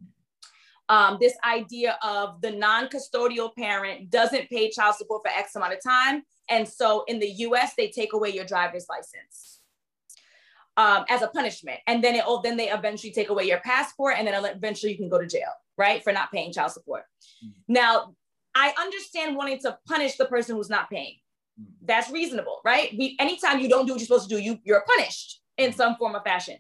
Um, 0.88 1.16
this 1.20 1.34
idea 1.44 1.98
of 2.02 2.40
the 2.42 2.50
non-custodial 2.50 3.54
parent 3.56 4.10
doesn't 4.10 4.50
pay 4.50 4.70
child 4.70 4.96
support 4.96 5.22
for 5.24 5.30
X 5.30 5.56
amount 5.56 5.72
of 5.72 5.82
time. 5.82 6.22
And 6.50 6.68
so 6.68 7.04
in 7.08 7.18
the 7.18 7.28
US, 7.28 7.72
they 7.76 7.88
take 7.88 8.12
away 8.12 8.30
your 8.30 8.44
driver's 8.44 8.86
license 8.88 9.60
um, 10.76 11.04
as 11.08 11.22
a 11.22 11.28
punishment. 11.28 11.80
And 11.86 12.02
then 12.02 12.14
it, 12.14 12.24
oh, 12.26 12.40
then 12.42 12.56
they 12.56 12.70
eventually 12.70 13.12
take 13.12 13.30
away 13.30 13.44
your 13.44 13.60
passport 13.60 14.16
and 14.18 14.26
then 14.26 14.44
eventually 14.44 14.92
you 14.92 14.98
can 14.98 15.08
go 15.08 15.18
to 15.18 15.26
jail, 15.26 15.50
right? 15.78 16.02
For 16.02 16.12
not 16.12 16.32
paying 16.32 16.52
child 16.52 16.72
support. 16.72 17.04
Mm. 17.44 17.52
Now, 17.68 18.14
I 18.54 18.72
understand 18.78 19.36
wanting 19.36 19.58
to 19.60 19.78
punish 19.86 20.16
the 20.16 20.26
person 20.26 20.56
who's 20.56 20.70
not 20.70 20.90
paying. 20.90 21.16
Mm. 21.60 21.66
That's 21.82 22.10
reasonable, 22.10 22.60
right? 22.64 22.90
We, 22.96 23.16
anytime 23.18 23.60
you 23.60 23.68
don't 23.68 23.86
do 23.86 23.92
what 23.92 24.00
you're 24.00 24.06
supposed 24.06 24.28
to 24.28 24.36
do, 24.36 24.42
you, 24.42 24.58
you're 24.64 24.84
punished 24.86 25.40
in 25.56 25.72
some 25.72 25.96
form 25.96 26.16
or 26.16 26.22
fashion. 26.22 26.58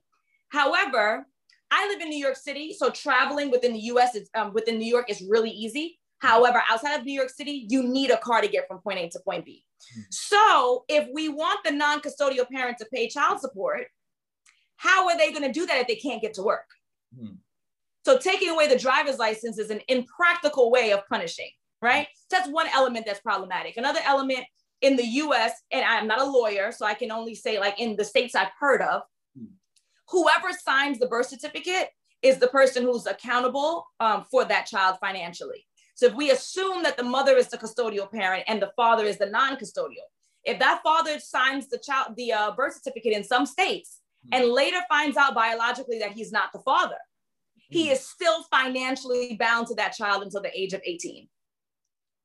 However, 0.48 1.26
I 1.74 1.88
live 1.88 2.00
in 2.00 2.08
New 2.08 2.18
York 2.18 2.36
City, 2.36 2.72
so 2.72 2.88
traveling 2.90 3.50
within 3.50 3.72
the 3.72 3.80
US 3.92 4.14
is 4.14 4.30
um, 4.34 4.52
within 4.52 4.78
New 4.78 4.86
York 4.86 5.10
is 5.10 5.22
really 5.28 5.50
easy. 5.50 5.98
However, 6.18 6.62
outside 6.70 6.94
of 6.98 7.04
New 7.04 7.12
York 7.12 7.30
City, 7.30 7.66
you 7.68 7.82
need 7.82 8.10
a 8.10 8.16
car 8.18 8.40
to 8.40 8.48
get 8.48 8.68
from 8.68 8.78
point 8.78 8.98
A 9.00 9.08
to 9.08 9.20
point 9.20 9.44
B. 9.44 9.64
Mhm. 9.96 10.04
So 10.10 10.84
if 10.88 11.08
we 11.12 11.28
want 11.28 11.60
the 11.64 11.72
non-custodial 11.72 12.48
parent 12.48 12.78
to 12.78 12.86
pay 12.94 13.08
child 13.08 13.40
support, 13.40 13.88
how 14.76 15.08
are 15.08 15.18
they 15.18 15.30
going 15.32 15.42
to 15.42 15.52
do 15.52 15.66
that 15.66 15.78
if 15.78 15.86
they 15.88 15.96
can't 15.96 16.22
get 16.22 16.34
to 16.34 16.42
work? 16.42 16.68
Hmm. 17.18 17.34
So 18.04 18.18
taking 18.18 18.50
away 18.50 18.68
the 18.68 18.78
driver's 18.78 19.18
license 19.18 19.58
is 19.58 19.70
an 19.70 19.80
impractical 19.88 20.70
way 20.70 20.92
of 20.92 21.06
punishing, 21.08 21.50
right? 21.82 22.06
So 22.14 22.26
that's 22.36 22.48
one 22.48 22.68
element 22.68 23.06
that's 23.06 23.20
problematic. 23.20 23.76
Another 23.76 24.00
element 24.04 24.44
in 24.80 24.96
the 24.96 25.06
US, 25.22 25.52
and 25.72 25.84
I'm 25.84 26.06
not 26.06 26.20
a 26.20 26.24
lawyer, 26.24 26.70
so 26.70 26.86
I 26.86 26.94
can 26.94 27.10
only 27.10 27.34
say 27.34 27.58
like 27.58 27.80
in 27.80 27.96
the 27.96 28.04
states 28.04 28.34
I've 28.34 28.52
heard 28.60 28.82
of, 28.82 29.02
Hmm. 29.02 29.13
Whoever 30.08 30.48
signs 30.52 30.98
the 30.98 31.06
birth 31.06 31.26
certificate 31.26 31.88
is 32.22 32.38
the 32.38 32.48
person 32.48 32.82
who's 32.82 33.06
accountable 33.06 33.86
um, 34.00 34.24
for 34.30 34.44
that 34.44 34.66
child 34.66 34.96
financially. 35.00 35.66
So 35.94 36.06
if 36.06 36.14
we 36.14 36.30
assume 36.30 36.82
that 36.82 36.96
the 36.96 37.02
mother 37.02 37.36
is 37.36 37.48
the 37.48 37.58
custodial 37.58 38.10
parent 38.10 38.44
and 38.48 38.60
the 38.60 38.72
father 38.76 39.04
is 39.04 39.18
the 39.18 39.26
non-custodial, 39.26 40.08
if 40.44 40.58
that 40.58 40.82
father 40.82 41.18
signs 41.18 41.68
the 41.68 41.78
child 41.78 42.16
the 42.16 42.32
uh, 42.32 42.50
birth 42.52 42.74
certificate 42.74 43.12
in 43.12 43.24
some 43.24 43.46
states 43.46 44.00
and 44.32 44.46
later 44.48 44.78
finds 44.88 45.16
out 45.16 45.34
biologically 45.34 45.98
that 45.98 46.12
he's 46.12 46.32
not 46.32 46.52
the 46.52 46.58
father, 46.60 46.96
he 47.70 47.86
Hmm. 47.86 47.92
is 47.92 48.06
still 48.06 48.42
financially 48.44 49.36
bound 49.38 49.66
to 49.68 49.74
that 49.76 49.92
child 49.94 50.22
until 50.22 50.42
the 50.42 50.58
age 50.58 50.72
of 50.72 50.82
18. 50.84 51.28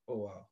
Oh 0.08 0.16
wow. 0.18 0.46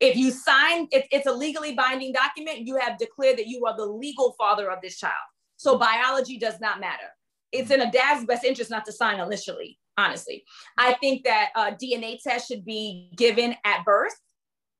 If 0.00 0.16
you 0.16 0.30
sign, 0.30 0.86
it, 0.92 1.06
it's 1.10 1.26
a 1.26 1.32
legally 1.32 1.74
binding 1.74 2.12
document, 2.12 2.60
you 2.60 2.76
have 2.76 2.98
declared 2.98 3.38
that 3.38 3.48
you 3.48 3.64
are 3.66 3.76
the 3.76 3.86
legal 3.86 4.34
father 4.38 4.70
of 4.70 4.80
this 4.80 4.96
child. 4.98 5.14
So 5.58 5.76
biology 5.76 6.38
does 6.38 6.58
not 6.60 6.80
matter. 6.80 7.08
It's 7.52 7.70
in 7.70 7.80
a 7.82 7.90
dad's 7.90 8.24
best 8.24 8.44
interest 8.44 8.70
not 8.70 8.84
to 8.86 8.92
sign 8.92 9.20
initially, 9.20 9.78
honestly. 9.98 10.44
I 10.78 10.94
think 10.94 11.24
that 11.24 11.50
a 11.56 11.72
DNA 11.72 12.18
test 12.22 12.48
should 12.48 12.64
be 12.64 13.10
given 13.16 13.54
at 13.64 13.84
birth 13.84 14.14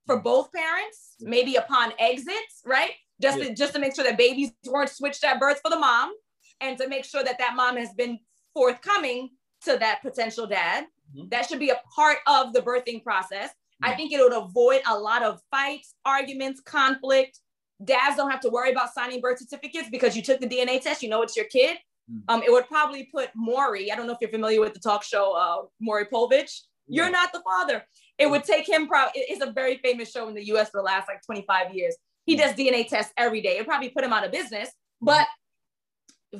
for 0.07 0.21
both 0.21 0.51
parents, 0.53 1.17
maybe 1.21 1.57
upon 1.57 1.93
exits, 1.99 2.63
right? 2.65 2.93
Just, 3.21 3.39
to, 3.39 3.55
just 3.55 3.73
to 3.75 3.81
make 3.81 3.95
sure 3.95 4.05
that 4.05 4.17
babies 4.17 4.53
weren't 4.67 4.91
switched 4.91 5.25
at 5.25 5.41
birth 5.41 5.61
for 5.63 5.71
the 5.71 5.79
mom 5.79 6.13
and 6.61 6.79
to 6.79 6.89
make 6.89 7.05
sure 7.05 7.25
that 7.25 7.39
that 7.39 7.55
mom 7.57 7.77
has 7.77 7.93
been 7.95 8.19
forthcoming 8.55 9.31
to 9.65 9.77
that 9.79 10.01
potential 10.03 10.47
dad. 10.47 10.87
Mhm. 11.17 11.31
That 11.31 11.49
should 11.49 11.59
be 11.59 11.71
a 11.71 11.81
part 11.97 12.19
of 12.27 12.53
the 12.53 12.61
birthing 12.63 13.03
process. 13.03 13.51
I 13.83 13.93
Mhm. 13.93 13.97
think 13.97 14.13
it 14.13 14.21
would 14.21 14.33
avoid 14.33 14.83
a 14.87 14.97
lot 14.99 15.23
of 15.23 15.41
fights, 15.51 15.95
arguments, 16.05 16.61
conflict. 16.61 17.41
Dads 17.85 18.17
don't 18.17 18.31
have 18.31 18.41
to 18.41 18.49
worry 18.49 18.71
about 18.73 18.93
signing 18.93 19.21
birth 19.21 19.39
certificates 19.39 19.89
because 19.91 20.17
you 20.17 20.23
took 20.23 20.41
the 20.41 20.49
DNA 20.49 20.81
test, 20.83 21.03
you 21.03 21.09
know 21.09 21.23
it's 21.23 21.37
your 21.37 21.47
kid. 21.47 21.79
Mm. 22.11 22.23
Um, 22.29 22.43
it 22.43 22.51
would 22.51 22.67
probably 22.67 23.05
put 23.05 23.31
Maury, 23.37 23.93
I 23.93 23.97
don't 23.97 24.07
know 24.07 24.13
if 24.13 24.19
you're 24.21 24.31
familiar 24.31 24.61
with 24.61 24.75
the 24.75 24.81
talk 24.81 25.05
show, 25.05 25.33
uh, 25.33 25.67
Maury 25.81 26.07
Povich. 26.07 26.63
You're 26.91 27.11
not 27.11 27.33
the 27.33 27.41
father. 27.41 27.85
It 28.17 28.31
would 28.31 28.45
take 28.45 28.67
him 28.69 28.89
probably, 28.89 29.13
it's 29.17 29.45
a 29.45 29.53
very 29.53 29.79
famous 29.85 30.11
show 30.11 30.27
in 30.29 30.35
the 30.35 30.45
US 30.55 30.71
for 30.71 30.79
the 30.79 30.85
last 30.85 31.07
like 31.07 31.23
25 31.25 31.75
years. 31.75 31.95
He 32.25 32.35
Mm. 32.35 32.39
does 32.41 32.53
DNA 32.55 32.89
tests 32.89 33.13
every 33.17 33.41
day. 33.43 33.59
It 33.59 33.67
probably 33.67 33.91
put 33.91 34.05
him 34.05 34.13
out 34.13 34.25
of 34.25 34.33
business, 34.33 34.71
but 35.01 35.27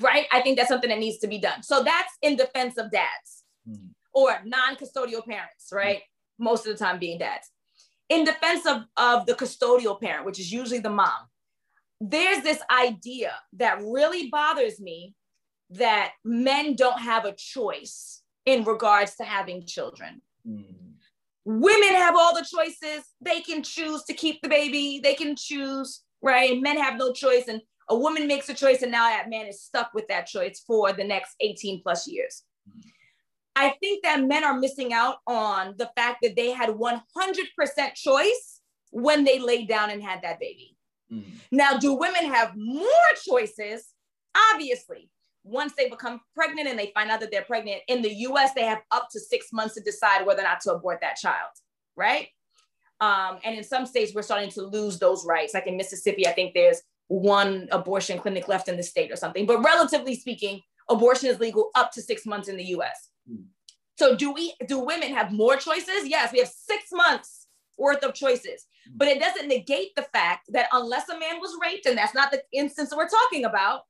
right, 0.01 0.27
I 0.33 0.41
think 0.41 0.57
that's 0.57 0.69
something 0.69 0.91
that 0.91 0.99
needs 0.99 1.19
to 1.19 1.27
be 1.29 1.39
done. 1.39 1.63
So 1.63 1.83
that's 1.83 2.13
in 2.23 2.37
defense 2.37 2.77
of 2.79 2.91
dads 2.91 3.45
or 4.13 4.41
non-custodial 4.45 5.25
parents, 5.27 5.69
right? 5.73 6.01
Most 6.39 6.67
of 6.67 6.77
the 6.77 6.85
time 6.85 6.99
being 6.99 7.19
dads. 7.19 7.51
In 8.09 8.25
defense 8.25 8.67
of, 8.67 8.85
of 8.97 9.27
the 9.27 9.35
custodial 9.35 10.01
parent, 10.01 10.25
which 10.25 10.41
is 10.41 10.51
usually 10.51 10.81
the 10.81 10.91
mom, 10.91 11.29
there's 12.01 12.43
this 12.43 12.61
idea 12.71 13.33
that 13.55 13.81
really 13.83 14.29
bothers 14.31 14.81
me 14.81 15.15
that 15.71 16.13
men 16.25 16.75
don't 16.75 17.01
have 17.01 17.25
a 17.25 17.33
choice 17.33 18.23
in 18.47 18.65
regards 18.65 19.17
to 19.17 19.25
having 19.25 19.67
children. 19.67 20.23
Mm. 20.49 20.65
Women 21.45 21.89
have 21.91 22.15
all 22.17 22.35
the 22.35 22.47
choices. 22.47 23.05
They 23.21 23.41
can 23.41 23.63
choose 23.63 24.05
to 24.05 24.15
keep 24.15 24.41
the 24.43 24.49
baby. 24.49 25.01
They 25.03 25.15
can 25.15 25.35
choose, 25.37 26.03
right? 26.23 26.53
And 26.53 26.63
men 26.63 26.79
have 26.79 26.99
no 26.99 27.13
choice. 27.13 27.49
And 27.49 27.61
a 27.89 27.97
woman 27.97 28.27
makes 28.27 28.49
a 28.49 28.55
choice, 28.55 28.83
and 28.83 28.93
now 28.93 29.09
that 29.09 29.31
man 29.31 29.47
is 29.47 29.63
stuck 29.63 29.95
with 29.95 30.09
that 30.09 30.27
choice 30.27 30.63
for 30.67 30.93
the 30.93 31.05
next 31.05 31.35
18 31.41 31.83
plus 31.83 32.07
years. 32.07 32.43
I 33.59 33.75
think 33.81 34.05
that 34.05 34.23
men 34.23 34.45
are 34.45 34.57
missing 34.57 34.93
out 34.93 35.17
on 35.27 35.75
the 35.79 35.91
fact 35.97 36.19
that 36.23 36.37
they 36.37 36.53
had 36.53 36.71
100% 36.71 37.95
choice 37.95 38.61
when 38.91 39.25
they 39.25 39.41
laid 39.41 39.69
down 39.69 39.91
and 39.91 40.01
had 40.01 40.23
that 40.23 40.39
baby. 40.39 40.77
Mm. 41.13 41.25
Now, 41.51 41.77
do 41.77 41.95
women 41.95 42.25
have 42.27 42.53
more 42.57 42.87
choices? 43.29 43.89
Obviously. 44.53 45.11
Once 45.43 45.73
they 45.77 45.89
become 45.89 46.21
pregnant 46.37 46.69
and 46.69 46.79
they 46.79 46.93
find 46.95 47.11
out 47.11 47.19
that 47.19 47.33
they're 47.33 47.43
pregnant, 47.43 47.81
in 47.89 48.01
the 48.01 48.15
US, 48.29 48.53
they 48.55 48.65
have 48.65 48.83
up 48.93 49.09
to 49.11 49.19
six 49.19 49.49
months 49.53 49.75
to 49.75 49.81
decide 49.81 50.25
whether 50.25 50.41
or 50.41 50.45
not 50.45 50.61
to 50.61 50.73
abort 50.73 51.01
that 51.01 51.17
child, 51.17 51.51
right? 51.97 52.29
Um, 53.01 53.39
and 53.45 53.57
in 53.57 53.65
some 53.65 53.87
states, 53.87 54.15
we're 54.15 54.23
starting 54.23 54.51
to 54.51 54.63
lose 54.63 55.01
those 55.01 55.27
rights. 55.27 55.53
Like 55.53 55.67
in 55.67 55.77
Mississippi, 55.77 56.29
I 56.29 56.33
think 56.33 56.55
there's 56.55 56.81
one 57.09 57.67
abortion 57.73 58.19
clinic 58.19 58.47
left 58.47 58.69
in 58.69 58.77
the 58.77 58.83
state 58.85 59.11
or 59.11 59.17
something. 59.17 59.47
But 59.47 59.65
relatively 59.65 60.15
speaking, 60.15 60.61
abortion 60.89 61.29
is 61.29 61.41
legal 61.41 61.71
up 61.75 61.91
to 61.93 62.03
six 62.03 62.25
months 62.25 62.49
in 62.49 62.57
the 62.57 62.65
US. 62.65 63.08
So 63.97 64.15
do 64.15 64.33
we 64.33 64.55
do 64.67 64.79
women 64.79 65.13
have 65.15 65.33
more 65.33 65.57
choices? 65.57 66.07
Yes, 66.07 66.33
we 66.33 66.39
have 66.39 66.49
six 66.49 66.91
months 66.93 67.49
worth 67.77 68.03
of 68.05 68.15
choices. 68.15 68.67
But 68.95 69.09
it 69.09 69.21
doesn't 69.21 69.49
negate 69.49 69.95
the 69.97 70.03
fact 70.03 70.51
that 70.53 70.69
unless 70.73 71.09
a 71.09 71.19
man 71.19 71.41
was 71.41 71.57
raped, 71.63 71.87
and 71.87 71.99
that's 71.99 72.15
not 72.15 72.31
the 72.31 72.43
instance 72.53 72.93
we're 72.97 73.09
talking 73.09 73.45
about, 73.45 73.83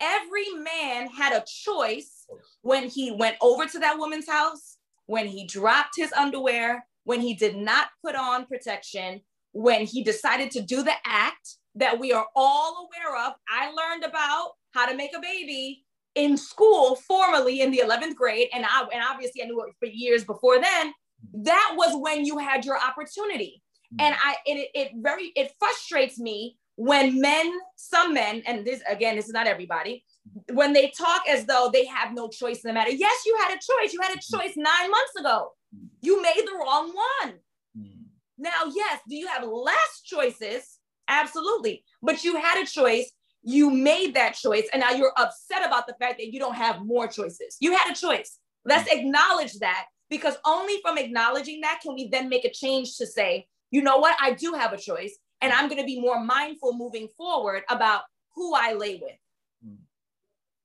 every 0.00 0.48
man 0.54 1.08
had 1.08 1.32
a 1.32 1.44
choice 1.46 2.26
when 2.62 2.88
he 2.88 3.10
went 3.10 3.36
over 3.40 3.66
to 3.66 3.78
that 3.80 3.98
woman's 3.98 4.28
house, 4.28 4.78
when 5.06 5.26
he 5.26 5.46
dropped 5.46 5.96
his 5.96 6.12
underwear, 6.12 6.86
when 7.04 7.20
he 7.20 7.34
did 7.34 7.56
not 7.56 7.88
put 8.04 8.14
on 8.14 8.46
protection, 8.46 9.20
when 9.52 9.84
he 9.86 10.02
decided 10.02 10.50
to 10.52 10.62
do 10.62 10.82
the 10.82 10.94
act 11.04 11.56
that 11.74 11.98
we 11.98 12.12
are 12.12 12.26
all 12.34 12.88
aware 12.88 13.26
of. 13.26 13.34
I 13.48 13.70
learned 13.70 14.04
about 14.04 14.52
how 14.72 14.86
to 14.86 14.96
make 14.96 15.14
a 15.16 15.20
baby 15.20 15.84
in 16.14 16.36
school 16.36 16.96
formally 16.96 17.60
in 17.60 17.70
the 17.70 17.82
11th 17.84 18.14
grade 18.14 18.48
and 18.52 18.64
I 18.64 18.86
and 18.92 19.02
obviously 19.08 19.42
I 19.42 19.46
knew 19.46 19.62
it 19.62 19.74
for 19.78 19.86
years 19.86 20.24
before 20.24 20.60
then 20.60 20.92
that 21.34 21.74
was 21.76 21.96
when 22.00 22.24
you 22.24 22.38
had 22.38 22.64
your 22.64 22.78
opportunity 22.78 23.62
mm. 23.94 24.04
and 24.04 24.14
I 24.22 24.36
it, 24.44 24.68
it 24.74 24.92
very 24.96 25.32
it 25.36 25.52
frustrates 25.58 26.18
me 26.18 26.56
when 26.76 27.20
men 27.20 27.52
some 27.76 28.12
men 28.12 28.42
and 28.46 28.66
this 28.66 28.82
again 28.88 29.16
this 29.16 29.26
is 29.26 29.32
not 29.32 29.46
everybody 29.46 30.04
when 30.52 30.72
they 30.72 30.92
talk 30.96 31.22
as 31.28 31.46
though 31.46 31.70
they 31.72 31.86
have 31.86 32.12
no 32.14 32.28
choice 32.28 32.62
in 32.64 32.68
the 32.68 32.74
matter 32.74 32.90
yes 32.90 33.22
you 33.24 33.36
had 33.40 33.50
a 33.50 33.60
choice 33.60 33.92
you 33.92 34.00
had 34.00 34.14
a 34.14 34.18
mm. 34.18 34.38
choice 34.38 34.52
9 34.56 34.64
months 34.90 35.16
ago 35.18 35.52
mm. 35.74 35.88
you 36.02 36.20
made 36.22 36.42
the 36.46 36.58
wrong 36.58 36.92
one 37.22 37.34
Mm. 37.78 38.04
now, 38.38 38.70
yes, 38.74 39.00
do 39.08 39.16
you 39.16 39.26
have 39.28 39.44
less 39.44 40.02
choices? 40.04 40.78
Absolutely. 41.08 41.84
But 42.02 42.24
you 42.24 42.36
had 42.36 42.62
a 42.62 42.66
choice. 42.66 43.10
You 43.42 43.70
made 43.70 44.14
that 44.14 44.34
choice. 44.34 44.68
And 44.72 44.80
now 44.80 44.90
you're 44.90 45.12
upset 45.16 45.66
about 45.66 45.86
the 45.86 45.94
fact 45.94 46.18
that 46.18 46.32
you 46.32 46.38
don't 46.38 46.54
have 46.54 46.84
more 46.84 47.08
choices. 47.08 47.56
You 47.60 47.76
had 47.76 47.92
a 47.92 47.94
choice. 47.94 48.38
Let's 48.64 48.90
acknowledge 48.92 49.54
that 49.58 49.86
because 50.08 50.36
only 50.46 50.74
from 50.82 50.98
acknowledging 50.98 51.60
that 51.62 51.80
can 51.82 51.94
we 51.94 52.08
then 52.08 52.28
make 52.28 52.44
a 52.44 52.50
change 52.52 52.96
to 52.98 53.06
say, 53.06 53.46
you 53.70 53.82
know 53.82 53.96
what? 53.98 54.16
I 54.20 54.32
do 54.32 54.52
have 54.52 54.72
a 54.72 54.78
choice. 54.78 55.18
And 55.40 55.52
I'm 55.52 55.68
going 55.68 55.80
to 55.80 55.86
be 55.86 56.00
more 56.00 56.22
mindful 56.22 56.74
moving 56.74 57.08
forward 57.16 57.62
about 57.68 58.02
who 58.34 58.54
I 58.54 58.74
lay 58.74 59.00
with. 59.02 59.16
Mm. 59.66 59.78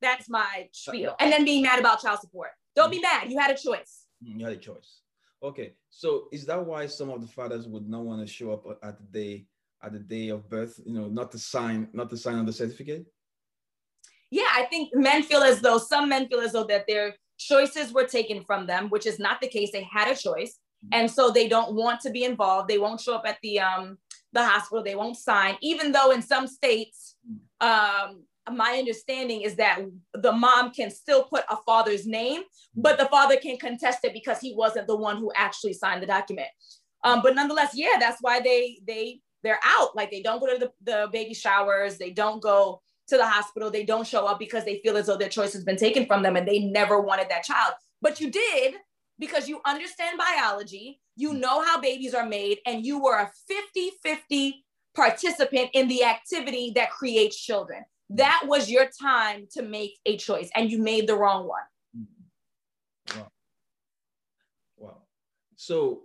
That's 0.02 0.30
my 0.30 0.70
spiel. 0.72 1.16
And 1.20 1.32
then 1.32 1.46
being 1.46 1.64
mad 1.64 1.80
about 1.80 2.02
child 2.02 2.20
support. 2.20 2.50
Don't 2.76 2.92
be 2.92 3.00
mad. 3.00 3.32
You 3.32 3.40
had 3.40 3.50
a 3.50 3.58
choice. 3.58 4.06
Mm, 4.24 4.40
You 4.40 4.46
had 4.46 4.54
a 4.54 4.58
choice. 4.58 5.02
Okay, 5.42 5.74
so 5.90 6.28
is 6.32 6.46
that 6.46 6.64
why 6.64 6.88
some 6.88 7.10
of 7.10 7.22
the 7.22 7.28
fathers 7.28 7.68
would 7.68 7.88
not 7.88 8.04
want 8.04 8.22
to 8.22 8.28
show 8.32 8.52
up 8.52 8.80
at 8.84 8.98
the 8.98 9.04
day 9.06 9.46
at 9.84 9.94
the 9.94 10.00
day 10.00 10.30
of 10.30 10.50
birth, 10.50 10.80
you 10.86 10.94
know, 10.94 11.08
not 11.08 11.32
to 11.32 11.40
sign, 11.40 11.88
not 11.94 12.10
to 12.10 12.18
sign 12.18 12.36
on 12.36 12.46
the 12.46 12.54
certificate? 12.54 13.06
Yeah, 14.30 14.50
I 14.54 14.64
think 14.66 14.94
men 14.94 15.24
feel 15.24 15.42
as 15.42 15.62
though 15.62 15.78
some 15.78 16.10
men 16.10 16.28
feel 16.28 16.40
as 16.40 16.52
though 16.52 16.66
that 16.66 16.86
their 16.88 17.16
choices 17.38 17.94
were 17.94 18.06
taken 18.06 18.44
from 18.44 18.68
them, 18.68 18.90
which 18.90 19.06
is 19.06 19.20
not 19.20 19.40
the 19.40 19.48
case. 19.48 19.72
They 19.72 19.84
had 19.84 20.12
a 20.12 20.16
choice. 20.16 20.60
And 20.92 21.10
so 21.10 21.32
they 21.32 21.48
don't 21.48 21.76
want 21.76 22.02
to 22.02 22.12
be 22.12 22.24
involved. 22.24 22.70
They 22.70 22.78
won't 22.78 23.02
show 23.02 23.16
up 23.16 23.26
at 23.26 23.38
the 23.42 23.60
um 23.60 23.98
the 24.34 24.46
hospital. 24.46 24.84
They 24.84 24.96
won't 24.96 25.18
sign, 25.18 25.58
even 25.62 25.92
though 25.92 26.12
in 26.12 26.22
some 26.22 26.48
states, 26.48 27.16
um, 27.62 28.24
my 28.52 28.76
understanding 28.78 29.42
is 29.42 29.56
that 29.56 29.80
the 30.14 30.32
mom 30.32 30.72
can 30.72 30.92
still 30.92 31.24
put 31.24 31.44
a 31.50 31.58
father's 31.66 32.06
name, 32.06 32.44
but 32.76 32.98
the 32.98 33.06
father 33.06 33.38
can 33.38 33.58
contest 33.58 34.00
it 34.04 34.14
because 34.14 34.40
he 34.40 34.54
wasn't 34.54 34.88
the 34.88 34.96
one 34.96 35.18
who 35.18 35.32
actually 35.36 35.74
signed 35.74 36.02
the 36.02 36.08
document. 36.08 36.48
Um, 37.04 37.22
but 37.22 37.36
nonetheless, 37.36 37.72
yeah, 37.74 37.98
that's 38.00 38.22
why 38.22 38.40
they 38.40 38.80
they 38.86 39.22
they're 39.44 39.60
out. 39.64 39.96
Like 39.96 40.12
they 40.12 40.22
don't 40.22 40.40
go 40.40 40.48
to 40.48 40.58
the, 40.58 40.72
the 40.84 41.08
baby 41.12 41.34
showers, 41.34 41.98
they 41.98 42.12
don't 42.12 42.42
go 42.42 42.82
to 43.08 43.18
the 43.18 43.26
hospital, 43.26 43.72
they 43.72 43.86
don't 43.86 44.06
show 44.06 44.26
up 44.26 44.40
because 44.40 44.66
they 44.66 44.80
feel 44.84 44.98
as 44.98 45.08
though 45.08 45.18
their 45.18 45.30
choice 45.30 45.54
has 45.54 45.64
been 45.64 45.78
taken 45.78 46.06
from 46.06 46.24
them 46.24 46.36
and 46.36 46.48
they 46.48 46.60
never 46.60 47.00
wanted 47.00 47.30
that 47.30 47.44
child. 47.44 47.74
But 48.02 48.20
you 48.20 48.30
did 48.30 48.76
because 49.20 49.48
you 49.48 49.62
understand 49.66 50.18
biology, 50.18 51.00
you 51.16 51.34
know 51.34 51.64
how 51.64 51.82
babies 51.82 52.14
are 52.14 52.26
made, 52.26 52.60
and 52.66 52.86
you 52.86 53.02
were 53.02 53.16
a 53.16 53.32
50 53.48 53.92
50 54.04 54.66
participant 54.96 55.70
in 55.74 55.88
the 55.88 56.04
activity 56.04 56.72
that 56.76 56.92
creates 56.92 57.40
children. 57.40 57.84
That 58.10 58.44
was 58.46 58.70
your 58.70 58.88
time 59.02 59.48
to 59.52 59.62
make 59.62 59.98
a 60.06 60.18
choice, 60.18 60.50
and 60.56 60.72
you 60.72 60.82
made 60.82 61.08
the 61.08 61.16
wrong 61.16 61.48
one. 61.48 61.64
Mm-hmm. 61.98 63.20
Wow. 63.20 63.32
Wow. 64.78 64.98
So, 65.56 66.02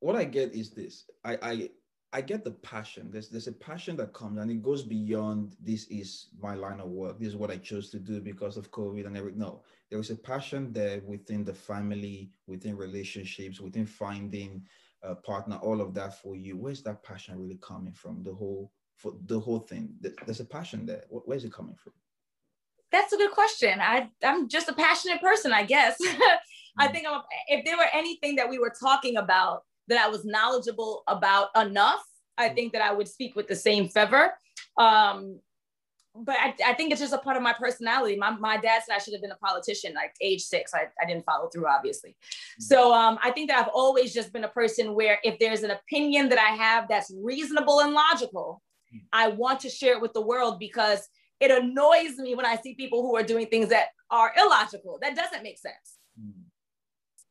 what 0.00 0.16
I 0.16 0.24
get 0.24 0.52
is 0.54 0.70
this 0.70 1.04
I, 1.24 1.38
I 1.40 1.70
I 2.14 2.20
get 2.20 2.44
the 2.44 2.50
passion. 2.50 3.10
There's 3.10 3.28
there's 3.28 3.46
a 3.46 3.52
passion 3.52 3.96
that 3.96 4.12
comes 4.12 4.38
and 4.38 4.50
it 4.50 4.62
goes 4.62 4.82
beyond 4.82 5.56
this 5.60 5.86
is 5.86 6.28
my 6.40 6.54
line 6.54 6.80
of 6.80 6.90
work. 6.90 7.18
This 7.18 7.28
is 7.28 7.36
what 7.36 7.50
I 7.50 7.56
chose 7.56 7.88
to 7.90 7.98
do 7.98 8.20
because 8.20 8.56
of 8.56 8.70
COVID 8.70 9.06
and 9.06 9.16
everything. 9.16 9.40
No, 9.40 9.62
there 9.90 9.98
is 9.98 10.10
a 10.10 10.16
passion 10.16 10.72
there 10.72 11.00
within 11.06 11.44
the 11.44 11.54
family, 11.54 12.30
within 12.46 12.76
relationships, 12.76 13.60
within 13.60 13.86
finding 13.86 14.66
a 15.02 15.14
partner, 15.14 15.56
all 15.62 15.80
of 15.80 15.94
that 15.94 16.20
for 16.20 16.36
you. 16.36 16.56
Where's 16.56 16.82
that 16.82 17.02
passion 17.02 17.38
really 17.38 17.58
coming 17.62 17.94
from? 17.94 18.22
The 18.22 18.34
whole 18.34 18.72
for 18.96 19.14
the 19.26 19.40
whole 19.40 19.60
thing. 19.60 19.94
There's 20.26 20.40
a 20.40 20.44
passion 20.44 20.84
there. 20.84 21.04
Where's 21.08 21.44
it 21.44 21.52
coming 21.52 21.76
from? 21.76 21.94
That's 22.90 23.14
a 23.14 23.16
good 23.16 23.32
question. 23.32 23.80
I 23.80 24.10
I'm 24.22 24.48
just 24.48 24.68
a 24.68 24.74
passionate 24.74 25.22
person, 25.22 25.52
I 25.52 25.64
guess. 25.64 25.96
I 26.78 26.88
mm. 26.88 26.92
think 26.92 27.06
I'm, 27.08 27.22
if 27.48 27.64
there 27.64 27.76
were 27.76 27.88
anything 27.92 28.36
that 28.36 28.48
we 28.48 28.58
were 28.58 28.72
talking 28.78 29.16
about 29.16 29.64
that 29.92 30.04
I 30.04 30.08
was 30.08 30.24
knowledgeable 30.24 31.02
about 31.06 31.48
enough, 31.56 32.02
I 32.38 32.48
mm. 32.48 32.54
think 32.54 32.72
that 32.72 32.82
I 32.82 32.92
would 32.92 33.08
speak 33.08 33.36
with 33.36 33.48
the 33.48 33.56
same 33.56 33.88
fervor. 33.88 34.32
Um, 34.78 35.40
but 36.14 36.36
I, 36.38 36.54
I, 36.66 36.74
think 36.74 36.92
it's 36.92 37.00
just 37.00 37.14
a 37.14 37.18
part 37.18 37.38
of 37.38 37.42
my 37.42 37.54
personality. 37.54 38.16
My, 38.16 38.30
my 38.32 38.58
dad 38.58 38.82
said 38.84 38.94
I 38.94 38.98
should 38.98 39.14
have 39.14 39.22
been 39.22 39.32
a 39.32 39.36
politician 39.36 39.94
like 39.94 40.14
age 40.20 40.42
six. 40.42 40.74
I, 40.74 40.86
I 41.02 41.06
didn't 41.06 41.24
follow 41.24 41.48
through, 41.48 41.66
obviously. 41.66 42.10
Mm. 42.10 42.62
So 42.62 42.92
um, 42.92 43.18
I 43.22 43.30
think 43.30 43.48
that 43.48 43.58
I've 43.58 43.72
always 43.72 44.12
just 44.12 44.32
been 44.32 44.44
a 44.44 44.48
person 44.48 44.94
where 44.94 45.18
if 45.24 45.38
there's 45.38 45.62
an 45.62 45.70
opinion 45.70 46.28
that 46.30 46.38
I 46.38 46.54
have 46.54 46.86
that's 46.88 47.12
reasonable 47.22 47.80
and 47.80 47.92
logical, 47.92 48.62
mm. 48.94 49.00
I 49.12 49.28
want 49.28 49.60
to 49.60 49.70
share 49.70 49.94
it 49.94 50.02
with 50.02 50.12
the 50.12 50.20
world 50.20 50.58
because 50.58 51.08
it 51.40 51.50
annoys 51.50 52.18
me 52.18 52.34
when 52.34 52.46
I 52.46 52.56
see 52.56 52.74
people 52.74 53.02
who 53.02 53.16
are 53.16 53.22
doing 53.22 53.46
things 53.46 53.68
that 53.70 53.88
are 54.10 54.32
illogical. 54.38 54.98
That 55.00 55.16
doesn't 55.16 55.42
make 55.42 55.58
sense. 55.58 55.98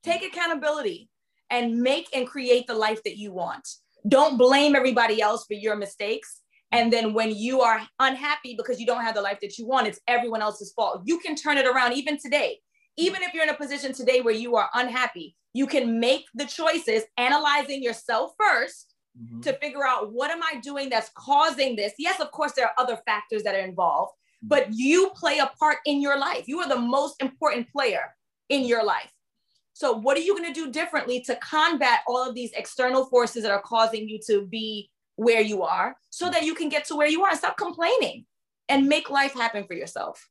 Take 0.03 0.24
accountability 0.24 1.11
and 1.52 1.82
make 1.82 2.08
and 2.16 2.26
create 2.26 2.66
the 2.66 2.74
life 2.74 3.04
that 3.04 3.18
you 3.18 3.32
want. 3.32 3.68
Don't 4.08 4.38
blame 4.38 4.76
everybody 4.76 5.22
else 5.22 5.45
for 5.45 5.54
your 5.54 5.76
mistakes. 5.76 6.39
And 6.72 6.91
then 6.91 7.14
when 7.14 7.36
you 7.36 7.62
are 7.62 7.82
unhappy 7.99 8.56
because 8.56 8.80
you 8.80 8.86
don't 8.86 9.04
have 9.04 9.14
the 9.14 9.22
life 9.22 9.39
that 9.41 9.58
you 9.58 9.68
want, 9.68 9.88
it's 9.88 9.99
everyone 10.08 10.41
else's 10.41 10.72
fault. 10.72 11.02
You 11.06 11.20
can 11.20 11.36
turn 11.36 11.58
it 11.58 11.68
around 11.68 11.93
even 11.93 12.18
today. 12.18 12.60
Even 12.97 13.22
if 13.22 13.34
you're 13.34 13.43
in 13.43 13.49
a 13.49 13.56
position 13.56 13.93
today 13.93 14.22
where 14.22 14.34
you 14.34 14.56
are 14.56 14.70
unhappy, 14.74 15.36
you 15.54 15.68
can 15.68 15.99
make 15.99 16.26
the 16.34 16.45
choices, 16.45 17.04
analyzing 17.18 17.84
yourself 17.84 18.32
1st 18.41 18.86
mm-hmm. 19.22 19.41
to 19.41 19.54
figure 19.54 19.86
out 19.86 20.14
what 20.14 20.32
am 20.32 20.41
I 20.41 20.60
doing 20.62 20.89
that's 20.89 21.12
causing 21.16 21.76
this. 21.76 21.93
Yes, 21.97 22.22
of 22.22 22.32
course, 22.32 22.54
there 22.54 22.66
are 22.66 22.74
other 22.78 22.97
factors 23.06 23.43
that 23.43 23.56
are 23.56 23.66
involved, 23.66 24.14
but 24.41 24.68
you 24.72 25.12
play 25.14 25.39
a 25.39 25.52
part 25.60 25.78
in 25.86 26.02
your 26.02 26.18
life. 26.18 26.47
You 26.47 26.60
are 26.60 26.70
the 26.70 26.80
most 26.80 27.22
important 27.22 27.70
player 27.70 28.16
in 28.49 28.64
your 28.64 28.84
life. 28.84 29.12
So, 29.74 29.94
what 29.94 30.18
are 30.18 30.22
you 30.22 30.38
going 30.38 30.54
to 30.54 30.60
do 30.60 30.72
differently 30.72 31.22
to 31.22 31.36
combat 31.38 32.00
all 32.08 32.28
of 32.28 32.36
these 32.36 32.52
external 32.54 33.06
forces 33.06 33.44
that 33.44 33.52
are 33.52 33.62
causing 33.62 34.08
you 34.08 34.20
to 34.28 34.46
be 34.46 34.90
where 35.16 35.42
you 35.42 35.64
are 35.64 35.96
so 36.10 36.30
that 36.30 36.44
you 36.44 36.56
can 36.56 36.70
get 36.70 36.86
to 36.86 36.96
where 36.96 37.08
you 37.08 37.24
are 37.24 37.30
and 37.30 37.38
stop 37.38 37.58
complaining 37.58 38.26
and 38.70 38.88
make 38.88 39.10
life 39.10 39.34
happen 39.34 39.66
for 39.66 39.74
yourself? 39.74 40.30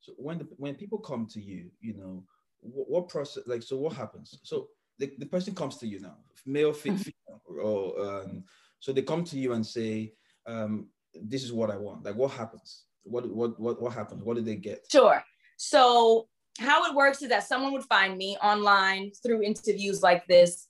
So, 0.00 0.12
when 0.16 0.38
the, 0.38 0.48
when 0.56 0.74
people 0.74 0.98
come 0.98 1.26
to 1.32 1.40
you, 1.40 1.70
you 1.80 1.94
know, 1.94 2.24
what, 2.60 2.90
what 2.90 3.08
process, 3.08 3.44
like, 3.46 3.62
so 3.62 3.76
what 3.76 3.94
happens? 3.94 4.38
So, 4.42 4.68
the, 4.98 5.10
the 5.18 5.26
person 5.26 5.54
comes 5.54 5.78
to 5.78 5.86
you 5.86 6.00
now, 6.00 6.16
male, 6.46 6.72
mm-hmm. 6.72 6.96
female, 6.96 7.42
or 7.60 8.00
um, 8.00 8.44
so 8.80 8.92
they 8.92 9.02
come 9.02 9.24
to 9.24 9.38
you 9.38 9.52
and 9.52 9.66
say, 9.66 10.12
um, 10.46 10.88
"This 11.14 11.42
is 11.42 11.52
what 11.52 11.70
I 11.70 11.76
want." 11.76 12.04
Like, 12.04 12.16
what 12.16 12.32
happens? 12.32 12.84
What 13.04 13.28
what 13.28 13.58
what 13.58 13.80
what 13.80 13.92
happens? 13.92 14.22
What 14.22 14.36
do 14.36 14.42
they 14.42 14.56
get? 14.56 14.84
Sure. 14.90 15.22
So 15.56 16.28
how 16.58 16.84
it 16.84 16.94
works 16.94 17.22
is 17.22 17.28
that 17.30 17.46
someone 17.46 17.72
would 17.72 17.84
find 17.84 18.16
me 18.16 18.36
online 18.42 19.10
through 19.22 19.42
interviews 19.42 20.02
like 20.02 20.26
this. 20.26 20.68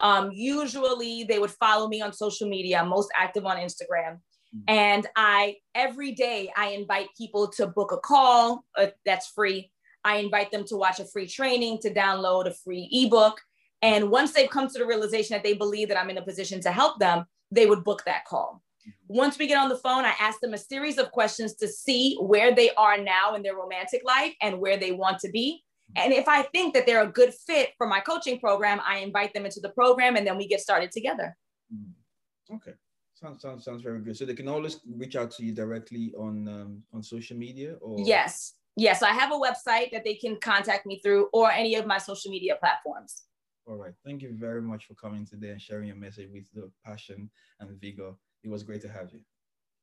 Um, 0.00 0.30
usually 0.32 1.24
they 1.24 1.38
would 1.38 1.50
follow 1.50 1.88
me 1.88 2.02
on 2.02 2.12
social 2.12 2.48
media. 2.48 2.80
I'm 2.80 2.88
most 2.88 3.10
active 3.16 3.46
on 3.46 3.56
Instagram. 3.56 4.18
Mm-hmm. 4.54 4.64
And 4.68 5.06
I, 5.16 5.56
every 5.74 6.12
day, 6.12 6.50
I 6.56 6.70
invite 6.70 7.08
people 7.16 7.48
to 7.52 7.66
book 7.68 7.92
a 7.92 7.98
call 7.98 8.64
uh, 8.76 8.88
that's 9.06 9.28
free. 9.28 9.70
I 10.04 10.16
invite 10.16 10.50
them 10.50 10.64
to 10.66 10.76
watch 10.76 10.98
a 10.98 11.06
free 11.06 11.26
training, 11.26 11.78
to 11.82 11.94
download 11.94 12.46
a 12.46 12.54
free 12.64 12.88
ebook. 12.90 13.40
And 13.80 14.10
once 14.10 14.32
they've 14.32 14.50
come 14.50 14.68
to 14.68 14.78
the 14.78 14.86
realization 14.86 15.34
that 15.34 15.44
they 15.44 15.54
believe 15.54 15.88
that 15.88 15.98
I'm 15.98 16.10
in 16.10 16.18
a 16.18 16.22
position 16.22 16.60
to 16.62 16.72
help 16.72 16.98
them, 16.98 17.24
they 17.50 17.66
would 17.66 17.84
book 17.84 18.02
that 18.04 18.24
call. 18.24 18.62
Once 19.08 19.38
we 19.38 19.46
get 19.46 19.58
on 19.58 19.68
the 19.68 19.76
phone, 19.76 20.04
I 20.04 20.14
ask 20.18 20.40
them 20.40 20.54
a 20.54 20.58
series 20.58 20.98
of 20.98 21.10
questions 21.12 21.54
to 21.56 21.68
see 21.68 22.16
where 22.16 22.54
they 22.54 22.70
are 22.74 22.98
now 22.98 23.34
in 23.34 23.42
their 23.42 23.56
romantic 23.56 24.02
life 24.04 24.34
and 24.40 24.58
where 24.58 24.76
they 24.76 24.92
want 24.92 25.18
to 25.20 25.30
be. 25.30 25.62
And 25.96 26.12
if 26.12 26.26
I 26.28 26.42
think 26.42 26.74
that 26.74 26.86
they're 26.86 27.02
a 27.02 27.12
good 27.12 27.34
fit 27.34 27.70
for 27.76 27.86
my 27.86 28.00
coaching 28.00 28.38
program, 28.38 28.80
I 28.86 28.98
invite 28.98 29.34
them 29.34 29.44
into 29.44 29.60
the 29.60 29.68
program 29.70 30.16
and 30.16 30.26
then 30.26 30.36
we 30.36 30.48
get 30.48 30.60
started 30.60 30.90
together. 30.90 31.36
Mm. 31.72 32.56
Okay. 32.56 32.72
Sounds, 33.14 33.42
sounds, 33.42 33.64
sounds 33.64 33.82
very 33.82 34.00
good. 34.00 34.16
So 34.16 34.24
they 34.24 34.34
can 34.34 34.48
always 34.48 34.80
reach 34.96 35.16
out 35.16 35.30
to 35.32 35.44
you 35.44 35.52
directly 35.52 36.12
on 36.18 36.48
um, 36.48 36.82
on 36.92 37.02
social 37.02 37.36
media 37.36 37.74
or 37.80 38.00
yes. 38.00 38.54
Yes, 38.74 39.02
I 39.02 39.10
have 39.10 39.30
a 39.30 39.38
website 39.38 39.92
that 39.92 40.02
they 40.02 40.14
can 40.14 40.38
contact 40.40 40.86
me 40.86 40.98
through 41.00 41.28
or 41.34 41.50
any 41.50 41.74
of 41.74 41.86
my 41.86 41.98
social 41.98 42.30
media 42.30 42.56
platforms. 42.58 43.24
All 43.66 43.76
right. 43.76 43.92
Thank 44.04 44.22
you 44.22 44.32
very 44.32 44.62
much 44.62 44.86
for 44.86 44.94
coming 44.94 45.26
today 45.26 45.50
and 45.50 45.60
sharing 45.60 45.88
your 45.88 45.96
message 45.96 46.30
with 46.32 46.46
the 46.54 46.70
passion 46.84 47.30
and 47.60 47.78
vigor 47.80 48.14
it 48.44 48.50
was 48.50 48.62
great 48.62 48.82
to 48.82 48.88
have 48.88 49.12
you. 49.12 49.20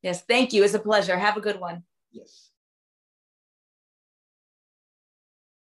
Yes, 0.02 0.22
thank 0.22 0.54
you. 0.54 0.64
It's 0.64 0.74
a 0.74 0.80
pleasure. 0.80 1.18
Have 1.18 1.38
a 1.38 1.42
good 1.42 1.60
one. 1.60 1.84
Yes. 2.12 2.52